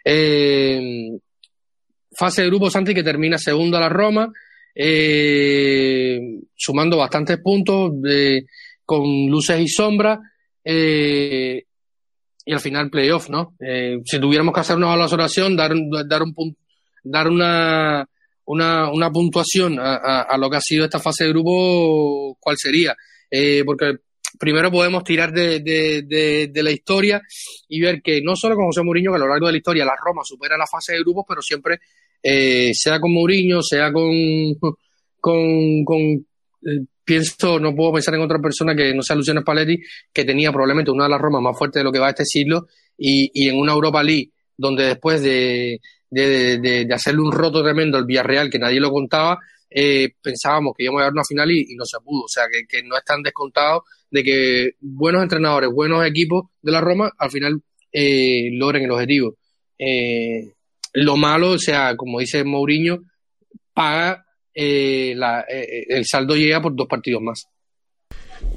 Eh, 0.04 1.12
fase 2.12 2.42
de 2.42 2.48
grupo 2.48 2.72
Santi 2.72 2.96
que 2.96 3.04
termina 3.04 3.38
segunda 3.38 3.80
la 3.80 3.90
Roma, 3.90 4.32
sumando 6.55 6.97
bastantes 6.97 7.38
puntos 7.39 7.91
con 8.86 9.03
luces 9.27 9.59
y 9.59 9.67
sombras. 9.67 10.19
y 10.63 11.63
al 12.51 12.59
final 12.59 12.89
playoff, 12.89 13.30
¿no? 13.30 13.53
si 14.05 14.19
tuviéramos 14.19 14.53
que 14.53 14.61
hacer 14.61 14.77
una 14.77 14.88
valoración, 14.88 15.55
dar, 15.55 15.73
dar 16.07 16.23
un 16.23 16.34
dar 17.03 17.27
una, 17.27 18.07
una, 18.45 18.91
una 18.91 19.11
puntuación 19.11 19.77
a, 19.80 20.38
lo 20.38 20.49
que 20.49 20.57
ha 20.57 20.61
sido 20.61 20.86
esta 20.86 20.99
fase 20.99 21.25
de 21.25 21.32
grupo, 21.32 22.38
¿cuál 22.39 22.57
sería? 22.57 22.95
porque 23.65 23.99
primero 24.38 24.71
podemos 24.71 25.03
tirar 25.03 25.32
de, 25.32 25.59
de, 25.61 26.63
la 26.63 26.71
historia 26.71 27.21
y 27.67 27.82
ver 27.82 28.01
que 28.01 28.21
no 28.21 28.36
solo 28.36 28.55
con 28.55 28.65
José 28.65 28.84
Mourinho, 28.84 29.11
que 29.11 29.17
a 29.17 29.19
lo 29.19 29.27
largo 29.27 29.47
de 29.47 29.53
la 29.53 29.57
historia 29.57 29.86
la 29.86 29.95
Roma 29.95 30.21
supera 30.23 30.57
la 30.57 30.67
fase 30.67 30.93
de 30.93 30.99
grupos, 30.99 31.25
pero 31.27 31.41
siempre, 31.41 31.80
eh, 32.22 32.72
sea 32.74 32.99
con 32.99 33.13
Mourinho, 33.13 33.61
sea 33.61 33.91
con, 33.91 34.55
con, 35.20 35.86
con 35.86 35.99
eh, 35.99 36.86
pienso, 37.03 37.59
no 37.59 37.76
puedo 37.76 37.93
pensar 37.93 38.13
en 38.15 38.22
otra 38.22 38.39
persona 38.39 38.76
que 38.76 38.93
no 38.93 39.01
sea 39.01 39.15
Luciano 39.15 39.41
Spalletti, 39.41 39.80
que 40.13 40.26
tenía 40.26 40.51
probablemente 40.51 40.91
una 40.91 41.05
de 41.05 41.11
las 41.11 41.22
Romas 41.22 41.41
más 41.41 41.57
fuertes 41.57 41.80
de 41.80 41.84
lo 41.84 41.91
que 41.91 41.99
va 41.99 42.09
este 42.09 42.26
siglo, 42.26 42.67
y, 42.97 43.32
y 43.34 43.49
en 43.49 43.57
una 43.57 43.74
Europa 43.74 44.03
League, 44.03 44.32
donde 44.57 44.86
después 44.86 45.22
de, 45.22 45.80
de, 46.09 46.88
hacerle 46.93 47.22
un 47.22 47.32
roto 47.32 47.63
tremendo 47.63 47.97
al 47.97 48.05
Villarreal, 48.05 48.49
que 48.49 48.59
nadie 48.59 48.80
lo 48.80 48.91
contaba, 48.91 49.39
eh, 49.70 50.09
pensábamos 50.22 50.74
que 50.76 50.84
íbamos 50.84 51.03
a 51.03 51.07
a 51.07 51.11
una 51.11 51.24
final 51.24 51.51
y, 51.51 51.76
no 51.76 51.86
se 51.86 51.99
pudo. 52.03 52.24
O 52.24 52.28
sea, 52.28 52.45
que, 52.51 52.65
que 52.67 52.84
no 52.84 52.97
están 52.97 53.22
descontados 53.22 53.84
de 54.09 54.24
que 54.24 54.72
buenos 54.80 55.22
entrenadores, 55.22 55.70
buenos 55.72 56.05
equipos 56.05 56.49
de 56.61 56.72
la 56.72 56.82
Roma 56.82 57.11
al 57.17 57.32
final 57.32 57.61
eh, 57.91 58.49
logren 58.53 58.84
el 58.84 58.91
objetivo. 58.91 59.36
Eh, 59.78 60.53
lo 60.94 61.18
malo, 61.18 61.52
o 61.52 61.60
sea, 61.60 61.96
como 61.96 62.20
dice 62.20 62.44
Mourinho, 62.44 63.00
paga 63.74 64.26
eh, 64.54 65.14
la, 65.16 65.46
el 65.48 66.06
saldo 66.06 66.36
llega 66.36 66.62
por 66.62 66.76
dos 66.76 66.88
partidos 66.88 67.22
más. 67.22 67.46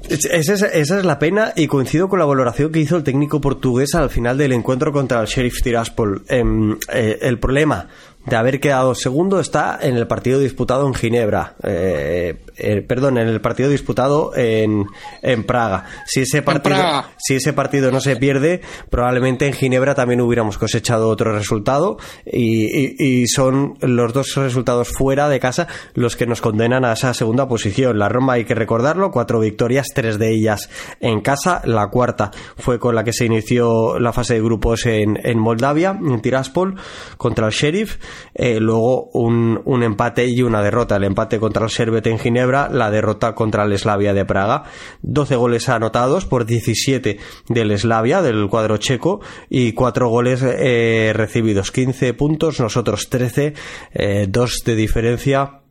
Esa 0.08 0.66
es, 0.66 0.90
la 1.04 1.18
pena 1.18 1.52
y 1.56 1.66
coincido 1.66 2.08
con 2.08 2.18
la 2.18 2.24
valoración 2.24 2.72
que 2.72 2.80
hizo 2.80 2.96
el 2.96 3.04
técnico 3.04 3.40
portugués 3.40 3.94
al 3.94 4.10
final 4.10 4.36
del 4.36 4.52
encuentro 4.52 4.92
contra 4.92 5.20
el 5.20 5.26
Sheriff 5.26 5.62
Tiraspol. 5.62 6.24
Em, 6.28 6.76
el 6.92 7.38
problema 7.38 7.88
de 8.26 8.36
haber 8.36 8.60
quedado 8.60 8.94
segundo 8.94 9.40
está 9.40 9.78
en 9.80 9.96
el 9.96 10.06
partido 10.06 10.38
disputado 10.38 10.86
en 10.86 10.94
Ginebra. 10.94 11.56
Eh, 11.62 12.36
eh, 12.56 12.82
perdón, 12.82 13.18
en 13.18 13.28
el 13.28 13.40
partido 13.40 13.68
disputado 13.68 14.32
en, 14.36 14.86
en 15.22 15.44
Praga. 15.44 15.84
Si 16.06 16.20
ese 16.20 16.42
partido, 16.42 16.76
si 17.18 17.34
ese 17.34 17.52
partido 17.52 17.90
no 17.90 18.00
se 18.00 18.16
pierde, 18.16 18.60
probablemente 18.90 19.46
en 19.46 19.52
Ginebra 19.52 19.94
también 19.94 20.20
hubiéramos 20.20 20.58
cosechado 20.58 21.08
otro 21.08 21.32
resultado 21.32 21.98
y, 22.24 23.26
son 23.26 23.74
los 23.80 24.12
dos 24.12 24.34
resultados 24.34 24.88
fuera 24.88 25.28
de 25.28 25.40
casa 25.40 25.68
los 25.94 26.16
que 26.16 26.26
nos 26.26 26.40
condenan 26.40 26.84
a 26.84 26.92
esa 26.92 27.14
segunda 27.14 27.48
posición. 27.48 27.98
La 27.98 28.08
Roma 28.08 28.34
hay 28.34 28.44
que 28.44 28.54
recordarlo, 28.54 29.10
cuatro 29.10 29.40
victorias, 29.40 29.88
tres 29.94 30.18
de 30.18 30.32
ellas 30.32 30.68
en 31.00 31.20
casa. 31.20 31.62
La 31.64 31.88
cuarta 31.88 32.30
fue 32.56 32.78
con 32.78 32.94
la 32.94 33.04
que 33.04 33.12
se 33.12 33.26
inició 33.26 33.98
la 33.98 34.12
fase 34.12 34.34
de 34.34 34.42
grupos 34.42 34.86
en, 34.86 35.18
en 35.22 35.38
Moldavia, 35.38 35.98
en 35.98 36.20
Tiraspol, 36.20 36.76
contra 37.16 37.46
el 37.46 37.52
Sheriff. 37.52 37.98
Eh, 38.34 38.60
luego 38.60 39.10
un, 39.12 39.60
un, 39.64 39.82
empate 39.82 40.26
y 40.26 40.42
una 40.42 40.62
derrota. 40.62 40.96
El 40.96 41.04
empate 41.04 41.38
contra 41.38 41.64
el 41.64 41.70
Servet 41.70 42.06
en 42.06 42.18
Ginebra, 42.18 42.41
la 42.46 42.90
derrota 42.90 43.34
contra 43.34 43.64
el 43.64 43.78
Slavia 43.78 44.14
de 44.14 44.24
Praga. 44.24 44.64
12 45.02 45.36
goles 45.36 45.68
anotados 45.68 46.26
por 46.26 46.46
17 46.46 47.18
del 47.48 47.78
Slavia, 47.78 48.22
del 48.22 48.48
cuadro 48.48 48.76
checo, 48.76 49.20
y 49.48 49.72
4 49.72 50.08
goles 50.08 50.42
eh, 50.42 51.12
recibidos. 51.14 51.70
15 51.70 52.14
puntos, 52.14 52.60
nosotros 52.60 53.08
13, 53.08 53.54
eh, 53.94 54.26
2 54.28 54.62
de 54.64 54.74
diferencia 54.74 55.62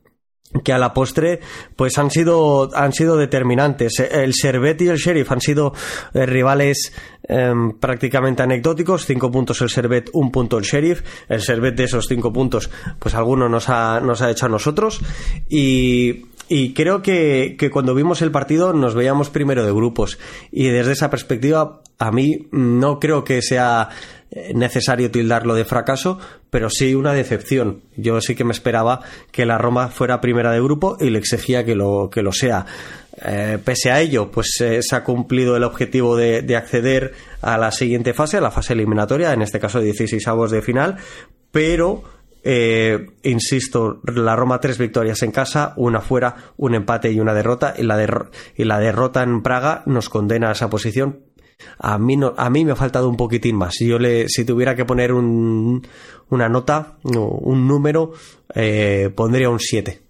que 0.64 0.74
a 0.74 0.78
la 0.78 0.94
postre 0.94 1.40
pues 1.76 1.98
han 1.98 2.12
sido 2.12 2.70
han 2.76 2.94
sido 2.94 3.18
determinantes 3.18 4.00
el 4.00 4.34
Servet 4.34 4.82
y 4.82 4.90
el 4.90 4.98
Sheriff 4.98 5.32
han 5.32 5.42
sido 5.42 5.74
eh, 6.14 6.26
rivales 6.26 6.94
em, 7.24 7.80
prácticamente 7.80 8.44
anecdóticos 8.44 9.06
cinco 9.06 9.32
puntos 9.32 9.62
el 9.62 9.70
Servet 9.70 10.10
un 10.14 10.32
punto 10.32 10.58
el 10.58 10.66
Sheriff 10.66 11.04
el 11.30 11.42
Servet 11.42 11.76
de 11.76 11.86
esos 11.86 12.06
cinco 12.08 12.34
puntos 12.34 12.70
pues 13.00 13.16
alguno 13.16 13.48
nos 13.48 13.70
ha 13.70 14.02
nos 14.02 14.22
ha 14.22 14.30
hecho 14.30 14.48
a 14.48 14.50
nosotros 14.50 15.02
y 15.48 16.26
y 16.54 16.74
creo 16.74 17.02
que, 17.02 17.56
que, 17.58 17.72
cuando 17.72 17.96
vimos 17.96 18.22
el 18.22 18.30
partido 18.30 18.74
nos 18.74 18.94
veíamos 18.94 19.30
primero 19.30 19.66
de 19.66 19.72
grupos 19.72 20.20
y 20.52 20.68
desde 20.68 20.92
esa 20.92 21.10
perspectiva 21.10 21.80
a 21.98 22.12
mí 22.12 22.50
no 22.52 23.00
creo 23.00 23.24
que 23.24 23.42
sea 23.42 23.88
eh, 24.32 24.54
necesario 24.54 25.12
tildarlo 25.12 25.56
de 25.56 25.66
fracaso, 25.66 26.20
pero 26.50 26.70
sí 26.70 26.94
una 26.94 27.14
decepción. 27.14 27.82
Yo 27.96 28.20
sí 28.20 28.36
que 28.36 28.44
me 28.44 28.52
esperaba 28.52 29.00
que 29.32 29.46
la 29.46 29.58
Roma 29.58 29.88
fuera 29.90 30.20
primera 30.20 30.52
de 30.52 30.62
grupo 30.62 30.98
y 31.00 31.10
le 31.10 31.20
exigía 31.20 31.64
que 31.64 31.76
lo, 31.76 32.10
que 32.10 32.22
lo 32.22 32.34
sea. 32.34 32.66
Eh, 33.24 33.58
pese 33.64 33.92
a 33.92 34.02
ello, 34.02 34.30
pues 34.30 34.60
eh, 34.60 34.82
se 34.82 34.96
ha 34.96 35.06
cumplido 35.06 35.56
el 35.56 35.64
objetivo 35.64 36.18
de, 36.18 36.56
acceder 36.56 37.14
a 37.42 37.58
la 37.58 37.72
siguiente 37.72 38.14
fase, 38.14 38.38
a 38.38 38.42
la 38.42 38.52
fase 38.52 38.74
eliminatoria, 38.74 39.32
en 39.32 39.42
este 39.42 39.60
caso 39.60 39.80
16 39.80 40.28
avos 40.28 40.52
de 40.52 40.62
final, 40.62 40.98
pero 41.52 42.04
insisto, 42.44 44.02
la 44.04 44.36
Roma 44.36 44.60
tres 44.60 44.78
victorias 44.78 45.22
en 45.24 45.32
casa, 45.32 45.74
una 45.78 46.02
fuera, 46.02 46.36
un 46.58 46.76
empate 46.76 47.12
y 47.12 47.20
una 47.20 47.34
derrota, 47.34 47.74
y 47.78 47.84
la, 47.84 48.30
y 48.56 48.64
la 48.64 48.80
derrota 48.80 49.24
en 49.24 49.42
Praga 49.42 49.84
nos 49.86 50.10
condena 50.10 50.50
a 50.50 50.54
esa 50.54 50.70
posición 50.70 51.32
a 51.80 51.98
mí, 51.98 52.16
no, 52.18 52.34
a 52.38 52.50
mí 52.50 52.66
me 52.66 52.72
ha 52.72 52.76
faltado 52.76 53.10
un 53.10 53.18
poquitín 53.18 53.56
más. 53.56 53.76
Si 53.76 53.88
yo 53.88 53.98
si 54.28 54.46
tuviera 54.46 54.76
que 54.76 54.86
poner 54.86 55.12
un, 55.12 55.86
una 56.30 56.50
nota, 56.50 56.98
un 57.04 57.68
número, 57.68 58.14
eh, 58.54 59.10
pondría 59.16 59.50
un 59.50 59.60
7. 59.60 60.02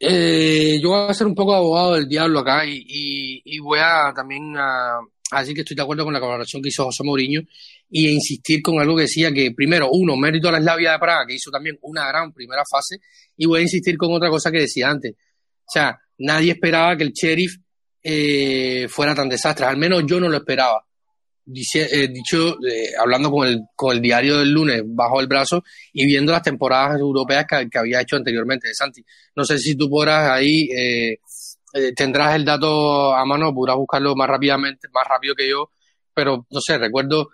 Eh, 0.00 0.78
yo 0.80 0.90
voy 0.90 1.10
a 1.10 1.14
ser 1.14 1.26
un 1.26 1.34
poco 1.34 1.54
abogado 1.54 1.94
del 1.94 2.08
diablo 2.08 2.40
acá 2.40 2.62
y, 2.66 3.58
voy 3.60 3.80
a 3.80 4.12
también 4.14 4.56
a, 4.56 5.00
decir 5.40 5.54
que 5.54 5.62
estoy 5.62 5.76
de 5.76 5.82
acuerdo 5.82 6.04
con 6.04 6.14
la 6.14 6.20
colaboración 6.20 6.62
que 6.62 6.68
hizo 6.68 6.84
José 6.84 7.02
Mourinho 7.04 7.42
y 7.90 8.08
insistir 8.08 8.60
con 8.62 8.80
algo 8.80 8.96
que 8.96 9.02
decía 9.02 9.32
que 9.32 9.52
primero, 9.52 9.88
uno, 9.90 10.16
mérito 10.16 10.48
a 10.48 10.52
la 10.52 10.58
Eslavia 10.58 10.92
de 10.92 10.98
Praga, 10.98 11.26
que 11.26 11.34
hizo 11.34 11.50
también 11.50 11.78
una 11.82 12.06
gran 12.08 12.32
primera 12.32 12.62
fase, 12.70 12.98
y 13.36 13.46
voy 13.46 13.60
a 13.60 13.62
insistir 13.62 13.96
con 13.96 14.12
otra 14.12 14.28
cosa 14.28 14.50
que 14.50 14.60
decía 14.60 14.90
antes. 14.90 15.12
O 15.12 15.70
sea, 15.70 15.98
nadie 16.18 16.52
esperaba 16.52 16.96
que 16.96 17.04
el 17.04 17.12
sheriff 17.12 17.56
eh, 18.02 18.86
fuera 18.88 19.14
tan 19.14 19.28
desastre. 19.28 19.66
Al 19.66 19.76
menos 19.76 20.04
yo 20.06 20.20
no 20.20 20.28
lo 20.28 20.36
esperaba. 20.36 20.84
Eh, 21.46 22.08
dicho, 22.08 22.58
eh, 22.66 22.90
hablando 23.00 23.30
con 23.30 23.48
el, 23.48 23.60
con 23.74 23.96
el 23.96 24.02
diario 24.02 24.38
del 24.38 24.50
lunes 24.50 24.82
bajo 24.84 25.18
el 25.20 25.26
brazo 25.26 25.62
y 25.94 26.04
viendo 26.04 26.32
las 26.32 26.42
temporadas 26.42 27.00
europeas 27.00 27.46
que, 27.46 27.78
había 27.78 28.02
hecho 28.02 28.16
anteriormente 28.16 28.68
de 28.68 28.74
Santi. 28.74 29.02
No 29.34 29.44
sé 29.44 29.58
si 29.58 29.74
tú 29.74 29.88
podrás 29.88 30.30
ahí, 30.30 30.68
tendrás 31.96 32.36
el 32.36 32.44
dato 32.44 33.14
a 33.14 33.24
mano, 33.24 33.54
podrás 33.54 33.76
buscarlo 33.76 34.14
más 34.14 34.28
rápidamente, 34.28 34.88
más 34.92 35.06
rápido 35.08 35.34
que 35.34 35.48
yo, 35.48 35.70
pero 36.12 36.46
no 36.50 36.60
sé, 36.60 36.76
recuerdo 36.76 37.30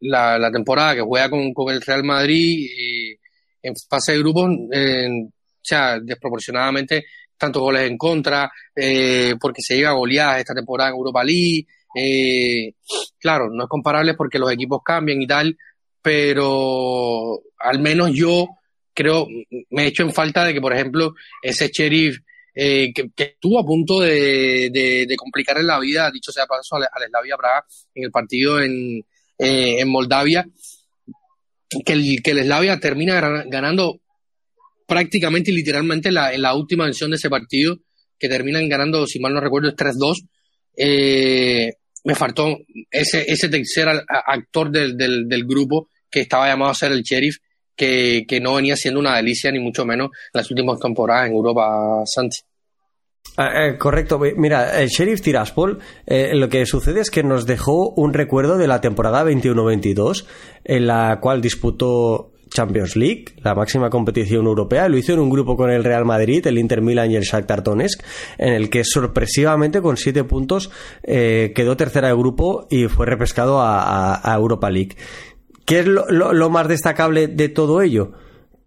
la, 0.00 0.38
la, 0.38 0.50
temporada 0.50 0.96
que 0.96 1.00
juega 1.02 1.30
con, 1.30 1.52
con 1.52 1.72
el 1.72 1.80
Real 1.80 2.02
Madrid 2.02 2.68
en 3.62 3.74
fase 3.88 4.12
de 4.12 4.18
grupos, 4.18 4.50
o 4.50 5.30
sea, 5.62 5.98
desproporcionadamente 6.00 7.04
tantos 7.42 7.60
goles 7.60 7.90
en 7.90 7.98
contra, 7.98 8.50
eh, 8.74 9.34
porque 9.40 9.62
se 9.62 9.74
llega 9.74 9.90
a 9.90 9.94
golear 9.94 10.38
esta 10.38 10.54
temporada 10.54 10.90
en 10.90 10.96
Europa 10.96 11.24
League. 11.24 11.66
Eh, 11.94 12.72
claro, 13.18 13.50
no 13.50 13.64
es 13.64 13.68
comparable 13.68 14.14
porque 14.14 14.38
los 14.38 14.52
equipos 14.52 14.80
cambian 14.84 15.20
y 15.20 15.26
tal, 15.26 15.56
pero 16.00 17.40
al 17.58 17.80
menos 17.80 18.12
yo 18.12 18.46
creo, 18.94 19.26
me 19.70 19.82
he 19.82 19.86
hecho 19.88 20.04
en 20.04 20.12
falta 20.12 20.44
de 20.44 20.54
que, 20.54 20.60
por 20.60 20.72
ejemplo, 20.72 21.14
ese 21.42 21.68
sheriff 21.68 22.18
eh, 22.54 22.92
que, 22.92 23.10
estuvo 23.16 23.58
a 23.58 23.64
punto 23.64 24.00
de, 24.00 24.70
de, 24.72 25.16
complicarle 25.16 25.62
la 25.62 25.80
vida, 25.80 26.10
dicho 26.10 26.32
sea 26.32 26.46
paso, 26.46 26.76
al, 26.76 26.82
al 26.82 27.08
Slavia 27.08 27.36
Praga 27.36 27.64
en 27.94 28.04
el 28.04 28.10
partido 28.10 28.60
en, 28.60 29.04
en 29.38 29.88
Moldavia, 29.88 30.46
que 31.84 31.92
el, 31.92 32.22
que 32.22 32.78
termina 32.80 33.44
ganando 33.46 34.00
prácticamente 34.86 35.50
y 35.50 35.54
literalmente 35.54 36.12
la, 36.12 36.32
en 36.34 36.42
la 36.42 36.54
última 36.54 36.84
mención 36.84 37.10
de 37.10 37.16
ese 37.16 37.30
partido, 37.30 37.78
que 38.18 38.28
terminan 38.28 38.68
ganando, 38.68 39.06
si 39.06 39.18
mal 39.18 39.34
no 39.34 39.40
recuerdo, 39.40 39.68
es 39.68 39.74
3-2. 39.74 40.28
Eh, 40.76 41.72
me 42.04 42.14
faltó 42.14 42.58
ese, 42.90 43.48
tercer 43.48 43.88
actor 44.08 44.70
del, 44.70 45.44
grupo 45.46 45.88
que 46.10 46.20
estaba 46.20 46.48
llamado 46.48 46.70
a 46.70 46.74
ser 46.74 46.92
el 46.92 47.02
sheriff, 47.02 47.38
que, 47.82 48.40
no 48.40 48.54
venía 48.54 48.76
siendo 48.76 49.00
una 49.00 49.16
delicia, 49.16 49.50
ni 49.50 49.58
mucho 49.58 49.84
menos 49.84 50.10
en 50.32 50.38
las 50.38 50.50
últimas 50.50 50.78
temporadas 50.78 51.28
en 51.28 51.34
Europa, 51.34 52.02
Santi. 52.04 52.38
Ah, 53.36 53.66
eh, 53.66 53.78
correcto, 53.78 54.20
mira, 54.36 54.80
el 54.80 54.88
Sheriff 54.88 55.22
Tiraspol, 55.22 55.78
eh, 56.06 56.32
lo 56.34 56.48
que 56.48 56.66
sucede 56.66 57.00
es 57.00 57.10
que 57.10 57.22
nos 57.22 57.46
dejó 57.46 57.90
un 57.90 58.12
recuerdo 58.12 58.58
de 58.58 58.66
la 58.66 58.80
temporada 58.80 59.24
21-22, 59.24 60.26
en 60.64 60.86
la 60.86 61.18
cual 61.20 61.40
disputó 61.40 62.32
Champions 62.52 62.96
League, 62.96 63.24
la 63.42 63.54
máxima 63.54 63.90
competición 63.90 64.46
europea. 64.46 64.88
Lo 64.88 64.98
hizo 64.98 65.12
en 65.12 65.20
un 65.20 65.30
grupo 65.30 65.56
con 65.56 65.70
el 65.70 65.84
Real 65.84 66.04
Madrid, 66.04 66.46
el 66.46 66.58
Inter 66.58 66.82
Milan 66.82 67.10
y 67.10 67.16
el 67.16 67.22
Shakhtar 67.22 67.62
Donetsk, 67.62 68.02
en 68.38 68.52
el 68.52 68.70
que 68.70 68.84
sorpresivamente 68.84 69.80
con 69.80 69.96
siete 69.96 70.24
puntos 70.24 70.70
eh, 71.02 71.52
quedó 71.54 71.76
tercera 71.76 72.08
de 72.08 72.14
grupo 72.14 72.66
y 72.70 72.86
fue 72.88 73.06
repescado 73.06 73.60
a, 73.60 74.20
Europa 74.34 74.70
League. 74.70 74.96
¿Qué 75.64 75.80
es 75.80 75.86
lo, 75.86 76.50
más 76.50 76.68
destacable 76.68 77.28
de 77.28 77.48
todo 77.48 77.82
ello? 77.82 78.12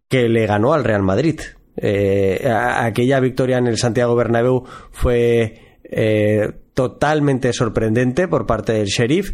Que 0.07 0.29
le 0.29 0.45
ganó 0.45 0.73
al 0.73 0.83
Real 0.83 1.03
Madrid. 1.03 1.39
Eh, 1.77 2.47
aquella 2.49 3.19
victoria 3.19 3.57
en 3.57 3.67
el 3.67 3.77
Santiago 3.77 4.15
Bernabéu 4.15 4.63
fue 4.91 5.79
eh, 5.83 6.51
totalmente 6.73 7.51
sorprendente 7.51 8.27
por 8.27 8.45
parte 8.45 8.73
del 8.73 8.87
Sheriff 8.87 9.33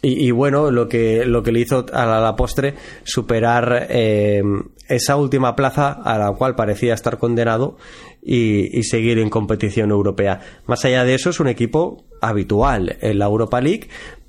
y 0.00 0.30
bueno, 0.30 0.70
lo 0.70 0.88
que, 0.88 1.24
lo 1.24 1.42
que 1.42 1.50
le 1.52 1.60
hizo 1.60 1.84
a 1.92 2.06
la, 2.06 2.36
postre 2.36 2.74
superar 3.02 3.86
eh, 3.90 4.42
esa 4.88 5.16
última 5.16 5.56
plaza 5.56 5.90
a 5.92 6.18
la 6.18 6.32
cual 6.32 6.54
parecía 6.54 6.94
estar 6.94 7.18
condenado 7.18 7.76
y, 8.22 8.82
seguir 8.84 9.18
en 9.18 9.30
competición 9.30 9.90
europea. 9.90 10.40
Más 10.66 10.84
allá 10.84 11.04
de 11.04 11.14
eso, 11.14 11.30
es 11.30 11.40
un 11.40 11.48
equipo 11.48 12.04
habitual 12.20 12.96
en 13.00 13.18
la 13.18 13.26
Europa 13.26 13.60
League, 13.60 13.88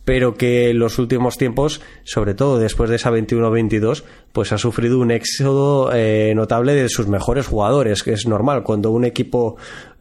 pero 0.09 0.33
que 0.33 0.71
en 0.71 0.79
los 0.79 0.97
últimos 0.97 1.37
tiempos, 1.37 1.81
sobre 2.03 2.33
todo 2.33 2.57
después 2.57 2.89
de 2.89 2.95
esa 2.95 3.11
21-22, 3.11 4.03
pues 4.33 4.51
ha 4.51 4.57
sufrido 4.57 4.97
un 4.97 5.11
éxodo 5.11 5.91
eh, 5.93 6.33
notable 6.35 6.73
de 6.73 6.89
sus 6.89 7.05
mejores 7.07 7.45
jugadores, 7.45 8.01
que 8.01 8.13
es 8.13 8.25
normal 8.25 8.63
cuando 8.63 8.89
un 8.89 9.05
equipo 9.05 9.57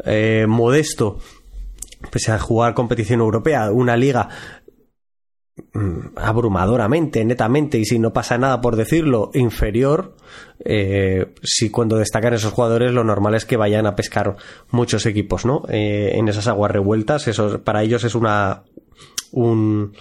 eh, 0.06 0.46
modesto 0.48 1.18
pese 2.10 2.32
a 2.32 2.38
jugar 2.38 2.72
competición 2.72 3.20
europea, 3.20 3.70
una 3.70 3.98
liga 3.98 4.30
Mm, 5.72 6.16
abrumadoramente, 6.16 7.24
netamente, 7.24 7.78
y 7.78 7.84
si 7.84 7.98
no 7.98 8.12
pasa 8.12 8.38
nada 8.38 8.60
por 8.60 8.76
decirlo, 8.76 9.30
inferior, 9.34 10.14
eh, 10.64 11.34
si 11.42 11.70
cuando 11.70 11.98
destacan 11.98 12.34
esos 12.34 12.52
jugadores 12.52 12.92
lo 12.92 13.04
normal 13.04 13.34
es 13.34 13.44
que 13.44 13.56
vayan 13.56 13.86
a 13.86 13.96
pescar 13.96 14.36
muchos 14.70 15.04
equipos, 15.06 15.44
¿no? 15.44 15.64
En 15.68 16.28
esas 16.28 16.46
aguas 16.46 16.70
revueltas, 16.70 17.26
eso 17.28 17.62
para 17.62 17.82
ellos 17.82 18.04
es 18.04 18.14
una 18.14 18.62
un, 19.32 19.92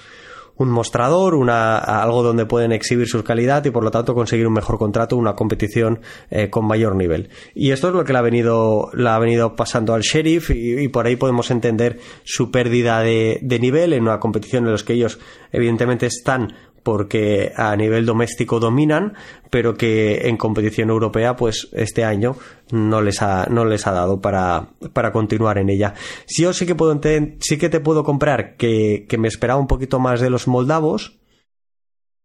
un 0.57 0.69
mostrador, 0.69 1.35
una, 1.35 1.77
algo 1.77 2.23
donde 2.23 2.45
pueden 2.45 2.71
exhibir 2.71 3.07
su 3.07 3.23
calidad 3.23 3.63
y 3.65 3.71
por 3.71 3.83
lo 3.83 3.91
tanto 3.91 4.13
conseguir 4.13 4.47
un 4.47 4.53
mejor 4.53 4.77
contrato, 4.77 5.15
una 5.15 5.35
competición 5.35 5.99
eh, 6.29 6.49
con 6.49 6.65
mayor 6.65 6.95
nivel. 6.95 7.29
Y 7.53 7.71
esto 7.71 7.89
es 7.89 7.93
lo 7.93 8.03
que 8.03 8.13
le 8.13 8.19
ha 8.19 8.23
venido, 8.23 8.89
le 8.93 9.09
ha 9.09 9.19
venido 9.19 9.55
pasando 9.55 9.93
al 9.93 10.01
Sheriff 10.01 10.49
y, 10.49 10.87
por 10.87 11.05
ahí 11.05 11.15
podemos 11.15 11.51
entender 11.51 11.99
su 12.23 12.49
pérdida 12.49 13.01
de, 13.01 13.39
de 13.41 13.59
nivel 13.59 13.93
en 13.93 14.03
una 14.03 14.19
competición 14.19 14.65
en 14.65 14.73
la 14.73 14.77
que 14.77 14.93
ellos 14.93 15.19
evidentemente 15.51 16.05
están 16.05 16.53
porque 16.87 17.51
a 17.53 17.75
nivel 17.75 18.05
doméstico 18.05 18.61
dominan, 18.61 19.13
pero 19.49 19.75
que 19.75 20.29
en 20.29 20.37
competición 20.37 20.89
europea, 20.89 21.35
pues 21.35 21.67
este 21.73 22.05
año 22.05 22.37
no 22.71 23.01
les 23.01 23.21
ha, 23.21 23.45
no 23.49 23.65
les 23.65 23.85
ha 23.87 23.91
dado 23.91 24.21
para, 24.21 24.69
para 24.93 25.11
continuar 25.11 25.57
en 25.57 25.69
ella. 25.69 25.95
Sí, 26.27 26.43
yo 26.43 26.53
sí 26.53 26.65
que 26.65 26.75
puedo 26.75 26.97
sí 27.41 27.57
que 27.57 27.67
te 27.67 27.81
puedo 27.81 28.05
comprar 28.05 28.55
que, 28.55 29.05
que 29.09 29.17
me 29.17 29.27
esperaba 29.27 29.59
un 29.59 29.67
poquito 29.67 29.99
más 29.99 30.21
de 30.21 30.29
los 30.29 30.47
moldavos, 30.47 31.17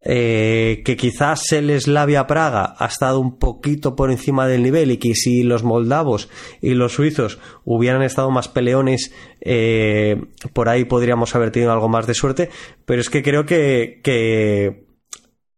eh, 0.04 0.82
que 0.84 0.96
quizás 0.96 1.52
el 1.52 1.80
Slavia 1.80 2.26
Praga 2.26 2.74
ha 2.76 2.86
estado 2.86 3.20
un 3.20 3.38
poquito 3.38 3.94
por 3.94 4.10
encima 4.10 4.48
del 4.48 4.62
nivel 4.62 4.90
y 4.90 4.96
que 4.96 5.14
si 5.14 5.44
los 5.44 5.62
moldavos 5.62 6.28
y 6.60 6.74
los 6.74 6.94
suizos 6.94 7.38
hubieran 7.64 8.02
estado 8.02 8.30
más 8.30 8.48
peleones, 8.48 9.12
eh, 9.40 10.20
por 10.52 10.68
ahí 10.68 10.84
podríamos 10.84 11.34
haber 11.36 11.52
tenido 11.52 11.72
algo 11.72 11.88
más 11.88 12.06
de 12.06 12.14
suerte, 12.14 12.50
pero 12.84 13.00
es 13.00 13.10
que 13.10 13.22
creo 13.22 13.46
que, 13.46 14.00
que, 14.02 14.86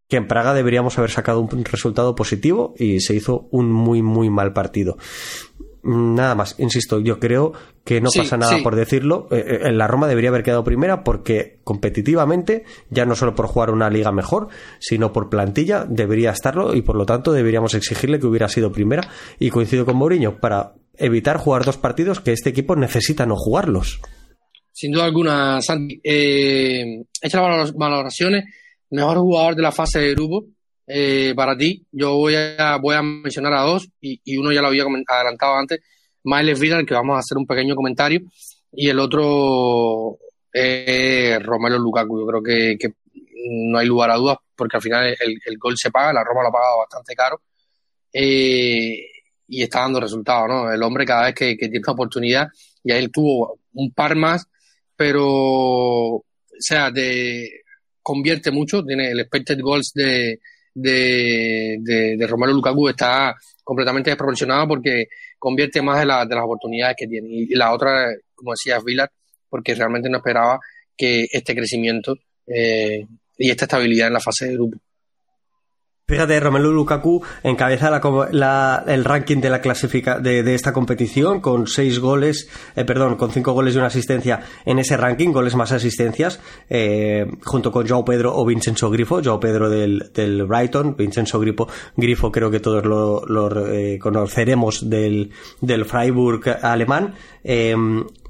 que 0.09 0.17
en 0.17 0.29
Praga 0.29 0.53
deberíamos 0.53 0.99
haber 0.99 1.11
sacado 1.11 1.41
un 1.41 1.65
resultado 1.65 2.15
positivo 2.15 2.75
y 2.79 3.01
se 3.01 3.15
hizo 3.15 3.49
un 3.51 3.73
muy, 3.73 4.03
muy 4.03 4.29
mal 4.29 4.53
partido. 4.53 4.99
Nada 5.87 6.35
más, 6.35 6.55
insisto, 6.59 6.99
yo 6.99 7.21
creo 7.21 7.53
que 7.85 8.01
no 8.01 8.09
pasa 8.15 8.39
nada 8.39 8.57
por 8.63 8.75
decirlo. 8.75 9.29
Eh, 9.31 9.37
eh, 9.37 9.59
en 9.65 9.77
la 9.77 9.87
Roma 9.87 10.09
debería 10.09 10.31
haber 10.31 10.43
quedado 10.43 10.65
primera 10.65 11.05
porque 11.05 11.61
competitivamente, 11.63 12.65
ya 12.89 13.05
no 13.05 13.15
solo 13.15 13.35
por 13.35 13.49
jugar 13.49 13.71
una 13.71 13.91
liga 13.91 14.11
mejor, 14.11 14.49
sino 14.79 15.13
por 15.13 15.29
plantilla, 15.29 15.85
debería 15.87 16.31
estarlo 16.31 16.75
y 16.75 16.81
por 16.81 16.97
lo 16.97 17.05
tanto 17.05 17.33
deberíamos 17.33 17.75
exigirle 17.75 18.19
que 18.19 18.27
hubiera 18.27 18.49
sido 18.49 18.73
primera. 18.73 19.11
Y 19.39 19.51
coincido 19.51 19.85
con 19.85 19.97
Mourinho 19.97 20.41
para 20.41 20.73
evitar 20.97 21.37
jugar 21.37 21.67
dos 21.67 21.77
partidos 21.77 22.21
que 22.21 22.33
este 22.33 22.49
equipo 22.49 22.77
necesita 22.77 23.27
no 23.27 23.37
jugarlos. 23.37 24.01
Sin 24.73 24.91
duda 24.91 25.05
alguna, 25.05 25.61
Santi. 25.61 26.01
Eh, 26.03 27.05
hecha 27.21 27.43
las 27.43 27.75
valoraciones, 27.75 28.45
mejor 28.89 29.19
jugador 29.19 29.55
de 29.55 29.63
la 29.63 29.71
fase 29.71 29.99
de 29.99 30.15
grupo 30.15 30.47
eh, 30.87 31.33
para 31.35 31.57
ti, 31.57 31.87
yo 31.93 32.15
voy 32.17 32.35
a, 32.37 32.77
voy 32.77 32.95
a 32.95 33.03
mencionar 33.03 33.55
a 33.55 33.63
dos 33.63 33.89
y, 34.01 34.37
uno 34.37 34.53
ya 34.53 34.61
lo 34.61 34.69
había 34.69 34.85
adelantado 34.85 35.57
antes, 35.57 35.81
Miles 36.25 36.61
Vidal, 36.61 36.87
que 36.87 36.95
vamos 36.95 37.17
a 37.17 37.21
hacer 37.21 37.39
un 37.39 37.47
pequeño 37.47 37.75
comentario, 37.75 38.21
y 38.73 38.89
el 38.89 38.99
otro 38.99 40.19
es 40.53 41.43
Romero 41.43 41.79
Lukaku. 41.79 42.21
Yo 42.21 42.27
creo 42.27 42.43
que, 42.43 42.95
no 43.47 43.79
hay 43.79 43.87
lugar 43.87 44.11
a 44.11 44.17
dudas 44.17 44.39
porque 44.57 44.79
al 44.79 44.83
final 44.83 45.15
el, 45.21 45.59
gol 45.59 45.77
se 45.77 45.91
paga, 45.91 46.15
la 46.15 46.25
Roma 46.25 46.43
lo 46.43 46.49
ha 46.49 46.53
pagado 46.53 46.79
bastante 46.79 47.15
caro 47.15 47.43
eh, 48.11 49.07
y 49.47 49.63
está 49.63 49.81
dando 49.81 50.01
resultados, 50.01 50.49
¿no? 50.49 50.73
El 50.73 50.83
hombre 50.83 51.05
cada 51.05 51.27
vez 51.27 51.35
que, 51.35 51.57
tiene 51.57 51.79
una 51.79 51.93
oportunidad, 51.93 52.49
y 52.83 52.93
él 52.93 53.11
tuvo 53.13 53.59
un 53.75 53.93
par 53.93 54.17
más, 54.17 54.47
pero, 54.97 55.27
o 55.27 56.25
sea, 56.59 56.91
de, 56.91 57.51
convierte 58.03 58.51
mucho, 58.51 58.83
tiene 58.83 59.11
el 59.11 59.21
expected 59.21 59.61
goals 59.61 59.93
de, 59.95 60.39
de, 60.75 61.79
de, 61.81 62.27
Romero 62.27 62.53
Lukaku 62.53 62.89
está 62.89 63.35
completamente 63.63 64.11
desproporcionado 64.11 64.67
porque 64.69 65.07
convierte 65.39 65.81
más 65.81 66.01
de, 66.01 66.07
las 66.07 66.45
oportunidades 66.45 66.97
que 66.99 67.07
tiene. 67.07 67.29
Y, 67.31 67.55
la 67.55 67.73
otra, 67.73 68.13
como 68.35 68.53
decía 68.53 68.81
Vilar, 68.85 69.11
porque 69.49 69.75
realmente 69.75 70.09
no 70.11 70.19
esperaba 70.19 70.59
que 70.97 71.27
este 71.31 71.55
crecimiento 71.55 72.17
eh, 72.47 73.07
y 73.39 73.51
esta 73.51 73.65
estabilidad 73.65 74.09
en 74.09 74.15
la 74.15 74.21
fase 74.21 74.49
de 74.49 74.55
grupo. 74.55 74.79
Fíjate, 76.07 76.39
Romelu 76.39 76.71
Lukaku 76.71 77.23
encabeza 77.43 77.89
la, 78.31 78.85
el 78.87 79.05
ranking 79.07 79.39
de 79.39 79.49
la 79.49 79.63
clasifica 79.63 80.19
de, 80.19 80.55
esta 80.55 80.75
competición 80.75 81.41
con 81.41 81.67
seis 81.67 81.99
goles, 81.99 82.51
eh, 82.77 82.85
perdón, 82.85 83.17
con 83.17 83.31
cinco 83.31 83.55
goles 83.55 83.75
y 83.75 83.79
una 83.79 83.87
asistencia 83.87 84.41
en 84.67 84.79
ese 84.79 84.99
ranking, 84.99 85.31
goles 85.33 85.55
más 85.55 85.73
asistencias, 85.73 86.41
eh, 86.69 87.25
junto 87.43 87.73
con 87.73 87.89
Joao 87.89 88.05
Pedro 88.05 88.37
o 88.37 88.45
Vincenzo 88.45 88.91
Grifo, 88.91 89.23
Joao 89.25 89.41
Pedro 89.41 89.71
del, 89.71 90.11
del 90.13 90.45
Brighton, 90.45 90.95
Vincenzo 90.95 91.41
Grifo, 91.41 91.69
Grifo 91.97 92.31
creo 92.31 92.51
que 92.51 92.61
todos 92.61 92.85
lo, 92.85 93.73
eh, 93.73 93.99
conoceremos 93.99 94.91
del, 94.91 95.31
del 95.63 95.87
Freiburg 95.87 96.59
alemán, 96.61 97.15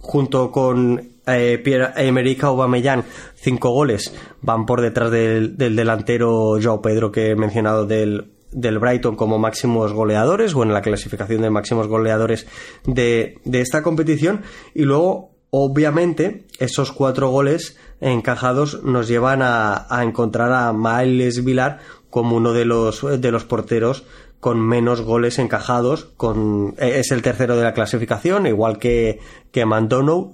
junto 0.01 0.53
con 0.53 1.14
eh, 1.27 1.61
Pierre-Emerick 1.63 2.45
Aubameyang, 2.45 3.05
cinco 3.35 3.71
goles, 3.71 4.15
van 4.43 4.67
por 4.67 4.81
detrás 4.81 5.11
del, 5.11 5.57
delantero 5.57 6.59
Joao 6.63 6.83
Pedro 6.83 7.11
que 7.11 7.31
he 7.31 7.37
mencionado 7.37 7.87
del, 7.87 8.33
del 8.53 8.79
Brighton 8.79 9.17
como 9.17 9.39
máximos 9.39 9.93
goleadores, 9.93 10.55
o 10.55 10.63
en 10.63 10.73
la 10.73 10.83
clasificación 10.83 11.43
de 11.43 11.51
máximos 11.51 11.89
goleadores 11.89 12.47
de, 12.87 13.39
de 13.45 13.61
esta 13.61 13.83
competición, 13.83 14.43
y 14.75 14.83
luego, 14.83 15.31
obviamente, 15.51 16.47
esos 16.59 16.93
cuatro 16.93 17.31
goles 17.31 17.77
encajados 18.01 18.83
nos 18.85 19.09
llevan 19.09 19.41
a, 19.43 19.87
a 19.89 20.03
encontrar 20.03 20.53
a 20.53 20.73
Miles 20.73 21.45
Vilar 21.45 21.81
como 22.11 22.37
uno 22.37 22.53
de 22.53 22.65
los, 22.65 23.21
de 23.21 23.31
los 23.33 23.45
porteros 23.45 24.05
con 24.45 24.61
menos 24.61 25.01
goles 25.01 25.39
encajados, 25.39 26.05
con, 26.19 26.75
eh, 26.77 26.99
es 26.99 27.13
el 27.13 27.23
tercero 27.23 27.57
de 27.57 27.63
la 27.63 27.73
clasificación, 27.73 28.47
igual 28.47 28.79
que, 28.79 29.19
que 29.51 29.65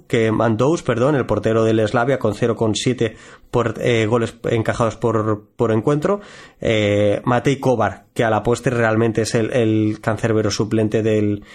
que 0.09 0.31
Mandous, 0.33 0.83
perdón, 0.83 1.15
el 1.15 1.25
portero 1.25 1.63
del 1.63 1.87
Slavia, 1.87 2.19
con 2.19 2.33
0,7 2.33 3.15
por, 3.49 3.75
eh, 3.79 4.05
goles 4.07 4.35
encajados 4.49 4.97
por, 4.97 5.47
por 5.55 5.71
encuentro. 5.71 6.19
Eh, 6.59 7.21
Matei 7.23 7.57
Kovar, 7.61 8.07
que 8.13 8.25
a 8.25 8.29
la 8.29 8.43
postre 8.43 8.75
realmente 8.75 9.21
es 9.21 9.33
el, 9.33 9.49
el 9.53 10.01
cancerbero 10.01 10.51
suplente 10.51 11.01
del, 11.01 11.45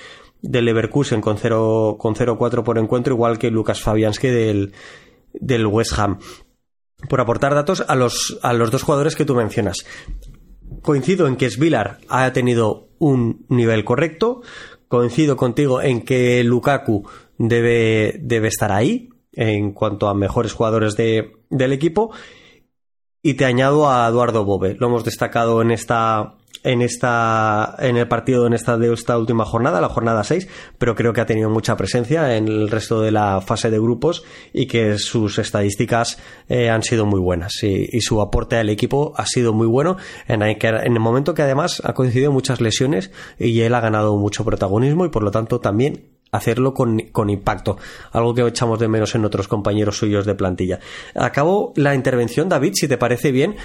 del 0.41 0.65
Leverkusen 0.65 1.21
con 1.21 1.37
0,4 1.37 2.39
con 2.39 2.65
por 2.65 2.79
encuentro, 2.79 3.13
igual 3.13 3.39
que 3.39 3.51
Lucas 3.51 3.83
Fabianski 3.83 4.29
del, 4.29 4.73
del 5.35 5.67
West 5.67 5.99
Ham 5.99 6.21
por 7.11 7.21
aportar 7.21 7.55
datos 7.55 7.85
a 7.87 7.95
los, 7.95 8.39
a 8.41 8.55
los 8.55 8.71
dos 8.71 8.83
jugadores 8.83 9.15
que 9.15 9.27
tú 9.27 9.35
mencionas 9.35 9.85
coincido 10.83 11.27
en 11.27 11.37
que 11.37 11.51
Svilar 11.51 11.99
ha 12.09 12.33
tenido 12.33 12.89
un 12.99 13.45
nivel 13.49 13.85
correcto. 13.85 14.43
Coincido 14.89 15.37
contigo 15.37 15.83
en 15.83 16.03
que 16.03 16.43
Lukaku 16.45 17.09
debe, 17.39 18.17
debe 18.21 18.49
estar 18.49 18.73
ahí. 18.73 19.11
en 19.33 19.73
cuanto 19.73 20.09
a 20.09 20.15
mejores 20.15 20.55
jugadores 20.55 20.97
de, 20.97 21.37
del 21.51 21.73
equipo. 21.73 22.13
Y 23.23 23.35
te 23.35 23.45
añado 23.45 23.91
a 23.91 24.09
Eduardo 24.09 24.45
Bobe. 24.45 24.77
Lo 24.79 24.87
hemos 24.87 25.05
destacado 25.05 25.61
en 25.61 25.73
esta, 25.73 26.37
en 26.63 26.83
esta 26.83 27.77
en 27.79 27.97
el 27.97 28.09
partido 28.09 28.47
en 28.47 28.53
esta 28.53 28.77
de 28.77 28.93
esta 28.93 29.19
última 29.19 29.45
jornada, 29.45 29.81
la 29.81 29.89
jornada 29.89 30.25
6, 30.25 30.49
pero 30.79 30.95
creo 30.95 31.13
que 31.13 31.21
ha 31.21 31.27
tenido 31.27 31.51
mucha 31.51 31.77
presencia 31.77 32.37
en 32.37 32.49
el 32.49 32.71
resto 32.71 33.01
de 33.01 33.11
la 33.11 33.41
fase 33.41 33.71
de 33.71 33.79
grupos 33.79 34.25
y 34.53 34.67
que 34.67 34.99
sus 34.99 35.39
estadísticas 35.39 36.19
eh, 36.49 36.71
han 36.71 36.83
sido 36.83 37.07
muy 37.07 37.21
buenas. 37.21 37.63
Y, 37.63 38.01
su 38.01 38.21
aporte 38.21 38.57
al 38.57 38.69
equipo 38.69 39.15
ha 39.17 39.27
sido 39.27 39.53
muy 39.53 39.67
bueno. 39.67 39.97
En 40.29 40.43
el, 40.43 40.59
que, 40.59 40.69
en 40.69 40.93
el 40.93 41.01
momento 41.01 41.35
que 41.35 41.43
además 41.43 41.83
ha 41.85 41.93
coincidido 41.93 42.31
muchas 42.31 42.61
lesiones 42.61 43.11
y 43.39 43.61
él 43.63 43.75
ha 43.75 43.81
ganado 43.81 44.17
mucho 44.17 44.45
protagonismo 44.45 45.05
y 45.05 45.09
por 45.09 45.23
lo 45.23 45.31
tanto 45.31 45.61
también 45.61 46.05
hacerlo 46.31 46.75
con, 46.75 46.99
con, 47.13 47.31
impacto, 47.31 47.79
algo 48.13 48.35
que 48.35 48.47
echamos 48.47 48.79
de 48.79 48.89
menos 48.89 49.15
en 49.15 49.25
otros 49.25 49.49
compañeros 49.49 49.99
suyos 49.99 50.27
de 50.27 50.35
plantilla. 50.35 50.81
Acabo 51.15 51.73
la 51.77 51.95
intervención, 51.95 52.49
David, 52.49 52.73
si 52.75 52.89
te 52.89 52.99
parece 52.99 53.33
bien, 53.33 53.57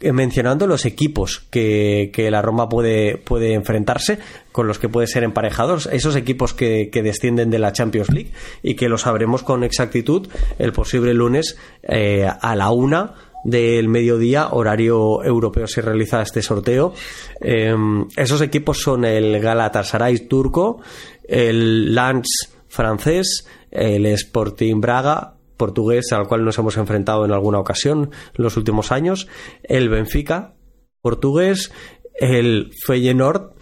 mencionando 0.00 0.66
los 0.66 0.86
equipos 0.86 1.46
que, 1.50 2.28
la 2.30 2.42
Roma 2.42 2.68
puede, 2.68 3.18
puede 3.18 3.52
enfrentarse, 3.52 4.18
con 4.52 4.66
los 4.66 4.78
que 4.78 4.88
puede 4.88 5.06
ser 5.06 5.22
emparejados, 5.24 5.86
esos 5.92 6.16
equipos 6.16 6.54
que, 6.54 6.90
descienden 6.92 7.50
de 7.50 7.58
la 7.58 7.72
Champions 7.72 8.10
League 8.10 8.30
y 8.62 8.74
que 8.74 8.88
lo 8.88 8.98
sabremos 8.98 9.42
con 9.42 9.64
exactitud 9.64 10.28
el 10.58 10.72
posible 10.72 11.14
lunes 11.14 11.56
eh, 11.82 12.28
a 12.28 12.56
la 12.56 12.70
una 12.70 13.14
del 13.44 13.88
mediodía, 13.88 14.48
horario 14.48 15.24
europeo, 15.24 15.66
se 15.66 15.80
realiza 15.80 16.20
este 16.20 16.42
sorteo. 16.42 16.92
Eh, 17.40 17.74
esos 18.16 18.42
equipos 18.42 18.82
son 18.82 19.04
el 19.04 19.40
Galatasaray 19.40 20.26
turco, 20.28 20.80
el 21.26 21.94
Lens 21.94 22.52
francés, 22.68 23.46
el 23.70 24.06
Sporting 24.06 24.80
Braga, 24.80 25.34
portugués 25.60 26.10
al 26.12 26.26
cual 26.26 26.42
nos 26.42 26.58
hemos 26.58 26.78
enfrentado 26.78 27.26
en 27.26 27.32
alguna 27.32 27.58
ocasión 27.58 28.10
en 28.36 28.42
los 28.42 28.56
últimos 28.56 28.92
años, 28.92 29.28
el 29.62 29.90
Benfica 29.90 30.54
portugués, 31.02 31.70
el 32.14 32.70
Feyenoord 32.86 33.52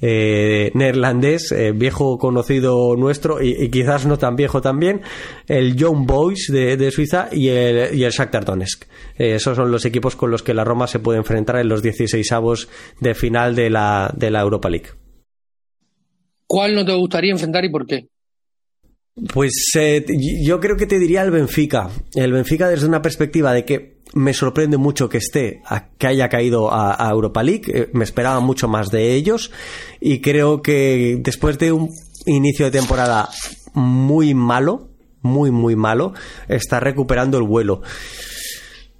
eh, 0.00 0.72
neerlandés, 0.74 1.52
eh, 1.52 1.70
viejo 1.72 2.18
conocido 2.18 2.96
nuestro 2.96 3.40
y, 3.40 3.70
quizás 3.70 4.04
no 4.04 4.18
tan 4.18 4.34
viejo 4.34 4.60
también, 4.60 5.02
el 5.46 5.76
Young 5.76 6.06
Boys 6.06 6.50
de, 6.52 6.76
de 6.76 6.90
Suiza 6.90 7.28
y 7.30 7.48
el, 7.48 7.96
y 7.96 8.02
el 8.02 8.10
Shakhtar 8.10 8.44
Donetsk. 8.44 8.84
Eh, 9.16 9.36
esos 9.36 9.56
son 9.56 9.70
los 9.70 9.84
equipos 9.84 10.16
con 10.16 10.32
los 10.32 10.42
que 10.42 10.54
la 10.54 10.64
Roma 10.64 10.88
se 10.88 10.98
puede 10.98 11.18
enfrentar 11.18 11.56
en 11.56 11.68
los 11.68 11.82
16 11.82 12.32
avos 12.32 12.68
de 13.00 13.14
final 13.14 13.54
de 13.54 13.70
la, 13.70 14.12
de 14.16 14.30
la 14.32 14.40
Europa 14.40 14.68
League. 14.68 14.88
¿Cuál 16.46 16.74
no 16.74 16.84
te 16.84 16.94
gustaría 16.94 17.32
enfrentar 17.32 17.64
y 17.64 17.70
por 17.70 17.86
qué? 17.86 18.08
Pues 19.32 19.52
eh, 19.76 20.04
yo 20.42 20.58
creo 20.58 20.76
que 20.76 20.86
te 20.86 20.98
diría 20.98 21.22
el 21.22 21.30
Benfica. 21.30 21.88
El 22.14 22.32
Benfica 22.32 22.68
desde 22.68 22.86
una 22.86 23.00
perspectiva 23.00 23.52
de 23.52 23.64
que 23.64 23.94
me 24.12 24.34
sorprende 24.34 24.76
mucho 24.76 25.08
que 25.08 25.18
esté, 25.18 25.62
a, 25.66 25.86
que 25.86 26.08
haya 26.08 26.28
caído 26.28 26.72
a, 26.72 27.08
Europa 27.10 27.42
League. 27.42 27.64
Eh, 27.66 27.90
me 27.92 28.04
esperaba 28.04 28.40
mucho 28.40 28.66
más 28.66 28.90
de 28.90 29.14
ellos 29.14 29.52
y 30.00 30.20
creo 30.20 30.62
que 30.62 31.18
después 31.20 31.58
de 31.58 31.72
un 31.72 31.90
inicio 32.26 32.64
de 32.66 32.72
temporada 32.72 33.28
muy 33.72 34.34
malo, 34.34 34.88
muy 35.22 35.52
muy 35.52 35.76
malo, 35.76 36.12
está 36.48 36.80
recuperando 36.80 37.38
el 37.38 37.44
vuelo. 37.44 37.82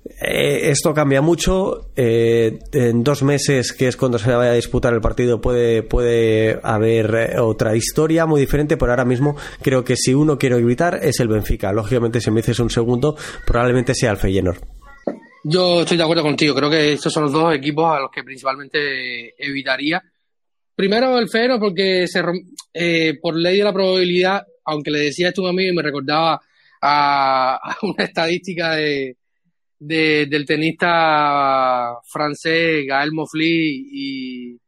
Eh, 0.04 0.70
esto 0.70 0.92
cambia 0.92 1.22
mucho. 1.22 1.90
Eh, 1.96 2.58
en 2.72 3.02
dos 3.02 3.22
meses, 3.22 3.72
que 3.72 3.88
es 3.88 3.96
cuando 3.96 4.18
se 4.18 4.32
vaya 4.32 4.52
a 4.52 4.54
disputar 4.54 4.92
el 4.92 5.00
partido, 5.00 5.40
puede, 5.40 5.82
puede 5.82 6.60
haber 6.62 7.14
eh, 7.14 7.38
otra 7.40 7.74
historia 7.74 8.26
muy 8.26 8.40
diferente, 8.40 8.76
pero 8.76 8.92
ahora 8.92 9.04
mismo 9.04 9.36
creo 9.62 9.82
que 9.84 9.96
si 9.96 10.14
uno 10.14 10.38
quiere 10.38 10.56
evitar 10.56 11.00
es 11.02 11.20
el 11.20 11.28
Benfica. 11.28 11.72
Lógicamente, 11.72 12.20
si 12.20 12.30
me 12.30 12.40
dices 12.40 12.58
un 12.60 12.70
segundo, 12.70 13.16
probablemente 13.46 13.94
sea 13.94 14.12
el 14.12 14.18
Feyenoord. 14.18 14.58
Yo 15.44 15.82
estoy 15.82 15.96
de 15.96 16.02
acuerdo 16.02 16.22
contigo. 16.22 16.54
Creo 16.54 16.70
que 16.70 16.92
estos 16.92 17.12
son 17.12 17.24
los 17.24 17.32
dos 17.32 17.54
equipos 17.54 17.84
a 17.86 18.00
los 18.00 18.10
que 18.10 18.22
principalmente 18.22 19.34
evitaría. 19.38 20.02
Primero 20.74 21.18
el 21.18 21.28
Feyenoord, 21.28 21.60
porque 21.60 22.06
se, 22.08 22.22
eh, 22.72 23.18
por 23.20 23.36
ley 23.36 23.58
de 23.58 23.64
la 23.64 23.72
probabilidad, 23.72 24.46
aunque 24.64 24.90
le 24.90 25.00
decía 25.00 25.28
esto 25.28 25.46
a 25.46 25.52
mí 25.52 25.68
y 25.68 25.72
me 25.72 25.82
recordaba 25.82 26.40
a 26.82 27.76
una 27.82 28.04
estadística 28.04 28.74
de 28.74 29.16
de, 29.78 30.26
del 30.26 30.46
tenista 30.46 31.98
francés 32.10 32.84
Gael 32.86 33.12
Mofli 33.12 33.88
y, 33.92 34.58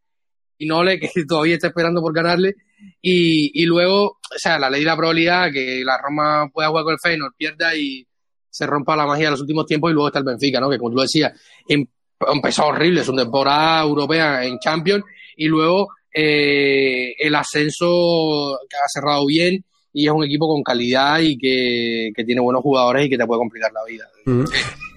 y 0.59 0.67
Nole, 0.67 0.99
que 0.99 1.11
todavía 1.29 1.55
está 1.55 1.69
esperando 1.69 2.01
por 2.01 2.15
ganarle. 2.15 2.55
Y, 3.01 3.63
y 3.63 3.65
luego, 3.65 4.05
o 4.07 4.39
sea, 4.39 4.59
la 4.59 4.69
ley 4.69 4.81
de 4.81 4.87
la 4.87 4.97
probabilidad 4.97 5.51
que 5.53 5.83
la 5.85 5.99
Roma 5.99 6.49
pueda 6.53 6.69
jugar 6.69 6.85
con 6.85 6.93
el 6.93 7.01
Feyenoord, 7.01 7.35
pierda 7.37 7.75
y 7.75 8.07
se 8.51 8.67
rompa 8.67 8.97
la 8.97 9.07
magia 9.07 9.27
en 9.27 9.33
los 9.33 9.41
últimos 9.41 9.67
tiempos 9.67 9.91
y 9.91 9.95
luego 9.95 10.09
está 10.09 10.21
el 10.21 10.25
Benfica, 10.25 10.61
¿no? 10.61 10.71
Que 10.71 10.79
como 10.79 10.91
tú 10.91 11.01
decías, 11.01 11.33
em, 11.69 11.87
empezó 12.33 12.67
horrible, 12.67 13.03
es 13.03 13.09
una 13.09 13.23
temporada 13.23 13.83
europea 13.83 14.45
en 14.45 14.59
Champions 14.59 15.05
y 15.37 15.47
luego 15.47 15.89
eh, 16.13 17.15
el 17.19 17.35
ascenso 17.35 18.59
que 18.69 18.77
ha 18.77 18.89
cerrado 18.89 19.27
bien 19.27 19.63
y 19.97 20.07
es 20.07 20.13
un 20.13 20.23
equipo 20.25 20.47
con 20.47 20.63
calidad 20.63 21.21
y 21.21 21.39
que, 21.39 22.11
que 22.15 22.23
tiene 22.23 22.43
buenos 22.43 22.63
jugadores 22.63 23.07
y 23.07 23.09
que 23.09 23.17
te 23.17 23.27
puede 23.27 23.39
complicar 23.39 23.73
la 23.73 23.81
vida. 23.91 24.05
Mm. 24.27 24.45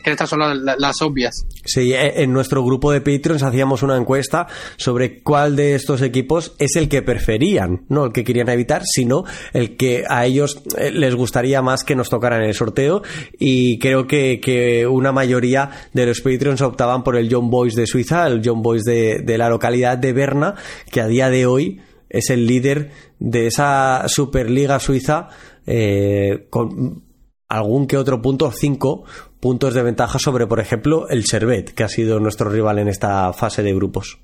Estas 0.04 0.30
son 0.30 0.39
las, 0.39 0.78
las, 0.78 1.02
obvias. 1.02 1.45
Sí, 1.64 1.93
eh, 1.93 2.24
en 2.24 2.34
nuestro 2.34 2.64
grupo 2.66 2.91
de 2.91 3.00
Patreons 3.00 3.43
hacíamos 3.43 3.82
una 3.82 3.95
encuesta 3.95 4.47
sobre 4.76 5.22
cuál 5.22 5.56
de 5.56 5.76
estos 5.76 6.02
equipos 6.02 6.54
es 6.60 6.76
el 6.76 6.89
que 6.89 7.02
preferían, 7.02 7.86
no 7.88 8.06
el 8.06 8.12
que 8.12 8.26
querían 8.26 8.50
evitar, 8.50 8.82
sino 8.86 9.24
el 9.54 9.78
que 9.78 10.04
a 10.10 10.26
ellos 10.26 10.62
eh, 10.78 10.91
les 10.91 11.16
gustaría 11.16 11.62
más 11.62 11.86
que 11.86 11.95
nos 11.95 12.10
tocaran 12.10 12.41
en 12.41 12.50
el 12.50 12.56
sorteo. 12.56 13.02
Y 13.38 13.80
creo 13.80 14.06
que, 14.06 14.41
que 14.41 14.86
una 14.86 15.14
mayoría 15.14 15.70
de 15.93 16.08
los 16.08 16.20
Patreons 16.20 16.62
optaban 16.62 17.04
por 17.04 17.16
el 17.16 17.34
John 17.34 17.50
Boys 17.50 17.76
de 17.76 17.88
Suiza, 17.88 18.28
el 18.28 18.41
John 18.43 18.62
Boys 18.62 18.84
de, 18.84 19.20
de 19.20 19.38
la 19.38 19.50
localidad 19.50 19.97
de 19.97 20.12
Berna, 20.12 20.56
que 20.91 21.00
a 21.00 21.08
día 21.08 21.30
de 21.30 21.45
hoy 21.45 21.82
es 22.10 22.30
el 22.30 22.47
líder 22.47 22.89
de 23.20 23.48
esa 23.48 24.08
Superliga 24.08 24.80
Suiza 24.80 25.28
eh, 25.66 26.48
con 26.50 27.04
algún 27.48 27.88
que 27.88 27.98
otro 27.98 28.22
punto, 28.22 28.52
cinco 28.52 29.04
puntos 29.40 29.74
de 29.74 29.84
ventaja 29.84 30.20
sobre, 30.20 30.48
por 30.48 30.60
ejemplo, 30.60 31.08
el 31.10 31.26
Servet, 31.26 31.74
que 31.74 31.84
ha 31.84 31.90
sido 31.90 32.20
nuestro 32.20 32.50
rival 32.50 32.80
en 32.80 32.88
esta 32.88 33.34
fase 33.34 33.64
de 33.64 33.74
grupos. 33.74 34.20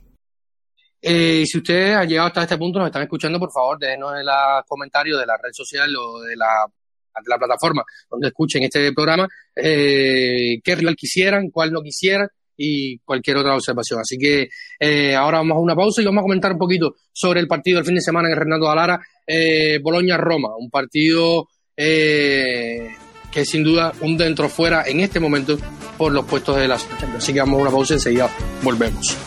Eh, 1.01 1.43
si 1.45 1.57
ustedes 1.57 1.95
han 1.95 2.07
llegado 2.07 2.27
hasta 2.27 2.43
este 2.43 2.57
punto, 2.57 2.79
nos 2.79 2.87
están 2.87 3.03
escuchando, 3.03 3.37
por 3.39 3.51
favor, 3.51 3.77
déjenos 3.77 4.13
en 4.17 4.25
los 4.25 4.65
comentarios 4.67 5.19
de 5.19 5.25
la 5.25 5.37
red 5.37 5.51
social 5.51 5.89
o 5.95 6.21
de 6.21 6.35
la, 6.35 6.65
de 6.67 7.29
la 7.29 7.37
plataforma 7.37 7.83
donde 8.09 8.27
escuchen 8.27 8.63
este 8.63 8.91
programa 8.91 9.27
eh, 9.55 10.59
qué 10.63 10.75
rival 10.75 10.95
quisieran, 10.95 11.49
cuál 11.51 11.71
no 11.71 11.81
quisieran 11.81 12.27
y 12.57 12.97
cualquier 12.99 13.37
otra 13.37 13.55
observación. 13.55 13.99
Así 13.99 14.17
que 14.17 14.49
eh, 14.79 15.15
ahora 15.15 15.39
vamos 15.39 15.57
a 15.57 15.59
una 15.59 15.75
pausa 15.75 16.01
y 16.01 16.05
vamos 16.05 16.21
a 16.21 16.23
comentar 16.23 16.53
un 16.53 16.57
poquito 16.57 16.95
sobre 17.11 17.39
el 17.39 17.47
partido 17.47 17.77
del 17.77 17.85
fin 17.85 17.95
de 17.95 18.01
semana 18.01 18.27
en 18.27 18.33
el 18.33 18.39
Renato 18.39 18.69
Alara, 18.69 18.99
eh, 19.25 19.79
Boloña-Roma, 19.81 20.49
un 20.57 20.69
partido 20.69 21.47
eh, 21.75 22.89
que 23.31 23.45
sin 23.45 23.63
duda 23.63 23.93
un 24.01 24.17
dentro 24.17 24.47
fuera 24.49 24.83
en 24.87 25.01
este 25.01 25.19
momento 25.19 25.57
por 25.97 26.11
los 26.11 26.25
puestos 26.25 26.57
de 26.57 26.67
la 26.67 26.75
Así 26.75 27.33
que 27.33 27.39
vamos 27.39 27.59
a 27.59 27.61
una 27.63 27.71
pausa 27.71 27.93
y 27.93 27.97
enseguida 27.97 28.29
volvemos. 28.63 29.17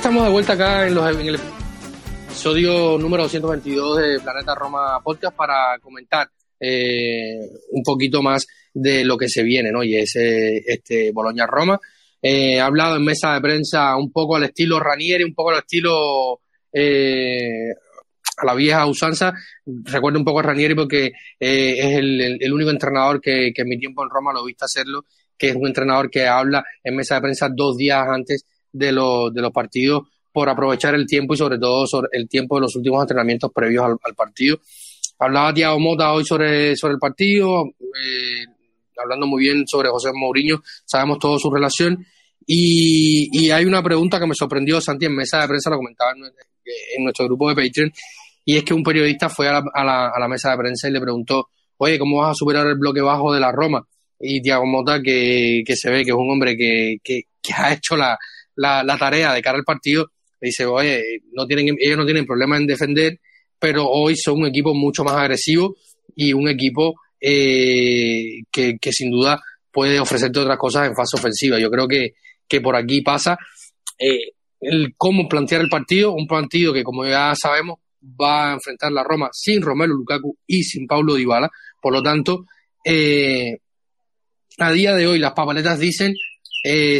Estamos 0.00 0.24
de 0.24 0.30
vuelta 0.30 0.54
acá 0.54 0.86
en, 0.86 0.94
los, 0.94 1.06
el 1.14 1.38
episodio 2.26 2.96
número 2.96 3.24
222 3.24 3.98
de 3.98 4.20
Planeta 4.20 4.54
Roma 4.54 4.98
Podcast 5.04 5.36
para 5.36 5.78
comentar 5.78 6.26
eh, 6.58 7.38
un 7.72 7.82
poquito 7.82 8.22
más 8.22 8.46
de 8.72 9.04
lo 9.04 9.18
que 9.18 9.28
se 9.28 9.42
viene, 9.42 9.70
¿no? 9.70 9.84
Y 9.84 9.96
es 9.96 10.16
este 10.16 11.12
Boloña 11.12 11.46
Roma. 11.46 11.78
Eh, 12.22 12.54
he 12.54 12.60
hablado 12.60 12.96
en 12.96 13.04
mesa 13.04 13.34
de 13.34 13.42
prensa 13.42 13.94
un 13.94 14.10
poco 14.10 14.36
al 14.36 14.44
estilo 14.44 14.80
Ranieri, 14.80 15.22
un 15.22 15.34
poco 15.34 15.50
al 15.50 15.58
estilo 15.58 16.40
eh, 16.72 17.68
a 18.38 18.46
la 18.46 18.54
vieja 18.54 18.86
usanza. 18.86 19.34
Recuerdo 19.66 20.18
un 20.18 20.24
poco 20.24 20.38
a 20.40 20.44
Ranieri 20.44 20.74
porque 20.74 21.12
eh, 21.38 21.74
es 21.76 21.98
el, 21.98 22.52
único 22.54 22.70
entrenador 22.70 23.20
que 23.20 23.52
en 23.54 23.68
mi 23.68 23.78
tiempo 23.78 24.02
en 24.02 24.08
Roma 24.08 24.32
lo 24.32 24.44
he 24.44 24.46
visto 24.46 24.64
hacerlo, 24.64 25.04
que 25.36 25.50
es 25.50 25.56
un 25.56 25.66
entrenador 25.66 26.08
que 26.08 26.26
habla 26.26 26.64
en 26.82 26.96
mesa 26.96 27.16
de 27.16 27.20
prensa 27.20 27.50
dos 27.54 27.76
días 27.76 28.02
antes 28.08 28.46
de, 28.72 28.92
los 28.92 29.32
de 29.32 29.42
los 29.42 29.52
partidos 29.52 30.02
por 30.32 30.48
aprovechar 30.48 30.94
el 30.94 31.06
tiempo 31.06 31.34
y 31.34 31.36
sobre 31.36 31.58
todo 31.58 31.86
sobre 31.86 32.08
el 32.12 32.28
tiempo 32.28 32.56
de 32.56 32.62
los 32.62 32.76
últimos 32.76 33.02
entrenamientos 33.02 33.50
previos 33.52 33.84
al, 33.84 34.14
partido. 34.14 34.60
Hablaba 35.18 35.52
Tiago 35.52 35.78
Mota 35.78 36.12
hoy 36.12 36.24
sobre, 36.24 36.76
sobre 36.76 36.94
el 36.94 37.00
partido, 37.00 37.64
eh, 37.66 38.44
hablando 38.96 39.26
muy 39.26 39.42
bien 39.44 39.64
sobre 39.66 39.88
José 39.90 40.10
Mourinho, 40.14 40.62
sabemos 40.84 41.18
todo 41.18 41.38
su 41.38 41.50
relación. 41.50 42.04
Y, 42.46 43.28
y, 43.32 43.50
hay 43.50 43.64
una 43.64 43.82
pregunta 43.82 44.18
que 44.18 44.26
me 44.26 44.34
sorprendió, 44.34 44.80
Santi, 44.80 45.06
en 45.06 45.14
mesa 45.14 45.40
de 45.40 45.48
prensa, 45.48 45.70
lo 45.70 45.76
comentaba 45.76 46.12
en, 46.12 47.04
nuestro 47.04 47.26
grupo 47.26 47.48
de 47.48 47.54
Patreon, 47.54 47.92
y 48.44 48.56
es 48.56 48.64
que 48.64 48.74
un 48.74 48.82
periodista 48.82 49.28
fue 49.28 49.48
a 49.48 49.52
la, 49.52 49.64
a, 49.72 49.84
la, 49.84 50.08
a 50.08 50.18
la, 50.18 50.26
mesa 50.26 50.50
de 50.50 50.56
prensa 50.56 50.88
y 50.88 50.92
le 50.92 51.00
preguntó, 51.00 51.48
oye, 51.76 51.98
¿cómo 51.98 52.18
vas 52.18 52.30
a 52.30 52.34
superar 52.34 52.66
el 52.66 52.76
bloque 52.76 53.02
bajo 53.02 53.32
de 53.32 53.40
la 53.40 53.52
Roma? 53.52 53.86
Y 54.18 54.40
Thiago 54.40 54.66
Mota, 54.66 55.00
que, 55.00 55.62
que 55.64 55.76
se 55.76 55.90
ve 55.90 56.02
que 56.02 56.10
es 56.10 56.16
un 56.16 56.30
hombre 56.30 56.56
que, 56.56 56.96
que 57.04 57.52
ha 57.52 57.72
hecho 57.72 57.96
la, 57.96 58.18
la, 58.56 58.82
la, 58.82 58.98
tarea 58.98 59.32
de 59.32 59.42
cara 59.42 59.58
al 59.58 59.64
partido, 59.64 60.10
dice, 60.40 60.66
oye, 60.66 61.02
no 61.32 61.46
tienen, 61.46 61.76
ellos 61.78 61.96
no 61.96 62.04
tienen 62.04 62.26
problema 62.26 62.56
en 62.56 62.66
defender, 62.66 63.18
pero 63.58 63.86
hoy 63.88 64.16
son 64.16 64.40
un 64.40 64.46
equipo 64.46 64.74
mucho 64.74 65.04
más 65.04 65.14
agresivo 65.14 65.76
y 66.16 66.32
un 66.32 66.48
equipo 66.48 66.94
eh, 67.20 68.42
que, 68.50 68.78
que, 68.78 68.92
sin 68.92 69.10
duda 69.10 69.40
puede 69.70 70.00
ofrecerte 70.00 70.40
otras 70.40 70.58
cosas 70.58 70.88
en 70.88 70.96
fase 70.96 71.16
ofensiva. 71.16 71.58
Yo 71.58 71.70
creo 71.70 71.86
que, 71.86 72.14
que 72.48 72.60
por 72.60 72.74
aquí 72.74 73.02
pasa 73.02 73.38
eh, 73.98 74.32
el 74.60 74.94
cómo 74.96 75.28
plantear 75.28 75.60
el 75.60 75.68
partido, 75.68 76.12
un 76.12 76.26
partido 76.26 76.72
que 76.72 76.82
como 76.82 77.04
ya 77.04 77.34
sabemos 77.34 77.78
va 78.02 78.50
a 78.50 78.54
enfrentar 78.54 78.90
la 78.92 79.04
Roma 79.04 79.28
sin 79.32 79.60
Romelu 79.60 79.94
Lukaku 79.94 80.36
y 80.46 80.62
sin 80.62 80.86
Paulo 80.86 81.14
Dybala, 81.14 81.50
por 81.82 81.92
lo 81.92 82.02
tanto, 82.02 82.46
eh, 82.82 83.58
a 84.58 84.72
día 84.72 84.94
de 84.94 85.06
hoy 85.06 85.18
las 85.18 85.32
papaletas 85.32 85.78
dicen, 85.78 86.14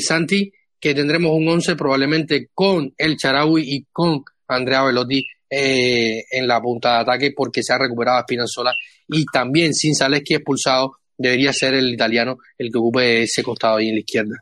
Santi, 0.00 0.52
que 0.80 0.94
tendremos 0.94 1.32
un 1.32 1.48
11 1.48 1.76
probablemente 1.76 2.48
con 2.54 2.92
el 2.96 3.16
Charaui 3.16 3.62
y 3.66 3.84
con 3.92 4.24
Andrea 4.48 4.84
Velotti 4.84 5.26
eh, 5.48 6.24
en 6.30 6.46
la 6.46 6.60
punta 6.60 6.94
de 6.94 7.00
ataque 7.00 7.32
porque 7.36 7.62
se 7.62 7.72
ha 7.72 7.78
recuperado 7.78 8.18
a 8.18 8.22
Spinazzola 8.22 8.72
y 9.08 9.24
también 9.26 9.74
sin 9.74 9.94
Zaleski 9.94 10.34
expulsado 10.34 10.92
debería 11.18 11.52
ser 11.52 11.74
el 11.74 11.92
italiano 11.92 12.38
el 12.56 12.70
que 12.72 12.78
ocupe 12.78 13.22
ese 13.22 13.42
costado 13.42 13.76
ahí 13.76 13.88
en 13.88 13.94
la 13.94 14.00
izquierda. 14.00 14.36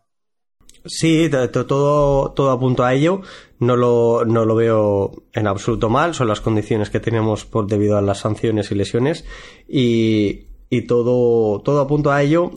Sí, 0.84 1.28
todo, 1.52 2.32
todo 2.32 2.50
apunto 2.50 2.84
a 2.84 2.94
ello. 2.94 3.20
No 3.58 3.76
lo, 3.76 4.24
no 4.24 4.44
lo 4.44 4.54
veo 4.54 5.24
en 5.32 5.46
absoluto 5.46 5.90
mal. 5.90 6.14
Son 6.14 6.28
las 6.28 6.40
condiciones 6.40 6.90
que 6.90 7.00
tenemos 7.00 7.44
por 7.44 7.66
debido 7.66 7.98
a 7.98 8.02
las 8.02 8.18
sanciones 8.18 8.70
y 8.70 8.74
lesiones. 8.74 9.24
Y, 9.68 10.46
y 10.70 10.82
todo, 10.86 11.60
todo 11.62 11.80
apunto 11.80 12.10
a 12.10 12.22
ello. 12.22 12.52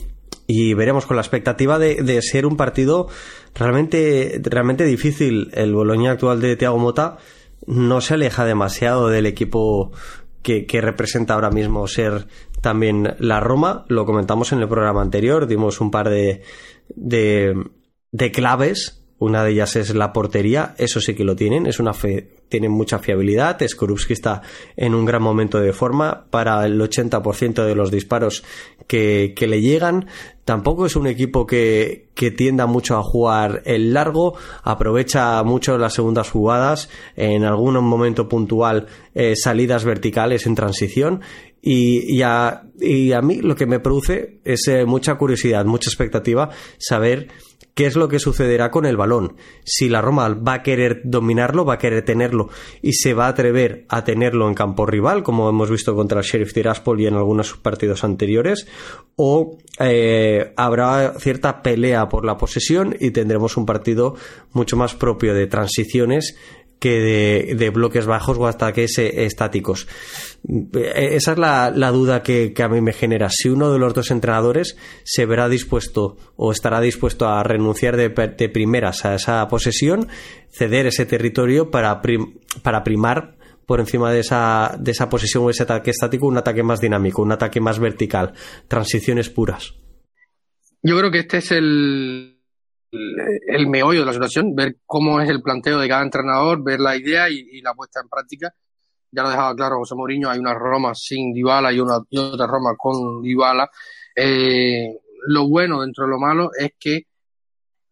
Y 0.48 0.74
veremos 0.74 1.06
con 1.06 1.16
la 1.16 1.22
expectativa 1.22 1.80
de, 1.80 2.04
de 2.04 2.22
ser 2.22 2.46
un 2.46 2.58
partido 2.58 3.08
realmente, 3.56 4.42
realmente 4.44 4.86
difícil. 4.86 5.52
El 5.54 5.74
Boloña 5.74 6.12
actual 6.12 6.42
de 6.42 6.56
Thiago 6.56 6.78
Mota 6.78 7.18
no 7.66 8.02
se 8.02 8.16
aleja 8.16 8.46
demasiado 8.46 9.10
del 9.10 9.26
equipo 9.26 9.92
que, 10.42 10.66
que, 10.66 10.82
representa 10.82 11.36
ahora 11.36 11.52
mismo 11.52 11.88
ser 11.88 12.28
también 12.62 13.16
la 13.20 13.40
Roma. 13.40 13.86
Lo 13.88 14.06
comentamos 14.06 14.52
en 14.52 14.60
el 14.60 14.68
programa 14.68 15.02
anterior, 15.02 15.48
dimos 15.48 15.82
un 15.82 15.92
par 15.92 16.10
de, 16.10 16.42
de, 16.90 17.56
de 18.12 18.32
claves. 18.32 19.01
Una 19.22 19.44
de 19.44 19.52
ellas 19.52 19.76
es 19.76 19.94
la 19.94 20.14
portería, 20.14 20.74
eso 20.80 21.00
sí 21.00 21.14
que 21.14 21.24
lo 21.24 21.36
tienen, 21.36 21.68
es 21.68 21.80
una 21.80 21.94
fe, 21.94 22.28
tienen 22.50 22.72
mucha 22.72 22.98
fiabilidad. 22.98 23.60
Skorupski 23.64 24.14
está 24.14 24.42
en 24.76 24.96
un 24.96 25.06
gran 25.06 25.22
momento 25.22 25.60
de 25.60 25.74
forma 25.74 26.26
para 26.32 26.66
el 26.66 26.82
80% 26.82 27.64
de 27.64 27.76
los 27.76 27.92
disparos 27.92 28.44
que, 28.88 29.36
que, 29.36 29.46
le 29.46 29.62
llegan. 29.62 30.08
Tampoco 30.44 30.88
es 30.88 30.96
un 30.96 31.06
equipo 31.06 31.46
que, 31.46 32.08
que 32.16 32.32
tienda 32.32 32.66
mucho 32.66 32.98
a 32.98 33.04
jugar 33.04 33.62
el 33.66 33.94
largo, 33.94 34.34
aprovecha 34.64 35.44
mucho 35.44 35.78
las 35.78 35.94
segundas 35.94 36.32
jugadas, 36.32 36.90
en 37.16 37.44
algún 37.44 37.76
momento 37.76 38.28
puntual 38.28 38.88
eh, 39.14 39.36
salidas 39.36 39.86
verticales 39.86 40.48
en 40.48 40.56
transición 40.56 41.22
y, 41.62 42.16
y, 42.16 42.24
a, 42.24 42.64
y, 42.80 43.12
a, 43.12 43.22
mí 43.22 43.36
lo 43.36 43.56
que 43.56 43.68
me 43.68 43.80
produce 43.80 44.40
es 44.44 44.68
eh, 44.68 44.84
mucha 44.86 45.14
curiosidad, 45.16 45.64
mucha 45.66 45.92
expectativa 45.92 46.50
saber 46.80 47.28
qué 47.74 47.86
es 47.86 47.96
lo 47.96 48.08
que 48.08 48.20
sucederá 48.20 48.72
con 48.72 48.86
el 48.86 48.98
balón. 48.98 49.36
Si 49.64 49.90
la 49.90 50.02
Roma 50.02 50.30
va 50.30 50.54
a 50.54 50.64
querer 50.64 51.02
dominarlo, 51.04 51.66
va 51.66 51.76
a 51.76 51.78
querer 51.78 52.04
tenerlo 52.04 52.50
y 52.82 52.94
se 52.94 53.14
va 53.14 53.26
a 53.26 53.30
atrever 53.30 53.86
a 53.90 54.04
tenerlo 54.04 54.48
en 54.48 54.54
campo 54.54 54.86
rival, 54.86 55.24
como 55.24 55.50
hemos 55.50 55.70
visto 55.70 55.96
contra 55.96 56.20
el 56.20 56.26
Sheriff 56.26 56.54
Tiraspol 56.54 57.00
y 57.02 57.08
en 57.08 57.16
algunos 57.16 57.54
partidos 57.54 58.04
anteriores, 58.04 58.68
o 59.16 59.58
eh, 59.80 60.54
habrá 60.58 61.14
cierta 61.20 61.62
pelea 61.62 62.10
por 62.10 62.26
la 62.26 62.38
posesión 62.38 62.96
y 63.00 63.12
tendremos 63.12 63.58
un 63.58 63.66
partido 63.66 64.16
mucho 64.54 64.78
más 64.78 64.96
propio 64.96 65.34
de 65.34 65.48
transiciones 65.48 66.38
que 66.82 67.54
de, 67.56 67.70
bloques 67.70 68.08
bajos 68.08 68.40
o 68.40 68.48
ataques 68.48 68.98
estáticos. 68.98 69.88
Esa 70.74 71.32
es 71.34 71.38
la, 71.38 71.92
duda 71.92 72.24
que, 72.24 72.54
que, 72.54 72.64
a 72.64 72.70
mí 72.70 72.82
me 72.82 72.92
genera. 72.92 73.30
Si 73.30 73.50
uno 73.50 73.72
de 73.72 73.78
los 73.78 73.94
dos 73.94 74.10
entrenadores 74.10 74.76
se 75.04 75.28
verá 75.28 75.48
dispuesto 75.48 76.18
o 76.36 76.52
estará 76.52 76.82
dispuesto 76.82 77.28
a 77.28 77.44
renunciar 77.44 77.98
de, 77.98 78.10
de 78.10 78.50
primeras 78.50 79.06
a 79.06 79.14
esa 79.14 79.48
posesión, 79.48 80.08
ceder 80.50 80.88
ese 80.88 81.06
territorio 81.06 81.70
para, 81.70 82.02
prim, 82.02 82.40
para 82.64 82.84
primar 82.84 83.38
por 83.68 83.80
encima 83.80 84.12
de 84.12 84.22
esa, 84.22 84.76
de 84.80 84.90
esa 84.90 85.08
posesión 85.08 85.44
o 85.44 85.52
ese 85.52 85.62
ataque 85.62 85.92
estático 85.92 86.26
un 86.26 86.40
ataque 86.40 86.64
más 86.64 86.82
dinámico, 86.82 87.22
un 87.22 87.32
ataque 87.32 87.62
más 87.62 87.78
vertical, 87.78 88.34
transiciones 88.68 89.30
puras. 89.30 89.76
Yo 90.82 90.98
creo 90.98 91.12
que 91.12 91.20
este 91.20 91.38
es 91.38 91.52
el, 91.52 92.31
el 92.92 93.68
meollo 93.68 94.02
de 94.02 94.06
la 94.06 94.14
situación, 94.14 94.54
ver 94.54 94.78
cómo 94.86 95.22
es 95.22 95.30
el 95.30 95.42
planteo 95.42 95.80
de 95.80 95.88
cada 95.88 96.04
entrenador, 96.04 96.64
ver 96.64 96.80
la 96.80 96.96
idea 96.96 97.30
y, 97.30 97.62
la 97.62 97.74
puesta 97.74 98.02
en 98.02 98.10
práctica. 98.10 98.54
Ya 99.12 99.24
lo 99.24 99.30
dejaba 99.30 99.56
claro 99.56 99.78
José 99.78 99.96
Mourinho, 99.96 100.30
hay 100.30 100.40
una 100.40 100.54
Roma 100.54 100.94
sin 100.96 101.34
Dybala 101.34 101.72
y, 101.74 101.80
una, 101.80 102.00
y 102.10 102.18
otra 102.18 102.48
Roma 102.48 102.76
con 102.78 103.22
Dybala. 103.22 103.70
Eh, 104.16 105.00
lo 105.28 105.48
bueno 105.48 105.82
dentro 105.82 106.06
de 106.06 106.12
lo 106.12 106.20
malo 106.20 106.52
es 106.58 106.72
que 106.80 107.08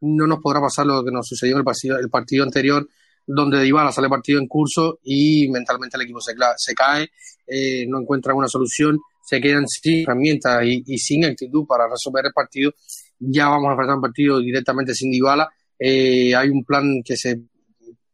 no 0.02 0.28
nos 0.28 0.40
podrá 0.40 0.62
pasar 0.62 0.86
lo 0.86 1.04
que 1.04 1.12
nos 1.12 1.28
sucedió 1.28 1.56
en 1.56 1.60
el 1.60 1.66
partido, 1.66 1.98
el 1.98 2.10
partido 2.10 2.44
anterior, 2.44 2.88
donde 3.26 3.62
Dybala 3.62 3.92
sale 3.92 4.10
partido 4.10 4.40
en 4.40 4.48
curso 4.48 5.00
y 5.04 5.50
mentalmente 5.50 5.98
el 5.98 6.04
equipo 6.04 6.20
se, 6.22 6.36
cae, 6.74 7.10
eh, 7.46 7.86
no 7.88 8.00
encuentra 8.00 8.34
una 8.34 8.48
solución, 8.48 8.98
se 9.26 9.40
quedan 9.40 9.68
sin 9.68 10.04
herramientas 10.04 10.64
y 10.66 10.98
sin 10.98 11.26
actitud 11.26 11.66
para 11.68 11.88
resolver 11.88 12.26
el 12.26 12.34
partido 12.34 12.72
ya 13.20 13.50
vamos 13.50 13.68
a 13.68 13.72
enfrentar 13.72 13.96
un 13.96 14.02
partido 14.02 14.40
directamente 14.40 14.94
sin 14.94 15.12
Dybala. 15.12 15.50
Eh, 15.78 16.36
hay 16.36 16.50
un 16.50 16.64
plan 16.64 17.02
que 17.04 17.16
se 17.16 17.40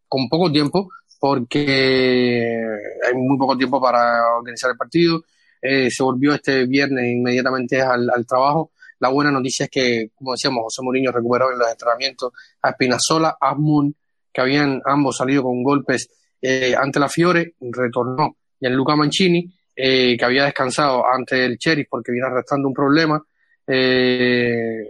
con 0.07 0.27
poco 0.29 0.51
tiempo 0.51 0.89
porque 1.19 2.61
hay 3.05 3.13
muy 3.15 3.37
poco 3.37 3.57
tiempo 3.57 3.81
para 3.81 4.35
organizar 4.37 4.71
el 4.71 4.77
partido. 4.77 5.23
Eh, 5.61 5.89
se 5.89 6.03
volvió 6.03 6.33
este 6.33 6.65
viernes 6.65 7.11
inmediatamente 7.11 7.81
al, 7.81 8.25
trabajo. 8.27 8.71
La 8.99 9.09
buena 9.09 9.31
noticia 9.31 9.65
es 9.65 9.71
que, 9.71 10.09
como 10.13 10.33
decíamos, 10.33 10.63
José 10.65 10.81
Mourinho 10.83 11.11
recuperó 11.11 11.51
en 11.51 11.59
los 11.59 11.69
entrenamientos 11.69 12.31
a 12.61 12.69
Espinazola, 12.69 13.37
a 13.39 13.55
Moon, 13.55 13.95
que 14.31 14.41
habían 14.41 14.81
ambos 14.85 15.17
salido 15.17 15.43
con 15.43 15.63
golpes 15.63 16.07
eh, 16.41 16.75
ante 16.77 16.99
la 16.99 17.09
Fiore, 17.09 17.55
retornó 17.59 18.37
y 18.59 18.67
en 18.67 18.75
Luca 18.75 18.95
Mancini, 18.95 19.51
eh, 19.75 20.15
que 20.17 20.25
había 20.25 20.45
descansado 20.45 21.03
ante 21.05 21.43
el 21.43 21.57
Cherry 21.57 21.85
porque 21.85 22.11
viene 22.11 22.27
arrastrando 22.27 22.67
un 22.67 22.73
problema, 22.73 23.21
eh, 23.67 24.89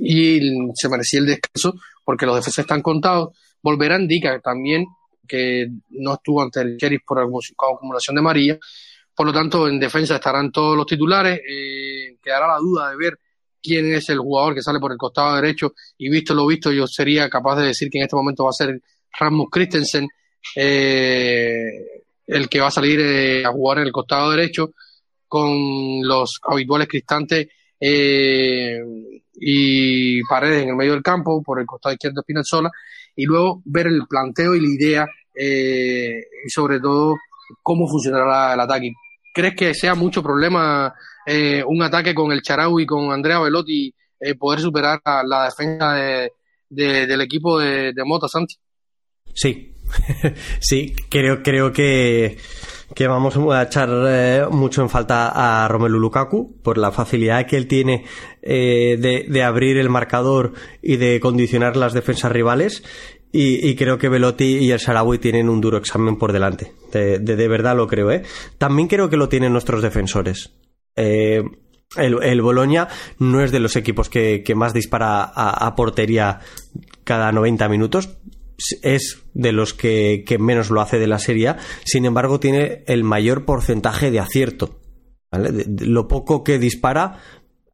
y 0.00 0.40
se 0.74 0.88
merecía 0.88 1.20
el 1.20 1.26
descanso 1.26 1.74
porque 2.04 2.26
los 2.26 2.36
defensas 2.36 2.64
están 2.64 2.82
contados. 2.82 3.36
Volverá 3.62 3.98
Dica 3.98 4.38
también, 4.40 4.86
que 5.26 5.68
no 5.90 6.14
estuvo 6.14 6.42
ante 6.42 6.60
el 6.60 6.76
Sheriff 6.76 7.02
por 7.06 7.18
acumulación 7.18 8.16
de 8.16 8.22
María. 8.22 8.58
Por 9.14 9.26
lo 9.26 9.32
tanto, 9.32 9.66
en 9.66 9.80
defensa 9.80 10.16
estarán 10.16 10.52
todos 10.52 10.76
los 10.76 10.86
titulares. 10.86 11.40
Eh, 11.48 12.16
quedará 12.22 12.46
la 12.46 12.58
duda 12.58 12.90
de 12.90 12.96
ver 12.96 13.18
quién 13.62 13.92
es 13.92 14.08
el 14.10 14.18
jugador 14.18 14.54
que 14.54 14.62
sale 14.62 14.78
por 14.78 14.92
el 14.92 14.98
costado 14.98 15.36
derecho. 15.36 15.74
Y 15.98 16.08
visto 16.08 16.34
lo 16.34 16.46
visto, 16.46 16.70
yo 16.70 16.86
sería 16.86 17.28
capaz 17.28 17.56
de 17.56 17.68
decir 17.68 17.90
que 17.90 17.98
en 17.98 18.04
este 18.04 18.16
momento 18.16 18.44
va 18.44 18.50
a 18.50 18.52
ser 18.52 18.80
Rasmus 19.18 19.48
Christensen 19.50 20.08
eh, 20.54 22.04
el 22.26 22.48
que 22.48 22.60
va 22.60 22.68
a 22.68 22.70
salir 22.70 23.00
eh, 23.00 23.44
a 23.44 23.50
jugar 23.50 23.78
en 23.78 23.84
el 23.86 23.92
costado 23.92 24.30
derecho 24.30 24.74
con 25.28 26.02
los 26.02 26.40
habituales 26.42 26.88
Cristante 26.88 27.50
eh, 27.80 28.80
y 29.34 30.22
Paredes 30.24 30.62
en 30.62 30.70
el 30.70 30.76
medio 30.76 30.92
del 30.92 31.02
campo, 31.02 31.42
por 31.42 31.60
el 31.60 31.66
costado 31.66 31.92
izquierdo 31.92 32.22
Spinazzola, 32.22 32.70
y 33.14 33.24
luego 33.24 33.62
ver 33.64 33.86
el 33.86 34.06
planteo 34.08 34.54
y 34.54 34.60
la 34.60 34.68
idea 34.68 35.06
eh, 35.34 36.20
y 36.44 36.50
sobre 36.50 36.80
todo 36.80 37.16
cómo 37.62 37.88
funcionará 37.88 38.54
el 38.54 38.60
ataque. 38.60 38.92
¿Crees 39.34 39.54
que 39.54 39.74
sea 39.74 39.94
mucho 39.94 40.22
problema 40.22 40.94
eh, 41.26 41.62
un 41.66 41.82
ataque 41.82 42.14
con 42.14 42.32
el 42.32 42.42
Charau 42.42 42.80
y 42.80 42.86
con 42.86 43.12
Andrea 43.12 43.40
Velotti 43.40 43.94
eh, 44.18 44.34
poder 44.34 44.60
superar 44.60 45.00
la 45.04 45.44
defensa 45.44 45.92
de, 45.92 46.32
de, 46.70 47.06
del 47.06 47.20
equipo 47.20 47.58
de, 47.58 47.92
de 47.92 48.04
Mota 48.04 48.28
Santi? 48.28 48.56
Sí, 49.36 49.74
sí, 50.60 50.96
creo, 51.08 51.42
creo 51.42 51.72
que 51.72 52.38
que 52.94 53.08
vamos 53.08 53.36
a 53.36 53.62
echar 53.62 53.90
eh, 54.06 54.46
mucho 54.50 54.80
en 54.80 54.88
falta 54.88 55.28
a 55.64 55.68
Romelu 55.68 55.98
Lukaku 55.98 56.56
por 56.62 56.78
la 56.78 56.92
facilidad 56.92 57.44
que 57.46 57.56
él 57.56 57.66
tiene 57.66 58.04
eh, 58.42 58.96
de, 58.98 59.26
de, 59.28 59.42
abrir 59.42 59.76
el 59.76 59.90
marcador 59.90 60.52
y 60.82 60.96
de 60.96 61.20
condicionar 61.20 61.76
las 61.76 61.92
defensas 61.92 62.32
rivales. 62.32 62.84
Y, 63.32 63.68
y 63.68 63.74
creo 63.74 63.98
que 63.98 64.08
Velotti 64.08 64.58
y 64.58 64.70
el 64.70 64.80
Sarawi 64.80 65.18
tienen 65.18 65.50
un 65.50 65.60
duro 65.60 65.76
examen 65.76 66.16
por 66.16 66.32
delante. 66.32 66.72
De, 66.92 67.18
de, 67.18 67.48
verdad 67.48 67.76
lo 67.76 67.86
creo, 67.86 68.10
¿eh? 68.10 68.22
También 68.56 68.88
creo 68.88 69.10
que 69.10 69.18
lo 69.18 69.28
tienen 69.28 69.52
nuestros 69.52 69.82
defensores. 69.82 70.54
Eh, 70.94 71.42
el, 71.96 72.22
el 72.22 72.40
Boloña 72.40 72.88
no 73.18 73.42
es 73.42 73.52
de 73.52 73.60
los 73.60 73.76
equipos 73.76 74.08
que, 74.08 74.42
que 74.42 74.54
más 74.54 74.72
dispara 74.72 75.22
a, 75.22 75.66
a 75.66 75.74
portería 75.74 76.40
cada 77.04 77.30
90 77.30 77.68
minutos, 77.68 78.18
es 78.82 79.22
de 79.34 79.52
los 79.52 79.74
que, 79.74 80.24
que, 80.26 80.38
menos 80.38 80.70
lo 80.70 80.80
hace 80.80 80.98
de 80.98 81.06
la 81.06 81.18
serie, 81.18 81.54
sin 81.84 82.04
embargo 82.04 82.40
tiene 82.40 82.84
el 82.86 83.04
mayor 83.04 83.44
porcentaje 83.44 84.10
de 84.10 84.20
acierto. 84.20 84.80
Lo 85.30 86.08
poco 86.08 86.44
que 86.44 86.58
dispara, 86.58 87.20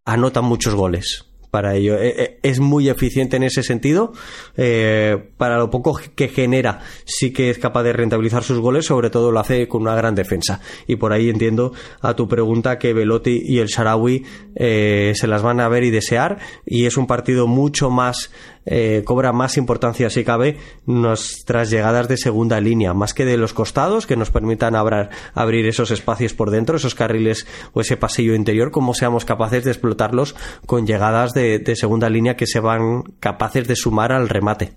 anota 0.04 0.40
muchos 0.40 0.74
goles 0.74 1.32
para 1.52 1.74
ello. 1.74 1.98
Eh, 1.98 2.14
eh, 2.16 2.38
es 2.42 2.60
muy 2.60 2.88
eficiente 2.88 3.36
en 3.36 3.42
ese 3.42 3.62
sentido. 3.62 4.14
Eh, 4.56 5.32
para 5.36 5.58
lo 5.58 5.68
poco 5.68 6.00
que 6.16 6.28
genera, 6.28 6.80
sí 7.04 7.30
que 7.30 7.50
es 7.50 7.58
capaz 7.58 7.82
de 7.82 7.92
rentabilizar 7.92 8.42
sus 8.42 8.58
goles, 8.58 8.86
sobre 8.86 9.10
todo 9.10 9.30
lo 9.30 9.38
hace 9.38 9.68
con 9.68 9.82
una 9.82 9.94
gran 9.94 10.14
defensa. 10.14 10.62
Y 10.86 10.96
por 10.96 11.12
ahí 11.12 11.28
entiendo 11.28 11.74
a 12.00 12.16
tu 12.16 12.26
pregunta 12.26 12.78
que 12.78 12.94
Velotti 12.94 13.42
y 13.44 13.58
el 13.58 13.68
Sharawi 13.68 14.24
se 14.56 15.26
las 15.26 15.42
van 15.42 15.60
a 15.60 15.68
ver 15.68 15.84
y 15.84 15.90
desear. 15.90 16.38
Y 16.64 16.86
es 16.86 16.96
un 16.96 17.06
partido 17.06 17.46
mucho 17.46 17.90
más 17.90 18.30
eh, 18.64 19.02
cobra 19.04 19.32
más 19.32 19.56
importancia, 19.56 20.10
si 20.10 20.24
cabe, 20.24 20.56
nuestras 20.86 21.70
llegadas 21.70 22.08
de 22.08 22.16
segunda 22.16 22.60
línea, 22.60 22.94
más 22.94 23.14
que 23.14 23.24
de 23.24 23.36
los 23.36 23.54
costados, 23.54 24.06
que 24.06 24.16
nos 24.16 24.30
permitan 24.30 24.74
abrir 24.76 25.66
esos 25.66 25.90
espacios 25.90 26.34
por 26.34 26.50
dentro, 26.50 26.76
esos 26.76 26.94
carriles 26.94 27.46
o 27.72 27.80
ese 27.80 27.96
pasillo 27.96 28.34
interior, 28.34 28.70
como 28.70 28.94
seamos 28.94 29.24
capaces 29.24 29.64
de 29.64 29.70
explotarlos 29.70 30.36
con 30.66 30.86
llegadas 30.86 31.32
de, 31.32 31.62
segunda 31.74 32.10
línea 32.10 32.36
que 32.36 32.46
se 32.46 32.60
van 32.60 33.02
capaces 33.18 33.66
de 33.66 33.76
sumar 33.76 34.12
al 34.12 34.28
remate. 34.28 34.74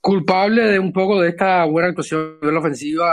Culpable 0.00 0.62
de 0.62 0.78
un 0.78 0.92
poco 0.92 1.20
de 1.20 1.30
esta 1.30 1.64
buena 1.66 1.88
actuación 1.88 2.38
de 2.40 2.52
la 2.52 2.60
ofensiva, 2.60 3.12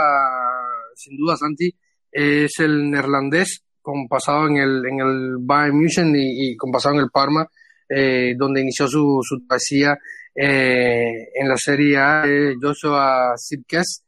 sin 0.94 1.16
duda, 1.16 1.36
Santi, 1.36 1.74
es 2.10 2.58
el 2.60 2.90
neerlandés, 2.90 3.64
con 3.82 4.06
pasado 4.08 4.46
en 4.48 4.56
el, 4.56 4.82
en 4.86 5.00
el 5.00 5.36
Bayern 5.40 5.76
München 5.76 6.12
y 6.14 6.56
con 6.56 6.70
pasado 6.70 6.94
en 6.94 7.02
el 7.02 7.10
Parma, 7.10 7.46
eh, 7.88 8.34
donde 8.36 8.60
inició 8.60 8.88
su, 8.88 9.20
su 9.22 9.46
travesía 9.46 9.96
eh, 10.34 11.28
en 11.34 11.48
la 11.48 11.56
Serie 11.56 11.96
A, 11.98 12.24
Joshua 12.60 13.34
Sirkes, 13.36 14.02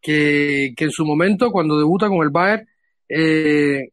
que, 0.00 0.72
que 0.76 0.84
en 0.84 0.90
su 0.90 1.04
momento, 1.04 1.50
cuando 1.50 1.78
debuta 1.78 2.08
con 2.08 2.22
el 2.22 2.30
Bayern, 2.30 2.66
eh, 3.08 3.88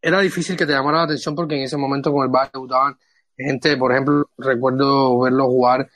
era 0.00 0.20
difícil 0.20 0.56
que 0.56 0.66
te 0.66 0.72
llamara 0.72 0.98
la 0.98 1.04
atención 1.04 1.34
porque 1.34 1.56
en 1.56 1.62
ese 1.62 1.76
momento 1.76 2.12
con 2.12 2.24
el 2.24 2.30
Bayern 2.30 2.52
debutaban 2.54 2.96
gente, 3.36 3.76
por 3.76 3.92
ejemplo, 3.92 4.30
recuerdo 4.36 5.20
verlo 5.20 5.46
jugar 5.46 5.88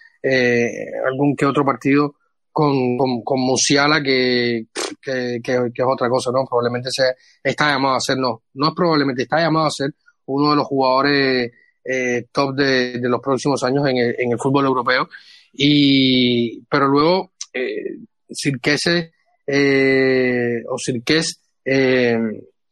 algún 1.04 1.34
que 1.34 1.46
otro 1.46 1.64
partido 1.64 2.14
con, 2.52 2.96
con, 3.24 3.40
Musiala 3.40 4.02
que, 4.02 4.66
que, 5.00 5.40
que, 5.42 5.52
es 5.54 5.86
otra 5.86 6.08
cosa, 6.08 6.30
¿no? 6.30 6.44
Probablemente 6.44 6.90
se 6.92 7.14
está 7.42 7.72
llamado 7.72 7.96
a 7.96 8.00
ser, 8.00 8.18
no, 8.18 8.42
no 8.54 8.68
es 8.68 8.74
probablemente, 8.74 9.22
está 9.22 9.38
llamado 9.40 9.66
a 9.66 9.70
ser 9.70 9.90
uno 10.26 10.50
de 10.50 10.56
los 10.56 10.66
jugadores 10.66 11.50
eh, 11.84 12.26
top 12.32 12.54
de, 12.54 12.98
los 13.02 13.20
próximos 13.20 13.62
años 13.64 13.86
en 13.88 14.32
el, 14.32 14.38
fútbol 14.38 14.66
europeo. 14.66 15.08
Y, 15.52 16.62
pero 16.64 16.88
luego, 16.88 17.32
eh, 17.52 17.98
Sirkese 18.30 19.12
eh, 19.46 20.62
o 20.68 20.76
eh, 21.64 22.18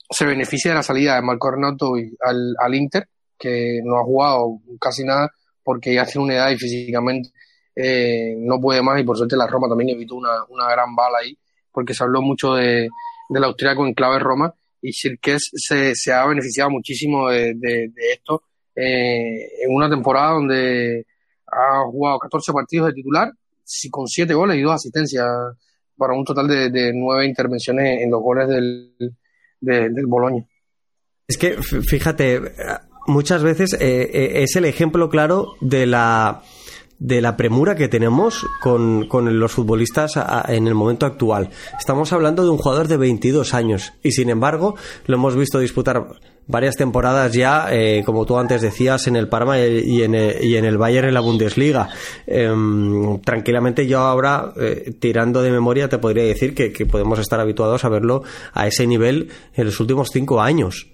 se 0.08 0.26
beneficia 0.26 0.70
de 0.70 0.76
la 0.76 0.82
salida 0.82 1.16
de 1.16 1.22
Marco 1.22 1.50
Renato 1.50 1.92
al, 2.20 2.54
al 2.58 2.74
Inter, 2.74 3.08
que 3.38 3.80
no 3.84 3.98
ha 3.98 4.04
jugado 4.04 4.58
casi 4.80 5.04
nada 5.04 5.30
porque 5.62 5.94
ya 5.94 6.04
tiene 6.04 6.24
una 6.24 6.34
edad 6.34 6.50
y 6.50 6.56
físicamente 6.56 7.30
eh, 7.76 8.34
no 8.38 8.60
puede 8.60 8.82
más 8.82 9.00
y 9.00 9.04
por 9.04 9.16
suerte 9.16 9.36
la 9.36 9.46
Roma 9.46 9.68
también 9.68 9.90
evitó 9.90 10.16
una, 10.16 10.44
una 10.48 10.68
gran 10.70 10.94
bala 10.96 11.18
ahí 11.18 11.38
porque 11.70 11.94
se 11.94 12.02
habló 12.02 12.20
mucho 12.20 12.54
de, 12.54 12.88
del 13.28 13.44
austriaco 13.44 13.86
en 13.86 13.94
clave 13.94 14.18
Roma 14.18 14.52
y 14.82 14.92
Sirkes 14.92 15.50
se, 15.54 15.94
se 15.94 16.12
ha 16.12 16.26
beneficiado 16.26 16.70
muchísimo 16.70 17.28
de 17.28 17.92
esto 18.12 18.42
eh, 18.80 19.64
en 19.64 19.74
una 19.74 19.88
temporada 19.88 20.32
donde 20.32 21.06
ha 21.46 21.82
jugado 21.84 22.18
14 22.18 22.52
partidos 22.52 22.88
de 22.88 22.94
titular, 22.94 23.32
con 23.90 24.06
7 24.06 24.32
goles 24.34 24.56
y 24.56 24.62
2 24.62 24.72
asistencias, 24.72 25.26
para 25.96 26.14
un 26.14 26.24
total 26.24 26.48
de, 26.48 26.70
de 26.70 26.92
9 26.94 27.26
intervenciones 27.26 28.02
en 28.02 28.10
los 28.10 28.20
goles 28.22 28.48
del, 28.48 28.94
del 29.60 30.06
Boloña. 30.06 30.44
Es 31.28 31.36
que, 31.36 31.56
fíjate, 31.62 32.40
muchas 33.06 33.42
veces 33.42 33.74
eh, 33.74 34.10
eh, 34.12 34.42
es 34.42 34.56
el 34.56 34.64
ejemplo 34.64 35.08
claro 35.08 35.54
de 35.60 35.86
la 35.86 36.42
de 37.00 37.20
la 37.20 37.36
premura 37.36 37.74
que 37.74 37.88
tenemos 37.88 38.46
con, 38.60 39.08
con, 39.08 39.40
los 39.40 39.52
futbolistas 39.52 40.12
en 40.48 40.68
el 40.68 40.74
momento 40.74 41.06
actual. 41.06 41.48
Estamos 41.78 42.12
hablando 42.12 42.44
de 42.44 42.50
un 42.50 42.58
jugador 42.58 42.88
de 42.88 42.98
22 42.98 43.54
años 43.54 43.94
y 44.02 44.12
sin 44.12 44.28
embargo 44.28 44.76
lo 45.06 45.16
hemos 45.16 45.34
visto 45.34 45.58
disputar 45.58 46.06
varias 46.50 46.76
temporadas 46.76 47.32
ya, 47.32 47.68
eh, 47.70 48.02
como 48.04 48.26
tú 48.26 48.36
antes 48.36 48.60
decías, 48.60 49.06
en 49.06 49.16
el 49.16 49.28
Parma 49.28 49.58
y 49.58 50.02
en 50.02 50.14
el, 50.14 50.44
y 50.44 50.56
en 50.56 50.64
el 50.64 50.78
Bayern 50.78 51.08
en 51.08 51.14
la 51.14 51.20
Bundesliga. 51.20 51.88
Em, 52.26 53.20
tranquilamente 53.20 53.86
yo 53.86 54.00
ahora, 54.00 54.52
eh, 54.60 54.92
tirando 54.98 55.42
de 55.42 55.50
memoria, 55.50 55.88
te 55.88 55.98
podría 55.98 56.24
decir 56.24 56.54
que, 56.54 56.70
podemos 56.86 57.18
estar 57.18 57.38
habituados 57.38 57.84
a 57.84 57.88
verlo 57.88 58.22
a 58.52 58.66
ese 58.66 58.86
nivel 58.86 59.28
en 59.54 59.66
los 59.66 59.78
últimos 59.80 60.10
cinco 60.12 60.40
años. 60.40 60.88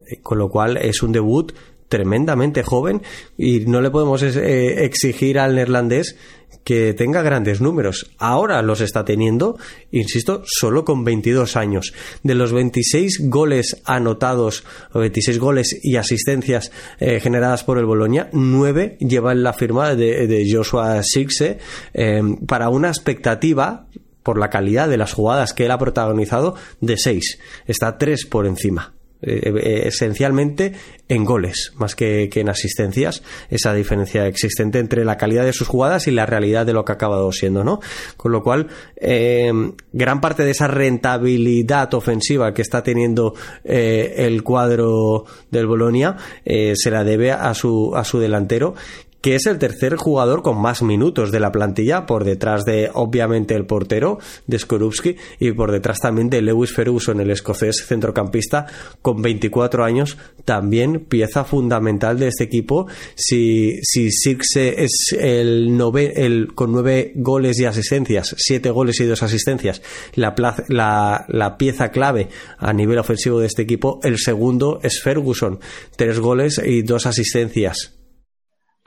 Eh, 0.00 0.20
con 0.22 0.38
lo 0.38 0.48
cual 0.48 0.78
es 0.78 1.02
un 1.02 1.12
debut 1.12 1.52
tremendamente 1.90 2.62
joven 2.62 3.02
y 3.36 3.60
no 3.66 3.82
le 3.82 3.90
podemos 3.90 4.22
exigir 4.22 5.38
al 5.38 5.56
neerlandés 5.56 6.16
que 6.64 6.94
tenga 6.94 7.22
grandes 7.22 7.60
números. 7.60 8.10
Ahora 8.18 8.62
los 8.62 8.80
está 8.80 9.04
teniendo, 9.04 9.58
insisto, 9.90 10.42
solo 10.46 10.84
con 10.84 11.04
22 11.04 11.56
años. 11.56 11.92
De 12.22 12.34
los 12.34 12.52
26 12.52 13.28
goles 13.28 13.82
anotados, 13.84 14.64
o 14.92 15.00
26 15.00 15.38
goles 15.38 15.78
y 15.82 15.96
asistencias 15.96 16.70
eh, 16.98 17.20
generadas 17.20 17.64
por 17.64 17.78
el 17.78 17.86
Boloña, 17.86 18.28
9 18.32 18.98
llevan 19.00 19.42
la 19.42 19.52
firma 19.52 19.94
de, 19.94 20.48
Joshua 20.50 21.02
Sirkse 21.02 21.58
eh, 21.92 22.22
para 22.46 22.68
una 22.68 22.88
expectativa 22.88 23.86
por 24.22 24.38
la 24.38 24.50
calidad 24.50 24.88
de 24.88 24.96
las 24.96 25.12
jugadas 25.12 25.52
que 25.52 25.64
él 25.64 25.70
ha 25.70 25.78
protagonizado 25.78 26.54
de 26.80 26.96
6. 26.96 27.38
Está 27.66 27.98
3 27.98 28.26
por 28.26 28.46
encima. 28.46 28.94
Eh, 29.22 29.52
eh, 29.54 29.82
esencialmente 29.84 30.72
en 31.06 31.26
goles 31.26 31.72
más 31.76 31.94
que, 31.94 32.30
en 32.32 32.48
asistencias 32.48 33.22
esa 33.50 33.74
diferencia 33.74 34.26
existente 34.26 34.78
entre 34.78 35.04
la 35.04 35.18
calidad 35.18 35.44
de 35.44 35.52
sus 35.52 35.68
jugadas 35.68 36.06
y 36.06 36.10
la 36.10 36.24
realidad 36.24 36.64
de 36.64 36.72
lo 36.72 36.86
que 36.86 36.92
ha 36.92 36.94
acabado 36.94 37.30
siendo 37.30 37.62
no 37.62 37.80
con 38.16 38.32
lo 38.32 38.42
cual 38.42 38.68
eh, 38.96 39.52
gran 39.92 40.22
parte 40.22 40.44
de 40.44 40.52
esa 40.52 40.68
rentabilidad 40.68 41.92
ofensiva 41.92 42.54
que 42.54 42.62
está 42.62 42.82
teniendo 42.82 43.34
el 43.62 44.42
cuadro 44.42 45.26
del 45.50 45.66
Bolonia 45.66 46.16
se 46.42 46.90
la 46.90 47.04
debe 47.04 47.32
a 47.32 47.52
su 47.52 47.94
a 47.94 48.04
su 48.04 48.20
delantero 48.20 48.74
que 49.20 49.34
es 49.34 49.46
el 49.46 49.58
tercer 49.58 49.96
jugador 49.96 50.42
con 50.42 50.60
más 50.60 50.82
minutos 50.82 51.30
de 51.30 51.40
la 51.40 51.52
plantilla, 51.52 52.06
por 52.06 52.24
detrás 52.24 52.64
de, 52.64 52.90
obviamente, 52.92 53.54
el 53.54 53.66
portero 53.66 54.18
de 54.46 54.58
Skorupski 54.58 55.16
y 55.38 55.52
por 55.52 55.72
detrás 55.72 55.98
también 56.00 56.30
de 56.30 56.42
Lewis 56.42 56.72
Ferguson, 56.72 57.20
el 57.20 57.30
escocés 57.30 57.84
centrocampista, 57.86 58.66
con 59.02 59.22
24 59.22 59.84
años, 59.84 60.16
también 60.44 61.00
pieza 61.00 61.44
fundamental 61.44 62.18
de 62.18 62.28
este 62.28 62.44
equipo. 62.44 62.86
Si, 63.14 63.78
si 63.82 64.10
Sirkse 64.10 64.82
es 64.82 65.16
el, 65.18 65.76
nove, 65.76 66.12
el 66.24 66.54
con 66.54 66.72
nueve 66.72 67.12
goles 67.14 67.60
y 67.60 67.66
asistencias, 67.66 68.34
siete 68.38 68.70
goles 68.70 69.00
y 69.00 69.04
dos 69.04 69.22
asistencias, 69.22 69.82
la, 70.14 70.34
la, 70.68 71.24
la 71.28 71.58
pieza 71.58 71.90
clave 71.90 72.28
a 72.58 72.72
nivel 72.72 72.98
ofensivo 72.98 73.40
de 73.40 73.46
este 73.46 73.62
equipo, 73.62 74.00
el 74.02 74.18
segundo 74.18 74.80
es 74.82 75.00
Ferguson, 75.02 75.60
tres 75.96 76.18
goles 76.20 76.60
y 76.64 76.82
dos 76.82 77.06
asistencias 77.06 77.99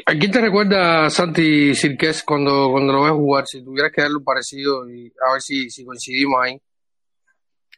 ¿A 0.05 0.17
quién 0.17 0.31
te 0.31 0.41
recuerda 0.41 1.09
Santi 1.09 1.73
Sirques 1.75 2.23
cuando, 2.23 2.69
cuando 2.71 2.91
lo 2.91 3.03
ves 3.03 3.13
jugar? 3.13 3.47
Si 3.47 3.63
tuvieras 3.63 3.91
que 3.93 4.01
darle 4.01 4.17
un 4.17 4.23
parecido 4.23 4.89
y 4.89 5.11
a 5.25 5.33
ver 5.33 5.41
si, 5.41 5.69
si 5.69 5.85
coincidimos 5.85 6.41
ahí. 6.43 6.59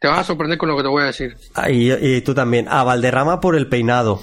Te 0.00 0.08
vas 0.08 0.20
a 0.20 0.24
sorprender 0.24 0.58
con 0.58 0.68
lo 0.68 0.76
que 0.76 0.82
te 0.82 0.88
voy 0.88 1.02
a 1.02 1.06
decir. 1.06 1.36
Ah, 1.54 1.70
y, 1.70 2.20
tú 2.22 2.34
también. 2.34 2.66
A 2.68 2.82
Valderrama 2.82 3.40
por 3.40 3.56
el 3.56 3.68
peinado. 3.68 4.20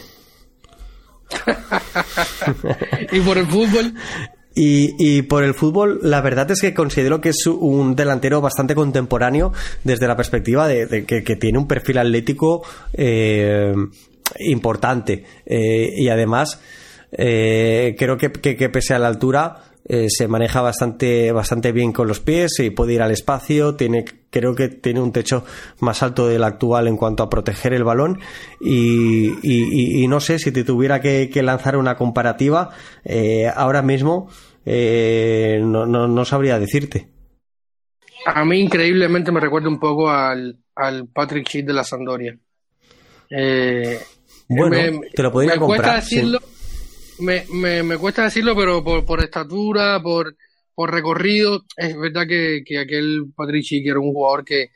¿Y 3.12 3.20
por 3.22 3.38
el 3.38 3.47
fútbol? 3.47 3.93
Y, 4.54 4.93
y, 4.99 5.24
por 5.24 5.43
el 5.43 5.56
fútbol, 5.56 5.99
la 6.04 6.22
verdad 6.22 6.51
es 6.51 6.62
que 6.62 6.76
considero 6.76 7.22
que 7.22 7.30
es 7.30 7.47
un 7.47 7.95
delantero 7.95 8.39
bastante 8.39 8.76
contemporáneo 8.76 9.51
desde 9.84 10.08
la 10.08 10.16
perspectiva 10.16 10.68
de, 10.68 11.06
que, 11.06 11.36
tiene 11.38 11.58
un 11.58 11.68
perfil 11.68 11.97
atlético 11.97 12.64
eh, 12.93 13.74
importante. 14.39 15.26
Eh, 15.45 15.89
y 15.95 16.10
además 16.10 16.60
eh, 17.16 17.95
creo 17.97 18.18
que, 18.18 18.30
pese 18.30 18.93
a 18.93 18.99
la 18.99 19.07
altura 19.07 19.57
eh, 19.86 20.07
se 20.09 20.28
maneja 20.28 20.61
bastante, 20.61 21.32
bastante 21.32 21.72
bien 21.72 21.91
con 21.91 22.07
los 22.07 22.20
pies 22.20 22.59
y 22.59 22.70
puede 22.72 22.93
ir 22.93 23.01
al 23.01 23.11
espacio. 23.11 23.76
Tiene, 23.76 24.05
creo 24.30 24.55
que 24.55 24.70
tiene 24.70 25.01
un 25.01 25.11
techo 25.11 25.45
más 25.80 26.01
alto 26.01 26.28
del 26.28 26.43
actual 26.43 26.88
en 26.88 26.97
cuanto 26.97 27.24
a 27.24 27.30
proteger 27.30 27.74
el 27.74 27.84
balón. 27.84 28.20
Y, 28.61 30.05
no 30.07 30.20
sé 30.20 30.39
si 30.39 30.51
te 30.51 30.64
tuviera 30.64 31.01
que, 31.01 31.30
lanzar 31.43 31.78
una 31.78 31.95
comparativa 31.95 32.70
eh, 33.03 33.47
ahora 33.53 33.82
mismo, 33.82 34.30
no, 34.66 35.86
no, 35.86 36.26
sabría 36.26 36.59
decirte. 36.59 37.09
A 38.26 38.45
mí, 38.45 38.61
increíblemente, 38.61 39.32
me 39.32 39.41
recuerda 39.41 39.68
un 39.68 39.80
poco 39.80 40.09
al, 40.09 40.57
al 40.76 41.07
Patrick 41.09 41.47
Schick 41.47 41.66
de 41.66 41.74
la 41.74 41.84
Sandoria. 41.84 42.38
bueno, 44.47 45.01
te 45.14 45.24
lo 45.24 45.32
podría 45.32 45.57
comprar. 45.57 45.95
Decirlo, 45.95 46.39
me, 47.24 47.46
me, 47.52 47.84
me 47.84 47.98
cuesta 47.98 48.24
decirlo, 48.24 48.56
pero 48.56 48.84
por, 48.84 49.06
por 49.06 49.24
estatura, 49.24 50.02
por, 50.02 50.36
por 50.76 50.92
recorrido, 50.92 51.64
es 51.76 51.98
verdad 51.98 52.28
que, 52.28 52.64
que 52.66 52.80
aquel 52.80 53.26
Patrici, 53.36 53.82
que 53.82 53.90
era 53.90 54.00
un 54.00 54.12
jugador 54.12 54.44
que, 54.44 54.72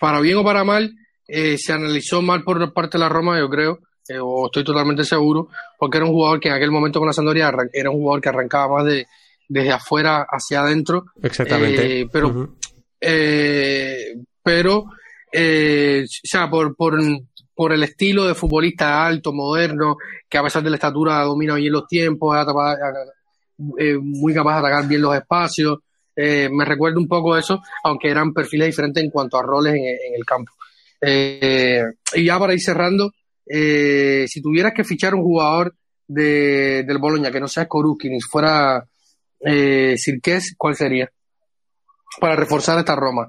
para 0.00 0.20
bien 0.20 0.38
o 0.38 0.44
para 0.44 0.64
mal, 0.64 0.94
eh, 1.26 1.56
se 1.58 1.72
analizó 1.72 2.22
mal 2.22 2.42
por 2.42 2.72
parte 2.72 2.98
de 2.98 3.04
la 3.04 3.08
Roma, 3.08 3.38
yo 3.38 3.48
creo, 3.48 3.80
eh, 4.08 4.18
o 4.20 4.46
estoy 4.46 4.64
totalmente 4.64 5.04
seguro, 5.04 5.48
porque 5.78 5.96
era 5.98 6.06
un 6.06 6.12
jugador 6.12 6.40
que 6.40 6.48
en 6.48 6.54
aquel 6.54 6.70
momento 6.70 6.98
con 6.98 7.06
la 7.06 7.14
Sandoria 7.14 7.52
era 7.72 7.90
un 7.90 7.96
jugador 7.96 8.20
que 8.20 8.28
arrancaba 8.28 8.76
más 8.76 8.86
de 8.86 9.06
desde 9.46 9.72
afuera 9.72 10.26
hacia 10.28 10.60
adentro. 10.60 11.04
Exactamente. 11.22 12.00
Eh, 12.00 12.08
pero, 12.10 12.56
pero, 14.42 14.78
o 14.78 14.86
sea, 16.22 16.48
por, 16.50 16.74
por, 16.74 16.98
por 17.54 17.72
el 17.72 17.82
estilo 17.82 18.24
de 18.24 18.34
futbolista 18.34 19.06
alto, 19.06 19.32
moderno, 19.32 19.96
que 20.28 20.38
a 20.38 20.42
pesar 20.42 20.62
de 20.62 20.70
la 20.70 20.76
estatura 20.76 21.20
domina 21.22 21.54
bien 21.54 21.72
los 21.72 21.86
tiempos, 21.86 22.36
es 23.78 23.96
muy 24.00 24.34
capaz 24.34 24.54
de 24.54 24.66
atacar 24.66 24.88
bien 24.88 25.02
los 25.02 25.14
espacios. 25.14 25.78
me 26.16 26.64
recuerda 26.64 26.98
un 26.98 27.08
poco 27.08 27.36
eso, 27.36 27.60
aunque 27.84 28.10
eran 28.10 28.32
perfiles 28.32 28.68
diferentes 28.68 29.02
en 29.02 29.10
cuanto 29.10 29.38
a 29.38 29.42
roles 29.42 29.74
en 29.74 30.14
el 30.14 30.24
campo. 30.24 30.52
Eh, 31.00 31.82
y 32.14 32.24
ya 32.24 32.38
para 32.38 32.54
ir 32.54 32.60
cerrando, 32.60 33.12
eh, 33.46 34.24
si 34.26 34.40
tuvieras 34.40 34.72
que 34.74 34.84
fichar 34.84 35.14
un 35.14 35.22
jugador 35.22 35.74
de, 36.06 36.82
del 36.86 36.98
Boloña 36.98 37.30
que 37.30 37.40
no 37.40 37.48
sea 37.48 37.68
Koruki 37.68 38.08
ni 38.08 38.20
fuera 38.20 38.84
eh, 39.40 39.96
¿cuál 40.56 40.74
sería? 40.74 41.10
Para 42.18 42.36
reforzar 42.36 42.78
esta 42.78 42.96
Roma. 42.96 43.28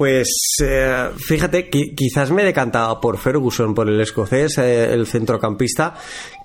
Pues 0.00 0.56
eh, 0.62 1.10
fíjate, 1.18 1.68
quizás 1.68 2.30
me 2.30 2.40
he 2.40 2.46
decantado 2.46 2.98
por 3.02 3.18
Ferguson, 3.18 3.74
por 3.74 3.86
el 3.86 4.00
escocés, 4.00 4.56
el 4.56 5.06
centrocampista, 5.06 5.92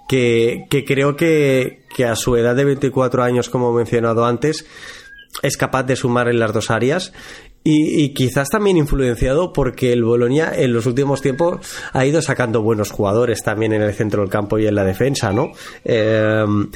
que, 0.10 0.66
que 0.70 0.84
creo 0.84 1.16
que, 1.16 1.86
que, 1.96 2.04
a 2.04 2.18
su 2.18 2.36
edad 2.36 2.54
de 2.54 2.66
24 2.66 3.24
años, 3.24 3.50
como 3.50 3.72
he 3.72 3.78
mencionado 3.78 4.26
antes, 4.26 4.66
es 5.42 5.56
capaz 5.56 5.84
de 5.84 5.96
sumar 5.96 6.28
en 6.28 6.38
las 6.38 6.52
dos 6.52 6.70
áreas 6.70 7.14
y, 7.68 8.14
quizás 8.14 8.50
también 8.50 8.78
influenciado 8.78 9.52
porque 9.52 9.92
el 9.92 10.04
Bolonia 10.04 10.52
en 10.56 10.72
los 10.72 10.86
últimos 10.86 11.24
tiempos 11.24 11.66
ha 11.94 12.06
ido 12.06 12.22
sacando 12.22 12.62
buenos 12.62 12.92
jugadores 12.92 13.42
también 13.42 13.74
en 13.74 13.82
el 13.82 13.94
centro 13.94 14.22
del 14.22 14.30
campo 14.30 14.60
y 14.60 14.68
en 14.68 14.76
la 14.76 14.84
defensa, 14.84 15.32
¿no? 15.32 15.52
Em, 15.84 16.70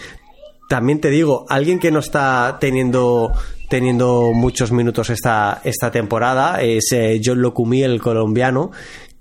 también 0.70 1.01
te 1.01 1.09
digo, 1.09 1.47
alguien 1.49 1.80
que 1.80 1.91
no 1.91 1.99
está 1.99 2.57
teniendo 2.61 3.34
teniendo 3.70 4.32
muchos 4.34 4.72
minutos 4.72 5.09
esta, 5.09 5.61
esta 5.63 5.91
temporada 5.91 6.61
es 6.61 6.91
eh, 6.91 7.20
John 7.24 7.41
Locumí, 7.41 7.84
el 7.84 8.01
colombiano, 8.01 8.72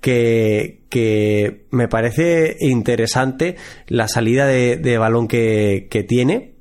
que, 0.01 0.81
que, 0.89 1.67
me 1.71 1.89
parece 1.89 2.57
interesante 2.61 3.57
la 3.89 4.09
salida 4.09 4.47
de, 4.47 4.99
balón 4.99 5.29
que, 5.29 5.89
que 5.91 6.03
tiene 6.03 6.55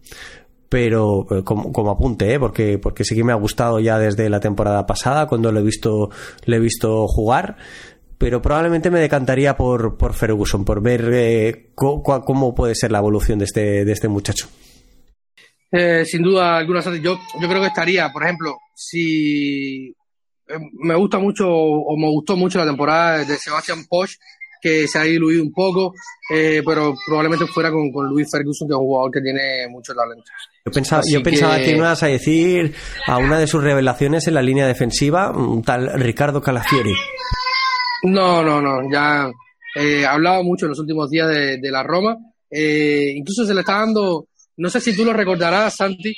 pero 0.70 1.26
como, 1.46 1.90
apunte, 1.90 2.34
¿eh? 2.34 2.40
porque, 2.40 2.78
porque 2.78 3.06
sí 3.06 3.16
que 3.16 3.24
me 3.24 3.32
ha 3.32 3.36
gustado 3.36 3.80
ya 3.80 3.98
desde 3.98 4.30
la 4.30 4.42
temporada 4.42 4.86
pasada, 4.86 5.28
cuando 5.28 5.52
lo 5.54 5.62
he 5.62 5.64
visto, 5.64 6.10
le 6.44 6.58
he 6.58 6.60
visto 6.60 7.08
jugar, 7.08 7.56
pero 8.18 8.42
probablemente 8.42 8.92
me 8.92 9.00
decantaría 9.00 9.56
por, 9.56 9.98
por 9.98 10.14
Ferguson, 10.14 10.66
por 10.66 10.82
ver 10.82 11.10
eh, 11.14 11.70
cómo 11.74 12.54
puede 12.54 12.76
ser 12.76 12.92
la 12.92 13.00
evolución 13.00 13.40
de 13.40 13.46
este, 13.46 13.86
de 13.86 13.92
este 13.94 14.10
muchacho. 14.10 14.48
Eh, 15.72 16.06
sin 16.06 16.22
duda 16.22 16.58
alguna, 16.58 16.82
yo, 16.82 17.20
yo 17.40 17.48
creo 17.48 17.62
que 17.62 17.68
estaría, 17.68 18.10
por 18.12 18.24
ejemplo, 18.24 18.58
si 18.74 19.94
me 20.80 20.96
gusta 20.96 21.20
mucho 21.20 21.48
o 21.50 21.98
me 21.98 22.08
gustó 22.08 22.38
mucho 22.38 22.60
la 22.60 22.66
temporada 22.66 23.26
de 23.26 23.38
Sebastian 23.38 23.86
Posch, 23.86 24.16
que 24.62 24.88
se 24.88 24.98
ha 24.98 25.04
diluido 25.04 25.44
un 25.44 25.52
poco, 25.52 25.94
pero 26.30 26.96
probablemente 27.06 27.46
fuera 27.48 27.70
con, 27.70 27.92
con 27.92 28.08
Luis 28.08 28.28
Ferguson, 28.32 28.68
que 28.68 28.74
es 28.74 28.78
un 28.78 28.86
jugador 28.86 29.12
que 29.12 29.22
tiene 29.22 29.68
mucho 29.70 29.94
talento. 29.94 30.24
Yo 30.66 30.72
pensaba, 30.72 31.02
yo 31.06 31.24
pensaba 31.24 31.58
que... 31.58 31.72
ibas 31.72 32.04
a 32.04 32.08
decir 32.08 32.74
a 33.06 33.18
una 33.18 33.40
de 33.40 33.48
sus 33.48 33.64
revelaciones 33.64 34.28
en 34.28 34.34
la 34.34 34.42
línea 34.42 34.68
defensiva, 34.68 35.32
un 35.32 35.64
tal 35.64 35.92
Ricardo 36.00 36.42
Calafiori. 36.42 36.94
No, 38.04 38.44
no, 38.44 38.62
no, 38.62 38.92
ya 38.92 39.32
eh, 39.76 40.06
ha 40.06 40.14
hablado 40.14 40.44
mucho 40.44 40.66
en 40.66 40.70
los 40.72 40.80
últimos 40.80 41.10
días 41.10 41.28
de, 41.30 41.72
la 41.72 41.84
Roma. 41.84 42.18
Eh, 42.50 43.14
incluso 43.16 43.46
se 43.46 43.54
le 43.54 43.62
está 43.62 43.80
dando, 43.80 44.28
no 44.58 44.70
sé 44.70 44.82
si 44.82 44.96
tú 44.96 45.06
lo 45.06 45.14
recordarás, 45.14 45.76
Santi, 45.76 46.14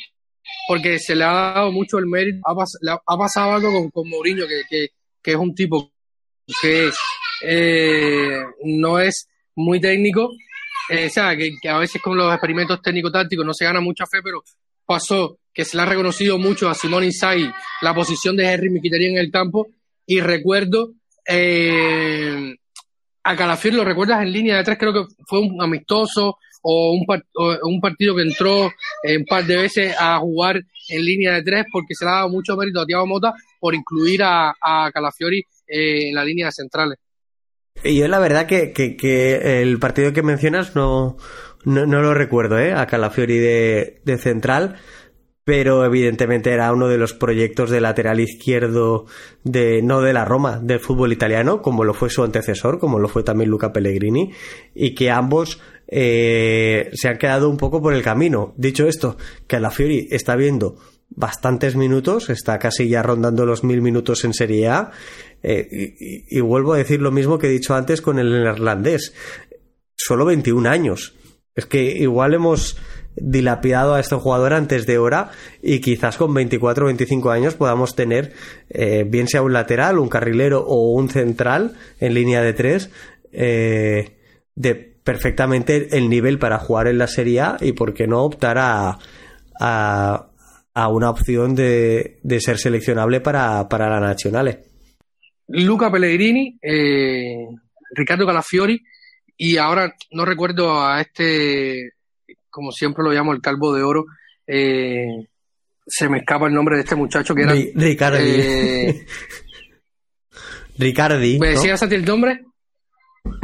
porque 0.68 1.00
se 1.00 1.16
le 1.16 1.24
ha 1.24 1.54
dado 1.54 1.72
mucho 1.72 1.98
el 1.98 2.08
mérito. 2.08 2.40
Ha, 2.46 3.18
pasado 3.18 3.54
algo 3.54 3.90
con, 3.92 4.10
Mourinho, 4.10 4.46
que, 4.48 4.90
es 5.24 5.36
un 5.36 5.54
tipo 5.54 5.92
que 6.62 6.90
eh, 7.44 8.44
no 8.64 9.00
es 9.00 9.28
muy 9.56 9.80
técnico, 9.80 10.32
eh, 10.90 11.06
o 11.06 11.10
sea, 11.10 11.36
que, 11.36 11.52
a 11.70 11.78
veces 11.78 12.02
con 12.02 12.18
los 12.18 12.34
experimentos 12.34 12.82
técnico-tácticos 12.82 13.46
no 13.46 13.54
se 13.54 13.66
gana 13.66 13.80
mucha 13.82 14.06
fe, 14.08 14.20
pero 14.24 14.44
pasó 14.86 15.38
que 15.54 15.66
se 15.66 15.78
le 15.78 15.84
ha 15.84 15.86
reconocido 15.86 16.38
mucho 16.40 16.70
a 16.70 16.74
Simón 16.74 17.04
Inzaghi 17.04 17.52
la 17.82 17.94
posición 17.94 18.36
de 18.36 18.52
Henry 18.52 18.70
Mkhitaryan 18.70 19.12
en 19.12 19.18
el 19.18 19.32
campo. 19.32 19.68
Y 20.06 20.22
recuerdo 20.22 20.94
eh, 21.28 22.56
a 23.24 23.36
Calafiori, 23.36 23.78
lo 23.78 23.84
recuerdas 23.84 24.24
en 24.24 24.32
línea 24.32 24.58
de 24.58 24.64
tres, 24.64 24.78
creo 24.80 24.94
que 24.94 25.14
fue 25.28 25.42
un 25.42 25.62
amistoso 25.62 26.38
o 26.62 26.94
un, 26.94 27.06
un 27.64 27.82
partido 27.82 28.16
que 28.16 28.24
entró 28.24 28.64
un 28.64 29.26
par 29.28 29.46
de 29.46 29.58
veces 29.58 29.96
a 30.00 30.20
jugar 30.20 30.62
en 30.90 31.06
línea 31.06 31.34
de 31.34 31.44
tres 31.44 31.66
porque 31.72 31.96
se 31.96 32.06
le 32.06 32.12
ha 32.12 32.16
dado 32.16 32.30
mucho 32.30 32.56
mérito 32.58 32.82
a 32.82 32.86
Thiago 32.86 33.06
Mota 33.06 33.34
por 33.60 33.76
incluir 33.76 34.24
a, 34.24 34.54
a 34.62 34.92
Calafiori 34.92 35.44
eh, 35.68 36.10
en 36.10 36.16
la 36.16 36.26
línea 36.26 36.48
de 36.48 36.52
centrales. 36.52 36.98
Y 37.84 37.98
yo 37.98 38.08
la 38.08 38.20
verdad 38.20 38.46
que, 38.46 38.74
que, 38.74 39.62
el 39.62 39.80
partido 39.80 40.12
que 40.12 40.24
mencionas 40.24 40.76
no, 40.76 41.16
no, 41.64 41.86
lo 41.86 42.14
recuerdo, 42.14 42.60
¿eh? 42.60 42.74
A 42.74 42.88
Calafiori 42.88 43.38
de, 43.38 44.02
de, 44.04 44.18
central, 44.18 44.76
pero 45.46 45.86
evidentemente 45.86 46.52
era 46.52 46.74
uno 46.74 46.90
de 46.90 46.98
los 46.98 47.14
proyectos 47.14 47.70
de 47.70 47.80
lateral 47.80 48.20
izquierdo 48.20 49.06
de, 49.46 49.82
no 49.82 50.02
de 50.02 50.12
la 50.12 50.26
Roma, 50.26 50.60
del 50.62 50.82
fútbol 50.82 51.14
italiano, 51.14 51.62
como 51.62 51.86
lo 51.86 51.94
fue 51.94 52.10
su 52.10 52.24
antecesor, 52.24 52.80
como 52.80 53.00
lo 53.00 53.08
fue 53.08 53.24
también 53.24 53.50
Luca 53.50 53.72
Pellegrini, 53.72 54.34
y 54.76 54.94
que 54.94 55.10
ambos 55.10 55.62
eh, 55.92 56.90
se 56.94 57.08
han 57.08 57.18
quedado 57.18 57.50
un 57.50 57.58
poco 57.58 57.82
por 57.82 57.94
el 57.94 58.04
camino. 58.04 58.54
Dicho 58.58 58.88
esto, 58.88 59.18
Calafiori 59.48 60.08
está 60.12 60.36
viendo 60.36 60.78
bastantes 61.10 61.76
minutos, 61.76 62.30
está 62.30 62.60
casi 62.60 62.88
ya 62.88 63.02
rondando 63.02 63.46
los 63.46 63.64
mil 63.64 63.82
minutos 63.82 64.24
en 64.24 64.34
Serie 64.34 64.68
A, 64.68 64.92
eh, 65.42 65.68
y, 66.30 66.40
vuelvo 66.42 66.74
a 66.74 66.78
decir 66.78 67.02
lo 67.02 67.12
mismo 67.12 67.40
que 67.40 67.48
he 67.48 67.52
dicho 67.52 67.76
antes 67.76 68.02
con 68.02 68.20
el 68.20 68.32
neerlandés. 68.32 69.14
Solo 69.96 70.26
21 70.26 70.70
años. 70.70 71.16
Es 71.56 71.66
que 71.66 71.82
igual 71.82 72.34
hemos 72.34 72.78
dilapidado 73.16 73.96
a 73.96 74.00
este 74.00 74.16
jugador 74.16 74.54
antes 74.54 74.86
de 74.86 74.98
hora 74.98 75.32
y 75.62 75.82
quizás 75.82 76.18
con 76.18 76.34
24 76.34 76.86
o 76.86 76.88
25 76.88 77.32
años 77.32 77.56
podamos 77.56 77.96
tener, 77.96 78.34
eh, 78.70 79.04
bien 79.06 79.28
sea 79.28 79.42
un 79.42 79.52
lateral, 79.52 80.00
un 80.00 80.08
carrilero 80.08 80.64
o 80.66 80.94
un 80.94 81.10
central 81.10 81.74
en 82.00 82.14
línea 82.14 82.42
de 82.42 82.54
tres, 82.54 82.92
eh, 83.34 84.18
de 84.56 84.89
perfectamente 85.04 85.98
el 85.98 86.10
nivel 86.10 86.40
para 86.40 86.60
jugar 86.60 86.88
en 86.88 86.98
la 86.98 87.08
Serie 87.08 87.42
A 87.42 87.58
y 87.62 87.72
por 87.74 87.94
qué 87.94 88.08
no 88.08 88.24
optar 88.24 88.58
a, 88.58 88.98
a, 89.60 90.26
una 90.90 91.10
opción 91.10 91.56
de, 91.56 92.20
de 92.24 92.40
ser 92.40 92.58
seleccionable 92.58 93.20
para, 93.22 93.68
para 93.68 93.90
la 93.90 94.00
Nacionales. 94.00 94.60
Luca 95.48 95.92
Pellegrini, 95.92 96.58
eh, 96.62 97.48
Ricardo 97.96 98.26
Calafiori 98.26 98.82
y 99.36 99.58
ahora 99.58 99.96
no 100.12 100.26
recuerdo 100.26 100.82
a 100.82 101.02
este, 101.02 101.94
como 102.50 102.72
siempre 102.72 103.04
lo 103.04 103.12
llamo, 103.12 103.34
el 103.34 103.42
calvo 103.42 103.74
de 103.74 103.84
oro. 103.84 104.06
Eh, 104.46 105.28
se 105.88 106.08
me 106.08 106.20
escapa 106.20 106.48
el 106.48 106.54
nombre 106.54 106.76
de 106.76 106.82
este 106.82 106.96
muchacho 106.96 107.34
que 107.34 107.44
era. 107.44 107.54
Ricardi. 107.54 108.20
Eh, 108.22 109.06
Ricardi. 110.78 111.40
¿Me 111.40 111.50
decías 111.50 111.82
el 111.82 112.06
nombre? 112.06 112.42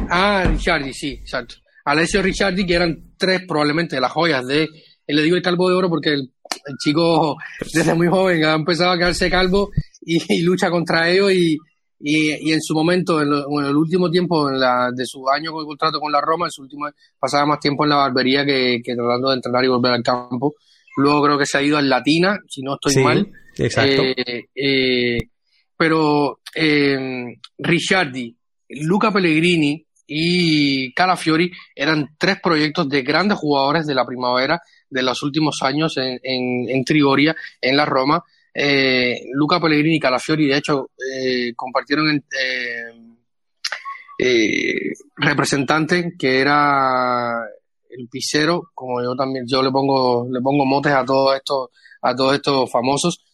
Ah, 0.10 0.44
Ricciardi, 0.48 0.94
sí, 0.94 1.12
exacto. 1.22 1.56
Alessio 1.86 2.22
Ricciardi, 2.22 2.66
que 2.66 2.74
eran 2.74 3.14
tres 3.18 3.42
probablemente 3.48 3.96
de 3.96 4.02
las 4.02 4.12
joyas 4.12 4.46
de. 4.46 4.68
Le 5.08 5.22
digo 5.22 5.36
el 5.36 5.42
calvo 5.42 5.70
de 5.70 5.76
oro 5.76 5.90
porque 5.90 6.14
el, 6.14 6.32
chico 6.84 7.38
desde 7.74 7.94
muy 7.94 8.08
joven 8.08 8.44
ha 8.44 8.54
empezado 8.54 8.92
a 8.92 8.98
quedarse 8.98 9.30
calvo 9.30 9.70
y 10.02 10.42
lucha 10.42 10.72
contra 10.72 11.10
ellos 11.10 11.32
y, 11.32 11.58
y, 12.00 12.52
en 12.52 12.62
su 12.62 12.74
momento, 12.74 13.22
en, 13.22 13.30
el 13.66 13.76
último 13.76 14.12
tiempo 14.12 14.50
en 14.50 14.60
la, 14.60 14.92
de 14.96 15.06
su 15.06 15.28
año 15.30 15.52
con 15.52 15.62
el 15.62 15.68
contrato 15.68 16.00
con 16.00 16.12
la 16.12 16.22
Roma, 16.22 16.46
en 16.46 16.52
su 16.52 16.62
último 16.62 16.88
pasaba 17.20 17.46
más 17.46 17.60
tiempo 17.60 17.84
en 17.84 17.90
la 17.90 17.96
barbería 17.96 18.46
que, 18.46 18.82
tratando 18.84 19.30
de 19.30 19.36
entrenar 19.36 19.64
y 19.64 19.70
volver 19.70 19.94
al 19.94 20.04
campo. 20.04 20.54
Luego 20.98 21.24
creo 21.24 21.38
que 21.38 21.46
se 21.46 21.58
ha 21.58 21.62
ido 21.62 21.80
en 21.80 21.90
Latina, 21.90 22.38
si 22.48 22.62
no 22.62 22.76
estoy 22.76 23.04
mal. 23.04 23.28
Exacto. 23.58 24.04
Eh, 24.04 24.46
eh, 24.54 25.18
pero 25.78 26.42
eh, 26.54 27.38
Luca 28.70 29.12
Pellegrini 29.12 29.86
y 30.08 30.94
Calafiori 30.94 31.52
eran 31.76 32.16
tres 32.18 32.40
proyectos 32.42 32.88
de 32.90 33.02
grandes 33.02 33.38
jugadores 33.38 33.88
de 33.88 33.96
la 33.96 34.06
primavera 34.06 34.62
de 34.90 35.04
los 35.04 35.24
últimos 35.24 35.62
años 35.62 35.98
en, 35.98 36.20
en, 36.22 36.70
en 36.70 36.84
Trigoria, 36.86 37.36
en 37.62 37.76
la 37.76 37.86
Roma, 37.86 38.24
eh, 38.58 39.20
Luca 39.34 39.60
Pellegrini 39.60 39.98
y 39.98 40.00
Calafiori, 40.00 40.48
de 40.48 40.58
hecho, 40.58 40.92
eh, 41.14 41.54
compartieron 41.56 42.10
eh, 42.10 42.24
eh, 44.18 44.94
representante 45.18 46.14
que 46.18 46.40
era 46.40 47.44
el 47.90 48.08
pisero, 48.08 48.72
como 48.74 49.04
yo 49.04 49.14
también, 49.14 49.46
yo 49.46 49.62
le 49.62 49.72
pongo, 49.72 50.26
le 50.32 50.40
pongo 50.40 50.66
motes 50.66 50.94
a 50.94 51.04
todos 51.04 51.36
estos, 51.36 51.70
a 52.02 52.16
todos 52.16 52.36
estos 52.36 52.72
famosos. 52.72 53.26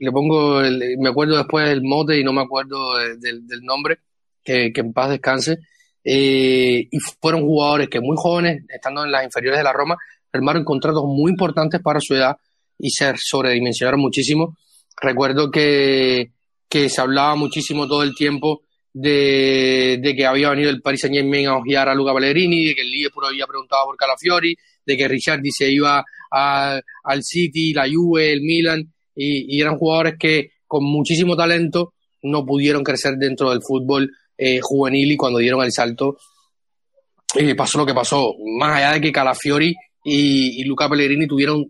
Le 0.00 0.10
pongo, 0.10 0.62
me 0.98 1.10
acuerdo 1.10 1.36
después 1.36 1.68
del 1.68 1.82
mote 1.82 2.18
y 2.18 2.24
no 2.24 2.32
me 2.32 2.42
acuerdo 2.42 2.96
del, 2.96 3.62
nombre, 3.62 3.98
que, 4.42 4.72
en 4.74 4.92
paz 4.92 5.10
descanse. 5.10 5.58
Eh, 6.02 6.88
y 6.90 6.98
fueron 7.20 7.42
jugadores 7.42 7.88
que 7.88 8.00
muy 8.00 8.16
jóvenes, 8.18 8.64
estando 8.68 9.04
en 9.04 9.12
las 9.12 9.24
inferiores 9.24 9.58
de 9.58 9.64
la 9.64 9.74
Roma, 9.74 9.98
firmaron 10.32 10.64
contratos 10.64 11.04
muy 11.04 11.30
importantes 11.30 11.80
para 11.82 12.00
su 12.00 12.14
edad 12.14 12.36
y 12.78 12.90
se 12.90 13.12
sobredimensionaron 13.16 14.00
muchísimo. 14.00 14.56
Recuerdo 15.00 15.50
que, 15.50 16.32
que 16.66 16.88
se 16.88 17.00
hablaba 17.00 17.34
muchísimo 17.36 17.86
todo 17.86 18.02
el 18.02 18.14
tiempo 18.14 18.62
de, 18.92 20.14
que 20.16 20.26
había 20.26 20.50
venido 20.50 20.70
el 20.70 20.80
Paris 20.80 21.02
Saint 21.02 21.16
Germain 21.16 21.46
a 21.46 21.58
ojear 21.58 21.90
a 21.90 21.94
Luca 21.94 22.14
Pellegrini, 22.14 22.66
de 22.66 22.74
que 22.74 22.82
el 22.82 22.90
Liverpool 22.90 23.26
había 23.26 23.46
preguntado 23.46 23.84
por 23.84 23.96
Calafiori, 23.96 24.56
de 24.86 24.96
que 24.96 25.08
Ricciardi 25.08 25.50
se 25.50 25.70
iba 25.70 26.02
al 26.30 27.22
City, 27.22 27.74
la 27.74 27.86
Juve, 27.86 28.32
el 28.32 28.40
Milan, 28.40 28.92
y, 29.22 29.60
eran 29.60 29.76
jugadores 29.76 30.14
que 30.18 30.52
con 30.66 30.84
muchísimo 30.84 31.36
talento 31.36 31.94
no 32.22 32.44
pudieron 32.44 32.82
crecer 32.82 33.14
dentro 33.16 33.50
del 33.50 33.60
fútbol 33.62 34.10
eh, 34.36 34.60
juvenil 34.62 35.12
y 35.12 35.16
cuando 35.16 35.38
dieron 35.38 35.62
el 35.62 35.72
salto 35.72 36.16
eh, 37.36 37.54
pasó 37.54 37.78
lo 37.78 37.86
que 37.86 37.94
pasó. 37.94 38.34
Más 38.58 38.76
allá 38.76 38.92
de 38.92 39.00
que 39.00 39.12
Calafiori 39.12 39.74
y, 40.04 40.64
Luca 40.64 40.88
Pellegrini 40.88 41.26
tuvieron 41.26 41.64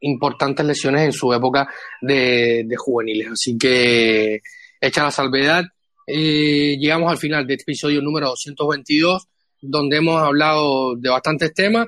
importantes 0.00 0.64
lesiones 0.64 1.02
en 1.02 1.12
su 1.12 1.32
época 1.32 1.68
de, 2.00 2.66
juveniles. 2.76 3.28
Así 3.32 3.56
que, 3.58 4.40
hecha 4.80 5.04
la 5.04 5.10
salvedad, 5.10 5.64
eh, 6.06 6.76
llegamos 6.78 7.10
al 7.10 7.18
final 7.18 7.46
de 7.46 7.54
este 7.54 7.62
episodio 7.62 8.00
número 8.00 8.28
222, 8.28 9.26
donde 9.60 9.98
hemos 9.98 10.20
hablado 10.20 10.96
de 10.96 11.10
bastantes 11.10 11.52
temas. 11.52 11.86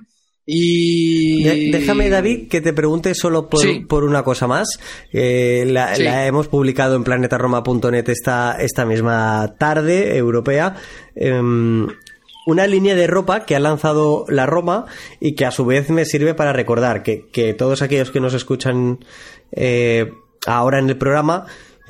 Y... 0.53 1.71
déjame, 1.71 2.11
David, 2.11 2.49
que 2.49 2.61
te 2.61 2.73
pregunte 2.73 3.15
solo 3.15 3.49
por, 3.49 4.03
una 4.03 4.25
cosa 4.25 4.49
más. 4.49 4.81
Eh, 5.13 5.65
la, 5.69 6.27
hemos 6.27 6.49
publicado 6.49 6.97
en 6.97 7.05
planetaroma.net 7.05 8.09
esta, 8.09 8.57
esta 8.59 8.85
misma 8.85 9.55
tarde 9.59 10.17
europea. 10.17 10.75
Em, 11.15 11.87
una 12.47 12.67
línea 12.67 12.97
de 12.97 13.07
ropa 13.07 13.45
que 13.45 13.55
ha 13.55 13.61
lanzado 13.61 14.25
la 14.29 14.45
Roma 14.45 14.87
y 15.21 15.37
que 15.37 15.47
a 15.47 15.53
su 15.53 15.65
vez 15.65 15.89
me 15.89 16.05
sirve 16.05 16.35
para 16.35 16.53
recordar 16.53 17.05
que, 17.05 17.55
todos 17.57 17.81
aquellos 17.83 18.11
que 18.11 18.19
nos 18.19 18.35
escuchan 18.35 18.99
eh, 19.53 20.13
ahora 20.47 20.81
en 20.81 20.89
el 20.89 20.97
programa 20.97 21.47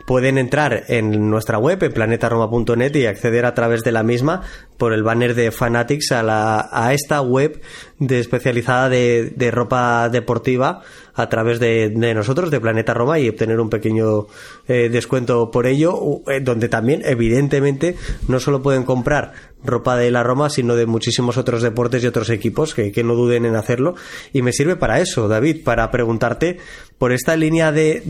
pueden 0.07 0.37
entrar 0.37 0.85
en 0.89 1.31
nuestra 1.31 1.57
web, 1.57 1.83
en 1.83 1.93
planetaroma.net 1.93 2.95
y 2.95 3.07
acceder 3.07 3.47
a 3.47 3.55
través 3.55 3.85
de 3.85 3.93
la 3.93 4.03
misma 4.03 4.43
por 4.81 4.95
el 4.95 5.03
banner 5.03 5.35
de 5.35 5.51
Fanatics 5.51 6.11
a, 6.13 6.23
la, 6.23 6.71
a 6.73 6.95
esta 6.95 7.21
web 7.21 7.61
de 7.99 8.19
especializada 8.19 8.89
de, 8.89 9.31
de 9.37 9.51
ropa 9.51 10.09
deportiva 10.09 10.81
a 11.15 11.29
través 11.29 11.61
de, 11.61 11.91
de, 11.91 12.15
nosotros, 12.15 12.51
de 12.51 12.61
Planeta 12.61 12.95
Roma, 12.95 13.19
y 13.19 13.29
obtener 13.29 13.61
un 13.61 13.69
pequeño 13.69 14.27
eh, 14.69 14.89
descuento 14.91 15.51
por 15.51 15.67
ello, 15.67 16.23
eh, 16.27 16.41
donde 16.41 16.69
también, 16.69 17.03
evidentemente, 17.05 17.97
no 18.27 18.41
solo 18.41 18.63
pueden 18.63 18.85
comprar 18.85 19.33
ropa 19.63 19.97
de 19.97 20.11
la 20.11 20.23
Roma, 20.23 20.49
sino 20.49 20.75
de 20.75 20.87
muchísimos 20.87 21.37
otros 21.37 21.61
deportes 21.61 22.03
y 22.03 22.07
otros 22.07 22.31
equipos 22.31 22.75
que, 22.75 23.01
no 23.05 23.15
duden 23.15 23.45
en 23.45 23.57
hacerlo. 23.57 23.95
Y 24.33 24.43
me 24.43 24.53
sirve 24.53 24.77
para 24.77 25.01
eso, 25.01 25.29
David, 25.29 25.65
para 25.65 25.91
preguntarte 25.91 26.59
por 26.97 27.13
esta 27.13 27.37
línea 27.37 27.73
de, 27.73 28.03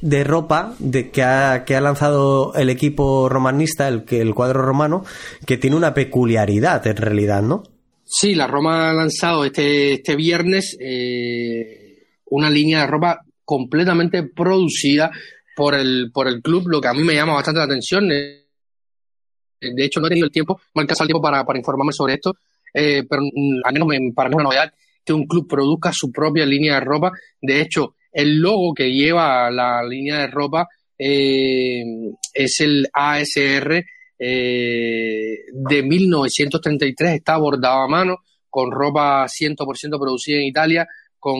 de, 0.00 0.24
ropa 0.24 0.74
de 0.78 1.10
que, 1.10 1.22
ha, 1.22 1.64
que 1.64 1.76
ha 1.76 1.80
lanzado 1.80 2.52
el 2.54 2.70
equipo 2.70 3.28
romanista, 3.28 3.88
el, 3.88 4.04
el 4.08 4.34
cuadro 4.34 4.62
romano, 4.62 5.04
que 5.46 5.56
tiene 5.56 5.76
una 5.76 5.94
peculiaridad 6.08 6.86
en 6.86 6.96
realidad, 6.96 7.42
¿no? 7.42 7.62
Sí, 8.04 8.34
la 8.34 8.46
Roma 8.46 8.90
ha 8.90 8.94
lanzado 8.94 9.44
este, 9.44 9.92
este 9.92 10.16
viernes 10.16 10.76
eh, 10.80 12.06
una 12.30 12.48
línea 12.48 12.80
de 12.80 12.86
ropa 12.86 13.20
completamente 13.44 14.22
producida 14.22 15.10
por 15.54 15.74
el, 15.74 16.10
por 16.12 16.26
el 16.26 16.40
club, 16.40 16.68
lo 16.68 16.80
que 16.80 16.88
a 16.88 16.94
mí 16.94 17.02
me 17.02 17.14
llama 17.14 17.34
bastante 17.34 17.58
la 17.58 17.66
atención. 17.66 18.10
Eh, 18.10 18.46
de 19.60 19.84
hecho, 19.84 20.00
no 20.00 20.06
he 20.06 20.10
tenido 20.10 20.26
el 20.26 20.32
tiempo, 20.32 20.58
no 20.74 20.80
he 20.80 20.82
alcanzado 20.82 21.04
el 21.04 21.08
tiempo 21.08 21.22
para, 21.22 21.44
para 21.44 21.58
informarme 21.58 21.92
sobre 21.92 22.14
esto, 22.14 22.34
eh, 22.72 23.04
pero 23.08 23.22
mm, 23.22 23.60
al 23.64 23.72
menos 23.74 23.88
para 24.14 24.30
mí 24.30 24.32
es 24.32 24.36
una 24.36 24.44
novedad 24.44 24.72
que 25.04 25.12
un 25.12 25.26
club 25.26 25.46
produzca 25.46 25.92
su 25.92 26.10
propia 26.10 26.46
línea 26.46 26.74
de 26.74 26.80
ropa. 26.80 27.12
De 27.42 27.60
hecho, 27.60 27.96
el 28.12 28.38
logo 28.40 28.72
que 28.72 28.90
lleva 28.90 29.50
la 29.50 29.82
línea 29.82 30.18
de 30.20 30.26
ropa 30.28 30.66
es 30.96 32.60
el 32.60 32.88
ASR 32.92 33.84
eh, 34.18 35.44
de 35.52 35.82
1933, 35.82 37.14
está 37.14 37.36
bordado 37.36 37.82
a 37.82 37.88
mano, 37.88 38.18
con 38.50 38.70
ropa 38.70 39.26
100% 39.26 39.98
producida 39.98 40.38
en 40.38 40.44
Italia, 40.44 40.86
con 41.18 41.36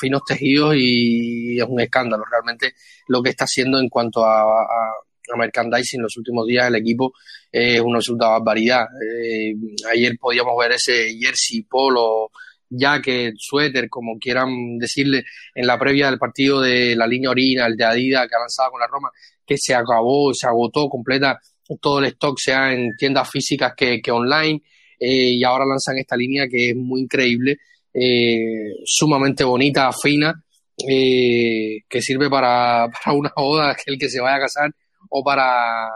finos 0.00 0.22
tejidos 0.26 0.74
y 0.76 1.58
es 1.58 1.66
un 1.68 1.80
escándalo 1.80 2.24
realmente 2.30 2.74
lo 3.08 3.22
que 3.22 3.30
está 3.30 3.44
haciendo 3.44 3.78
en 3.78 3.88
cuanto 3.88 4.24
a, 4.24 4.62
a, 4.62 4.92
en 5.30 6.02
los 6.02 6.16
últimos 6.16 6.46
días 6.46 6.68
el 6.68 6.76
equipo 6.76 7.12
es 7.52 7.80
una 7.80 7.98
absoluta 7.98 8.28
barbaridad. 8.28 8.86
Eh, 9.02 9.54
ayer 9.92 10.16
podíamos 10.18 10.54
ver 10.58 10.72
ese 10.72 11.14
jersey, 11.18 11.62
polo, 11.62 12.30
jacket, 12.70 13.34
suéter, 13.36 13.88
como 13.88 14.18
quieran 14.18 14.78
decirle, 14.78 15.24
en 15.54 15.66
la 15.66 15.78
previa 15.78 16.06
del 16.06 16.18
partido 16.18 16.60
de 16.60 16.96
la 16.96 17.06
línea 17.06 17.30
Orina, 17.30 17.66
el 17.66 17.76
de 17.76 17.84
Adidas 17.84 18.26
que 18.28 18.36
avanzaba 18.36 18.70
con 18.70 18.80
la 18.80 18.86
Roma, 18.86 19.10
que 19.46 19.56
se 19.58 19.74
acabó, 19.74 20.32
se 20.32 20.46
agotó 20.46 20.88
completa 20.88 21.38
todo 21.76 21.98
el 21.98 22.06
stock 22.06 22.38
sea 22.38 22.72
en 22.72 22.96
tiendas 22.96 23.28
físicas 23.30 23.74
que, 23.76 24.00
online 24.10 24.62
eh, 24.98 25.32
y 25.32 25.44
ahora 25.44 25.66
lanzan 25.66 25.98
esta 25.98 26.16
línea 26.16 26.48
que 26.48 26.70
es 26.70 26.76
muy 26.76 27.02
increíble, 27.02 27.58
eh, 27.92 28.72
sumamente 28.84 29.44
bonita, 29.44 29.90
fina, 29.92 30.42
eh, 30.88 31.80
que 31.88 32.00
sirve 32.00 32.30
para, 32.30 32.88
para 33.04 33.16
una 33.16 33.32
boda, 33.36 33.76
el 33.86 33.98
que 33.98 34.08
se 34.08 34.20
vaya 34.20 34.36
a 34.36 34.40
casar 34.40 34.70
o 35.10 35.22
para 35.22 35.88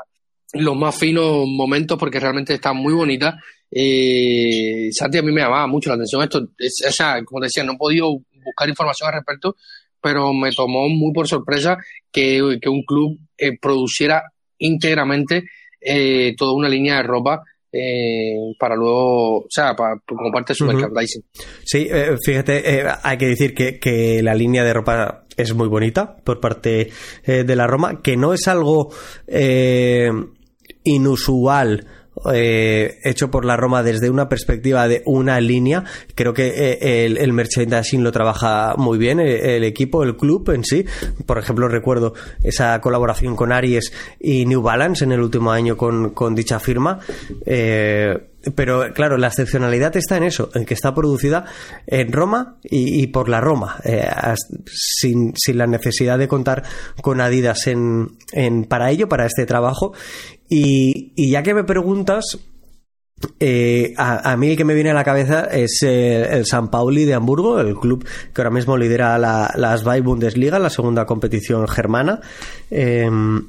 los 0.54 0.76
más 0.76 0.96
finos 0.96 1.46
momentos 1.46 1.98
porque 1.98 2.20
realmente 2.20 2.54
está 2.54 2.72
muy 2.72 2.92
bonita. 2.92 3.38
Santi 3.70 5.18
a 5.18 5.22
mí 5.22 5.32
me 5.32 5.40
llamaba 5.40 5.66
mucho 5.66 5.88
la 5.88 5.94
atención 5.94 6.22
esto, 6.22 6.38
o 6.38 6.92
sea, 6.92 7.24
como 7.24 7.40
te 7.40 7.46
decía, 7.46 7.64
no 7.64 7.72
he 7.72 7.78
podido 7.78 8.10
buscar 8.44 8.68
información 8.68 9.08
al 9.08 9.14
respecto, 9.14 9.56
pero 9.98 10.34
me 10.34 10.52
tomó 10.52 10.88
muy 10.90 11.12
por 11.14 11.26
sorpresa 11.26 11.78
que, 12.10 12.58
que 12.60 12.68
un 12.68 12.82
club 12.82 13.18
produciera 13.62 14.24
íntegramente 14.58 15.44
eh, 15.84 16.34
toda 16.36 16.54
una 16.54 16.68
línea 16.68 16.96
de 16.96 17.02
ropa 17.02 17.42
eh, 17.72 18.34
para 18.58 18.76
luego, 18.76 19.38
o 19.38 19.46
sea, 19.48 19.74
para, 19.74 19.96
como 20.06 20.30
parte 20.30 20.52
de 20.52 20.56
su 20.56 20.66
merchandising. 20.66 21.24
Sí, 21.64 21.88
eh, 21.90 22.16
fíjate, 22.22 22.84
hay 23.02 23.18
que 23.18 23.26
decir 23.26 23.54
que, 23.54 23.78
que, 23.78 24.22
la 24.22 24.34
línea 24.34 24.62
de 24.62 24.74
ropa 24.74 25.24
es 25.36 25.54
muy 25.54 25.68
bonita 25.68 26.16
por 26.16 26.40
parte 26.40 26.90
de 27.24 27.56
la 27.56 27.66
Roma, 27.66 28.02
que 28.02 28.16
no 28.18 28.34
es 28.34 28.46
algo 28.46 28.90
inusual 30.84 31.86
eh, 32.32 32.98
hecho 33.04 33.30
por 33.30 33.44
la 33.44 33.56
Roma 33.56 33.82
desde 33.82 34.10
una 34.10 34.28
perspectiva 34.28 34.86
de 34.86 35.02
una 35.06 35.40
línea. 35.40 35.84
Creo 36.14 36.34
que 36.34 36.48
eh, 36.48 37.06
el, 37.06 37.16
el, 37.16 37.32
merchandising 37.32 38.04
lo 38.04 38.12
trabaja 38.12 38.74
muy 38.76 38.98
bien 38.98 39.18
eh, 39.18 39.56
el, 39.56 39.64
equipo, 39.64 40.02
el 40.02 40.16
club 40.16 40.50
en 40.50 40.62
sí. 40.62 40.84
Por 41.24 41.38
ejemplo, 41.38 41.68
recuerdo 41.68 42.12
esa 42.42 42.80
colaboración 42.80 43.34
con 43.34 43.50
Aries 43.50 43.92
y 44.20 44.44
New 44.44 44.60
Balance 44.60 45.04
en 45.04 45.12
el 45.12 45.20
último 45.20 45.52
año 45.52 45.76
con, 45.76 46.10
con 46.10 46.34
dicha 46.34 46.60
firma. 46.60 47.00
pero 48.54 48.92
claro, 48.92 49.16
la 49.16 49.28
excepcionalidad 49.28 49.96
está 49.96 50.16
en 50.16 50.24
eso, 50.24 50.50
en 50.54 50.64
que 50.66 50.74
está 50.74 50.94
producida 50.94 51.46
en 51.86 52.12
Roma 52.12 52.58
y, 52.62 53.06
por 53.06 53.28
la 53.28 53.40
Roma, 53.40 53.80
sin, 54.66 55.32
sin, 55.36 55.58
la 55.58 55.66
necesidad 55.66 56.18
de 56.18 56.28
contar 56.28 56.64
con 57.00 57.20
Adidas 57.20 57.66
en, 57.68 58.18
en, 58.32 58.64
para 58.64 58.90
ello, 58.90 59.08
para 59.08 59.26
este 59.26 59.46
trabajo. 59.46 59.92
Y, 60.54 61.30
ya 61.30 61.42
que 61.42 61.54
me 61.54 61.64
preguntas, 61.64 62.38
eh, 63.40 63.94
a, 63.96 64.36
mí 64.36 64.50
el 64.50 64.56
que 64.58 64.66
me 64.66 64.74
viene 64.74 64.90
a 64.90 64.94
la 64.94 65.02
cabeza 65.02 65.44
es 65.44 65.82
el 65.82 66.44
San 66.44 66.68
Pauli 66.68 67.06
de 67.06 67.14
Hamburgo, 67.14 67.58
el 67.58 67.74
club 67.74 68.06
que 68.34 68.42
ahora 68.42 68.50
mismo 68.50 68.76
lidera 68.76 69.18
la, 69.18 69.50
la 69.56 70.00
Bundesliga, 70.00 70.58
la 70.58 70.68
segunda 70.68 71.06
competición 71.06 71.66
germana. 71.68 72.20
Em, 72.70 73.48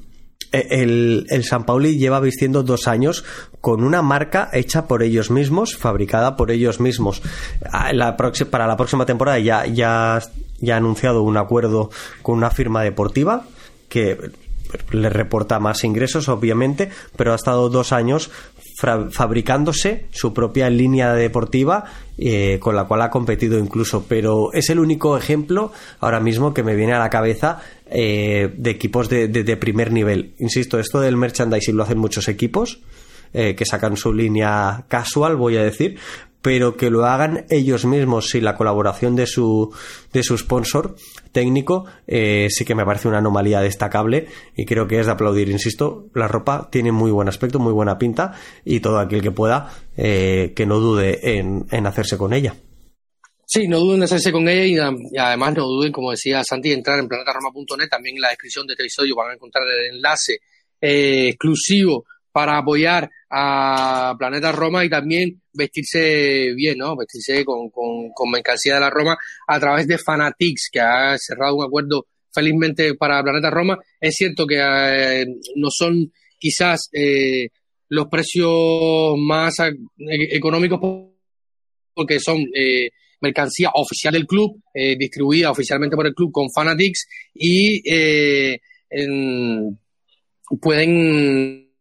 e, 0.53 0.67
el, 0.69 1.43
San 1.43 1.65
Pauli 1.65 1.97
lleva 1.97 2.21
vistiendo 2.21 2.63
dos 2.63 2.87
años 2.87 3.25
con 3.59 3.83
una 3.83 4.01
marca 4.01 4.49
hecha 4.53 4.87
por 4.87 5.03
ellos 5.03 5.29
mismos, 5.29 5.75
fabricada 5.75 6.37
por 6.37 6.51
ellos 6.51 6.79
mismos. 6.79 7.21
para 7.69 8.65
la 8.65 8.77
próxima 8.77 9.05
temporada 9.05 9.39
ya, 9.39 9.65
ya, 9.65 10.21
ya 10.59 10.75
ha 10.75 10.77
anunciado 10.77 11.23
un 11.23 11.35
acuerdo 11.35 11.89
con 12.21 12.37
una 12.37 12.49
firma 12.49 12.81
deportiva 12.81 13.43
que 13.89 14.31
le 14.91 15.09
reporta 15.09 15.59
más 15.59 15.83
ingresos, 15.83 16.29
obviamente, 16.29 16.89
pero 17.15 17.33
ha 17.33 17.35
estado 17.35 17.69
dos 17.69 17.91
años 17.91 18.31
fabricándose 19.11 20.07
su 20.11 20.33
propia 20.33 20.69
línea 20.69 21.13
deportiva 21.13 21.85
eh, 22.17 22.57
con 22.59 22.75
la 22.75 22.85
cual 22.85 23.01
ha 23.01 23.09
competido 23.09 23.57
incluso, 23.57 24.05
pero 24.07 24.51
es 24.53 24.69
el 24.69 24.79
único 24.79 25.17
ejemplo 25.17 25.71
ahora 25.99 26.19
mismo 26.19 26.53
que 26.53 26.63
me 26.63 26.75
viene 26.75 26.93
a 26.93 26.99
la 26.99 27.09
cabeza 27.09 27.59
eh, 27.89 28.53
de 28.55 28.69
equipos 28.69 29.09
de, 29.09 29.57
primer 29.57 29.91
nivel. 29.91 30.33
Insisto, 30.39 30.79
esto 30.79 30.99
del 30.99 31.17
merchandising 31.17 31.75
lo 31.75 31.83
hacen 31.83 31.99
muchos 31.99 32.27
equipos 32.27 32.81
eh, 33.33 33.55
que 33.55 33.65
sacan 33.65 33.97
su 33.97 34.13
línea 34.13 34.85
casual, 34.87 35.35
voy 35.35 35.57
a 35.57 35.63
decir, 35.63 35.97
pero 36.43 36.75
que 36.75 36.89
lo 36.89 37.05
hagan 37.05 37.45
ellos 37.49 37.85
mismos 37.85 38.27
sin 38.29 38.43
la 38.43 38.55
colaboración 38.55 39.15
de 39.15 39.25
su, 39.25 39.73
de 40.11 40.23
su 40.23 40.37
sponsor 40.37 40.95
técnico, 41.31 41.85
eh, 42.05 42.47
sí 42.49 42.65
que 42.65 42.75
me 42.75 42.85
parece 42.85 43.07
una 43.07 43.19
anomalía 43.19 43.61
destacable 43.61 44.27
y 44.55 44.65
creo 44.65 44.85
que 44.85 44.99
es 44.99 45.05
de 45.05 45.13
aplaudir. 45.13 45.49
Insisto, 45.49 46.09
la 46.13 46.27
ropa 46.27 46.67
tiene 46.69 46.91
muy 46.91 47.11
buen 47.11 47.29
aspecto, 47.29 47.59
muy 47.59 47.71
buena 47.71 47.97
pinta 47.97 48.33
y 48.65 48.81
todo 48.81 48.99
aquel 48.99 49.21
que 49.21 49.31
pueda, 49.31 49.73
eh, 49.95 50.51
que 50.53 50.65
no 50.65 50.79
dude 50.79 51.37
en, 51.37 51.65
en 51.71 51.87
hacerse 51.87 52.17
con 52.17 52.33
ella. 52.33 52.53
Sí, 53.45 53.67
no 53.69 53.79
duden 53.79 53.97
en 53.97 54.03
hacerse 54.03 54.33
con 54.33 54.49
ella 54.49 54.91
y, 55.11 55.17
además 55.17 55.53
no 55.55 55.63
duden, 55.63 55.93
como 55.93 56.11
decía 56.11 56.43
Santi, 56.43 56.73
entrar 56.73 56.99
en 56.99 57.07
planetaroma.net. 57.07 57.87
También 57.89 58.17
en 58.17 58.21
la 58.21 58.29
descripción 58.29 58.67
de 58.67 58.73
este 58.73 58.83
episodio 58.83 59.15
van 59.15 59.31
a 59.31 59.33
encontrar 59.35 59.63
el 59.65 59.95
enlace 59.95 60.39
eh, 60.81 61.29
exclusivo 61.29 62.05
para 62.33 62.57
apoyar 62.57 63.09
a 63.35 64.15
Planeta 64.15 64.51
Roma 64.51 64.85
y 64.85 64.89
también 64.89 65.41
vestirse 65.51 66.53
bien, 66.53 66.77
¿no? 66.77 66.95
Vestirse 66.95 67.43
con, 67.43 67.71
con, 67.71 68.29
mercancía 68.29 68.75
de 68.75 68.79
la 68.79 68.91
Roma 68.91 69.17
a 69.47 69.59
través 69.59 69.87
de 69.87 69.97
Fanatics, 69.97 70.69
que 70.71 70.79
ha 70.79 71.17
cerrado 71.17 71.55
un 71.55 71.65
acuerdo 71.65 72.05
felizmente 72.31 72.93
para 72.93 73.23
Planeta 73.23 73.49
Roma. 73.49 73.79
Es 73.99 74.15
cierto 74.15 74.45
que 74.45 74.57
eh, 74.59 75.25
no 75.55 75.69
son 75.71 76.11
quizás 76.37 76.89
eh, 76.93 77.47
los 77.89 78.07
precios 78.07 79.15
más 79.17 79.59
e, 79.61 79.73
económicos 80.35 80.79
porque 81.95 82.19
son 82.19 82.37
eh, 82.53 82.89
mercancía 83.19 83.71
oficial 83.73 84.13
del 84.13 84.27
club, 84.27 84.61
distribuida 84.73 85.49
oficialmente 85.49 85.95
por 85.95 86.05
el 86.05 86.13
club 86.13 86.31
con 86.31 86.51
Fanatics 86.53 87.07
y 87.33 87.81
pueden 90.59 91.72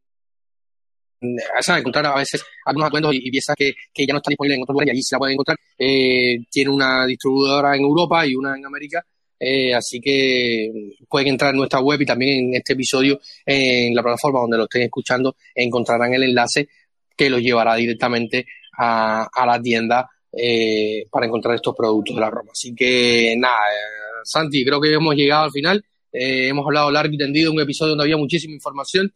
encontrar 1.79 2.07
a 2.07 2.17
veces 2.17 2.45
algunos 2.65 2.89
atuendos 2.89 3.15
y, 3.15 3.31
piezas 3.31 3.57
que, 3.57 3.73
ya 3.97 4.13
no 4.13 4.19
están 4.19 4.31
disponibles 4.31 4.57
en 4.57 4.63
otros 4.63 4.75
lugares 4.75 4.89
y 4.89 4.97
allí 4.97 5.03
se 5.03 5.15
la 5.15 5.19
pueden 5.19 5.35
encontrar. 5.35 5.59
Eh, 5.79 6.39
tiene 6.51 6.71
una 6.71 7.07
distribuidora 7.07 7.77
en 7.77 7.83
Europa 7.83 8.27
y 8.27 8.35
una 8.35 8.57
en 8.57 8.67
América, 8.67 9.05
eh, 9.39 9.75
así 9.75 10.01
que 10.01 10.71
pueden 11.09 11.29
entrar 11.29 11.51
en 11.51 11.59
nuestra 11.59 11.81
web 11.81 12.01
y 12.01 12.07
también 12.07 12.49
en 12.49 12.55
este 12.55 12.75
episodio 12.75 13.21
en 13.45 13.95
la 13.95 14.03
plataforma 14.03 14.41
donde 14.41 14.57
lo 14.57 14.65
estén 14.65 14.83
escuchando 14.83 15.37
encontrarán 15.55 16.15
el 16.15 16.23
enlace 16.23 16.69
que 17.17 17.29
los 17.29 17.41
llevará 17.41 17.75
directamente 17.75 18.47
a, 18.79 19.29
la 19.47 19.61
tienda 19.61 20.09
eh, 20.33 21.07
para 21.11 21.27
encontrar 21.27 21.55
estos 21.55 21.75
productos 21.75 22.15
de 22.15 22.21
la 22.21 22.31
Roma. 22.31 22.51
Así 22.53 22.75
que 22.75 23.35
nada, 23.37 23.59
Santi, 24.25 24.65
creo 24.65 24.81
que 24.81 24.93
hemos 24.93 25.15
llegado 25.15 25.45
al 25.45 25.51
final. 25.51 25.85
hemos 26.13 26.65
hablado 26.65 26.91
largo 26.91 27.15
y 27.15 27.19
tendido, 27.19 27.53
un 27.53 27.61
episodio 27.61 27.91
donde 27.91 28.05
había 28.05 28.17
muchísima 28.17 28.55
información. 28.55 29.13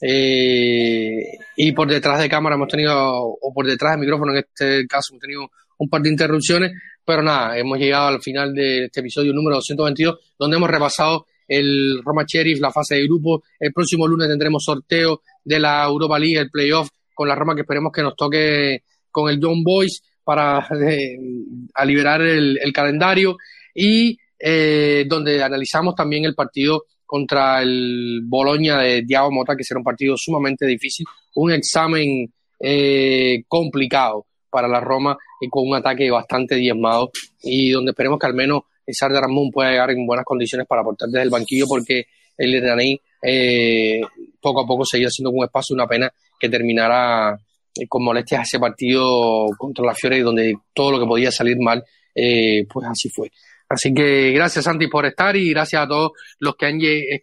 Eh, 0.00 1.38
y 1.56 1.72
por 1.72 1.88
detrás 1.88 2.20
de 2.20 2.28
cámara 2.28 2.56
hemos 2.56 2.68
tenido, 2.68 2.94
o 2.94 3.52
por 3.54 3.66
detrás 3.66 3.92
del 3.92 4.00
micrófono 4.00 4.32
en 4.32 4.38
este 4.38 4.86
caso, 4.86 5.12
hemos 5.12 5.22
tenido 5.22 5.50
un 5.78 5.88
par 5.88 6.02
de 6.02 6.10
interrupciones, 6.10 6.72
pero 7.04 7.22
nada, 7.22 7.56
hemos 7.58 7.78
llegado 7.78 8.08
al 8.08 8.22
final 8.22 8.52
de 8.54 8.84
este 8.86 9.00
episodio 9.00 9.32
número 9.32 9.56
222, 9.56 10.34
donde 10.38 10.56
hemos 10.56 10.70
repasado 10.70 11.26
el 11.48 12.00
Roma 12.04 12.24
Sheriff, 12.26 12.60
la 12.60 12.72
fase 12.72 12.96
de 12.96 13.04
grupo. 13.04 13.42
El 13.58 13.72
próximo 13.72 14.06
lunes 14.06 14.28
tendremos 14.28 14.64
sorteo 14.64 15.22
de 15.44 15.60
la 15.60 15.84
Europa 15.84 16.18
League, 16.18 16.38
el 16.38 16.50
playoff 16.50 16.88
con 17.14 17.28
la 17.28 17.34
Roma, 17.34 17.54
que 17.54 17.62
esperemos 17.62 17.92
que 17.92 18.02
nos 18.02 18.16
toque 18.16 18.82
con 19.10 19.30
el 19.30 19.38
John 19.40 19.62
Boys 19.62 20.02
para 20.24 20.58
a 21.74 21.84
liberar 21.84 22.20
el, 22.22 22.72
calendario 22.72 23.36
y 23.74 24.18
eh, 24.38 25.04
donde 25.08 25.42
analizamos 25.42 25.94
también 25.94 26.24
el 26.24 26.34
partido 26.34 26.84
contra 27.06 27.62
el 27.62 28.20
Boloña 28.24 28.78
de 28.78 29.02
Diao 29.02 29.30
Mota, 29.30 29.56
que 29.56 29.64
será 29.64 29.78
un 29.78 29.84
partido 29.84 30.16
sumamente 30.16 30.66
difícil, 30.66 31.06
un 31.36 31.52
examen 31.52 32.26
eh, 32.58 33.44
complicado 33.46 34.26
para 34.50 34.68
la 34.68 34.80
Roma 34.80 35.16
y 35.40 35.48
con 35.48 35.68
un 35.68 35.76
ataque 35.76 36.10
bastante 36.10 36.56
diezmado 36.56 37.10
y 37.42 37.70
donde 37.70 37.90
esperemos 37.90 38.18
que 38.18 38.26
al 38.26 38.34
menos 38.34 38.62
Sardar 38.88 39.22
Ramón 39.22 39.50
pueda 39.50 39.70
llegar 39.70 39.90
en 39.90 40.06
buenas 40.06 40.24
condiciones 40.24 40.66
para 40.66 40.80
aportar 40.80 41.08
desde 41.08 41.24
el 41.24 41.30
banquillo 41.30 41.66
porque 41.68 42.06
el 42.38 42.54
iraní 42.54 42.98
eh, 43.22 44.00
poco 44.40 44.62
a 44.62 44.66
poco 44.66 44.84
seguía 44.84 45.10
siendo 45.10 45.30
un 45.30 45.44
espacio 45.44 45.74
una 45.74 45.86
pena 45.86 46.10
que 46.38 46.48
terminara 46.48 47.34
eh, 47.74 47.86
con 47.88 48.04
molestias 48.04 48.42
ese 48.42 48.58
partido 48.58 49.46
contra 49.58 49.84
la 49.84 49.94
Fiore 49.94 50.22
donde 50.22 50.54
todo 50.72 50.92
lo 50.92 51.00
que 51.00 51.06
podía 51.06 51.30
salir 51.30 51.58
mal 51.58 51.84
pues 52.14 52.86
así 52.88 53.10
fue. 53.10 53.30
Así 53.68 53.92
que 53.92 54.30
gracias 54.32 54.64
Santi 54.64 54.86
por 54.86 55.06
estar 55.06 55.36
y 55.36 55.50
gracias 55.50 55.82
a 55.82 55.88
todos 55.88 56.12
los 56.38 56.54
que 56.56 56.66
han 56.66 56.80
eh, 56.80 57.22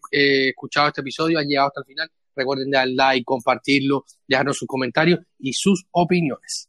escuchado 0.50 0.90
este 0.90 1.02
episodio, 1.02 1.40
han 1.40 1.48
llegado 1.48 1.68
hasta 1.68 1.82
el 1.82 1.86
final. 1.86 2.10
Recuerden 2.36 2.72
dar 2.72 2.88
like, 2.88 3.24
compartirlo, 3.24 4.06
dejarnos 4.28 4.58
sus 4.58 4.68
comentarios 4.68 5.20
y 5.40 5.54
sus 5.54 5.86
opiniones. 5.92 6.68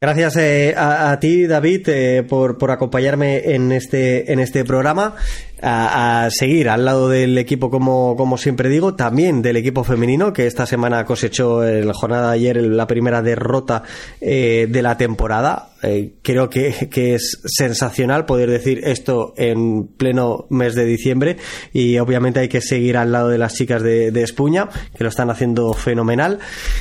Gracias 0.00 0.36
eh, 0.36 0.74
a, 0.76 1.16
ti, 1.20 1.46
David, 1.46 1.88
eh, 1.88 2.22
por, 2.24 2.58
por 2.58 2.72
acompañarme 2.72 3.54
en 3.54 3.70
este, 3.70 4.32
en 4.32 4.40
este 4.40 4.64
programa 4.64 5.14
a, 5.62 6.28
seguir 6.30 6.68
al 6.68 6.84
lado 6.84 7.08
del 7.08 7.38
equipo, 7.38 7.70
como, 7.70 8.16
como 8.16 8.36
siempre 8.36 8.68
digo, 8.68 8.94
también 8.94 9.42
del 9.42 9.56
equipo 9.56 9.84
femenino, 9.84 10.32
que 10.32 10.46
esta 10.46 10.66
semana 10.66 11.04
cosechó 11.04 11.66
en 11.66 11.86
la 11.86 11.94
jornada 11.94 12.28
de 12.28 12.34
ayer 12.34 12.56
la 12.56 12.86
primera 12.86 13.22
derrota 13.22 13.82
eh, 14.20 14.66
de 14.68 14.82
la 14.82 14.96
temporada. 14.96 15.68
Eh, 15.84 16.12
creo 16.22 16.48
que, 16.48 16.88
que, 16.90 17.14
es 17.14 17.40
sensacional 17.44 18.24
poder 18.24 18.48
decir 18.48 18.82
esto 18.84 19.34
en 19.36 19.88
pleno 19.88 20.46
mes 20.48 20.76
de 20.76 20.84
diciembre 20.84 21.38
y 21.72 21.98
obviamente 21.98 22.38
hay 22.38 22.48
que 22.48 22.60
seguir 22.60 22.96
al 22.96 23.10
lado 23.10 23.30
de 23.30 23.38
las 23.38 23.54
chicas 23.54 23.82
de, 23.82 24.12
de 24.12 24.22
Espuña, 24.22 24.68
que 24.96 25.02
lo 25.02 25.10
están 25.10 25.28
haciendo 25.30 25.72
fenomenal, 25.72 26.38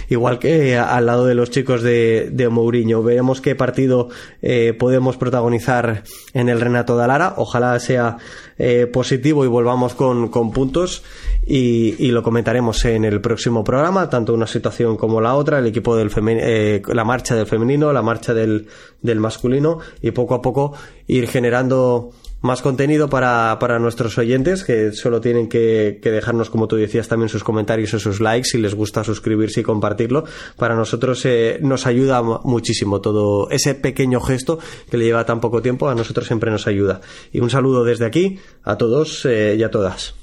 igual 0.08 0.38
que 0.38 0.78
al 0.78 1.08
lado 1.08 1.26
de 1.26 1.34
los 1.34 1.50
chicos 1.50 1.82
de, 1.82 2.30
de 2.32 2.50
Mourinho. 2.50 3.02
Veremos 3.02 3.42
qué 3.42 3.56
partido 3.56 4.10
eh, 4.42 4.74
podemos 4.78 5.18
protagonizar 5.18 6.04
en 6.34 6.50
el 6.50 6.62
Renato 6.62 6.98
de 6.98 7.04
Alara. 7.04 7.34
Ojalá 7.38 7.80
sea 7.80 8.18
eh, 8.64 8.86
positivo 8.86 9.44
y 9.44 9.48
volvamos 9.48 9.96
con, 9.96 10.28
con 10.28 10.52
puntos 10.52 11.02
y, 11.48 11.96
y, 11.98 12.12
lo 12.12 12.22
comentaremos 12.22 12.86
en 12.86 13.06
el 13.06 13.20
próximo 13.20 13.64
programa, 13.64 14.08
tanto 14.08 14.36
una 14.36 14.46
situación 14.46 14.98
como 14.98 15.20
la 15.20 15.34
otra, 15.34 15.58
el 15.58 15.66
equipo 15.66 15.96
del 15.96 16.12
eh, 16.28 16.84
la 16.86 17.04
marcha 17.04 17.34
del 17.34 17.48
femenino, 17.48 17.92
la 17.92 18.04
marcha 18.04 18.36
del, 18.36 18.68
del 19.02 19.20
masculino 19.20 19.80
y 20.04 20.12
poco 20.12 20.36
a 20.36 20.44
poco 20.44 20.74
ir 21.08 21.28
generando 21.28 22.12
más 22.42 22.62
contenido 22.62 23.10
para, 23.10 23.58
para 23.60 23.80
nuestros 23.80 24.18
oyentes 24.18 24.64
que 24.64 24.92
solo 24.92 25.22
tienen 25.22 25.48
que, 25.48 26.00
que, 26.02 26.12
dejarnos, 26.12 26.50
como 26.50 26.68
tú 26.68 26.76
decías, 26.76 27.08
también 27.08 27.30
sus 27.30 27.44
comentarios 27.44 27.94
o 27.94 28.00
sus 28.00 28.20
likes 28.20 28.50
si 28.50 28.58
les 28.58 28.76
gusta 28.76 29.04
suscribirse 29.04 29.62
y 29.62 29.64
compartirlo. 29.64 30.26
Para 30.58 30.76
nosotros 30.76 31.24
eh, 31.26 31.60
nos 31.62 31.88
ayuda 31.88 32.22
muchísimo 32.22 33.02
todo 33.02 33.50
ese 33.50 33.76
pequeño 33.76 34.20
gesto 34.20 34.60
que 34.90 34.98
le 34.98 35.06
lleva 35.06 35.26
tan 35.26 35.40
poco 35.40 35.62
tiempo, 35.62 35.90
a 35.90 35.96
nosotros 35.96 36.28
siempre 36.28 36.52
nos 36.52 36.68
ayuda. 36.68 37.02
Y 37.32 37.40
un 37.40 37.50
saludo 37.50 37.84
desde 37.84 38.06
aquí 38.06 38.40
a 38.64 38.78
todos 38.78 39.26
eh, 39.26 39.56
y 39.58 39.64
a 39.64 39.72
todas. 39.72 40.16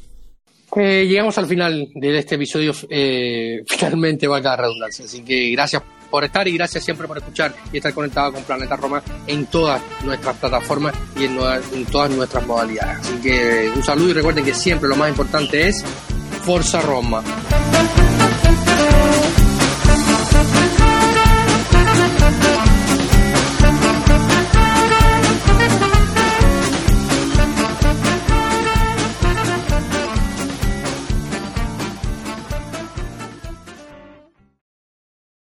Eh, 0.77 1.07
llegamos 1.07 1.39
al 1.39 1.47
final 1.47 1.89
de 1.95 2.19
este 2.19 2.35
episodio, 2.35 2.73
eh, 2.91 3.63
finalmente 3.67 4.27
va 4.27 4.39
a 4.39 4.41
quedar 4.41 4.61
redundancia, 4.61 5.05
así 5.05 5.23
que 5.23 5.51
gracias 5.53 5.83
por 6.11 6.25
estar 6.25 6.47
y 6.49 6.53
gracias 6.53 6.85
siempre 6.85 7.07
por 7.07 7.19
escuchar 7.19 7.55
y 7.73 7.79
estar 7.79 7.93
conectado 7.93 8.33
con 8.33 8.43
Planeta 8.43 8.77
Roma 8.77 9.03
en 9.27 9.47
todas 9.47 9.81
nuestras 10.05 10.37
plataformas 10.37 10.95
y 11.17 11.25
en, 11.25 11.87
todas 11.87 12.11
nuestras 12.11 12.47
modalidades. 12.47 12.99
Así 13.01 13.17
que 13.21 13.73
un 13.75 13.83
saludo 13.83 14.11
y 14.11 14.13
recuerden 14.15 14.45
que 14.45 14.55
siempre 14.55 14.89
lo 14.89 14.97
más 14.97 15.09
importante 15.09 15.69
es 15.69 15.85
Forza 16.45 16.81
Roma. 16.81 17.23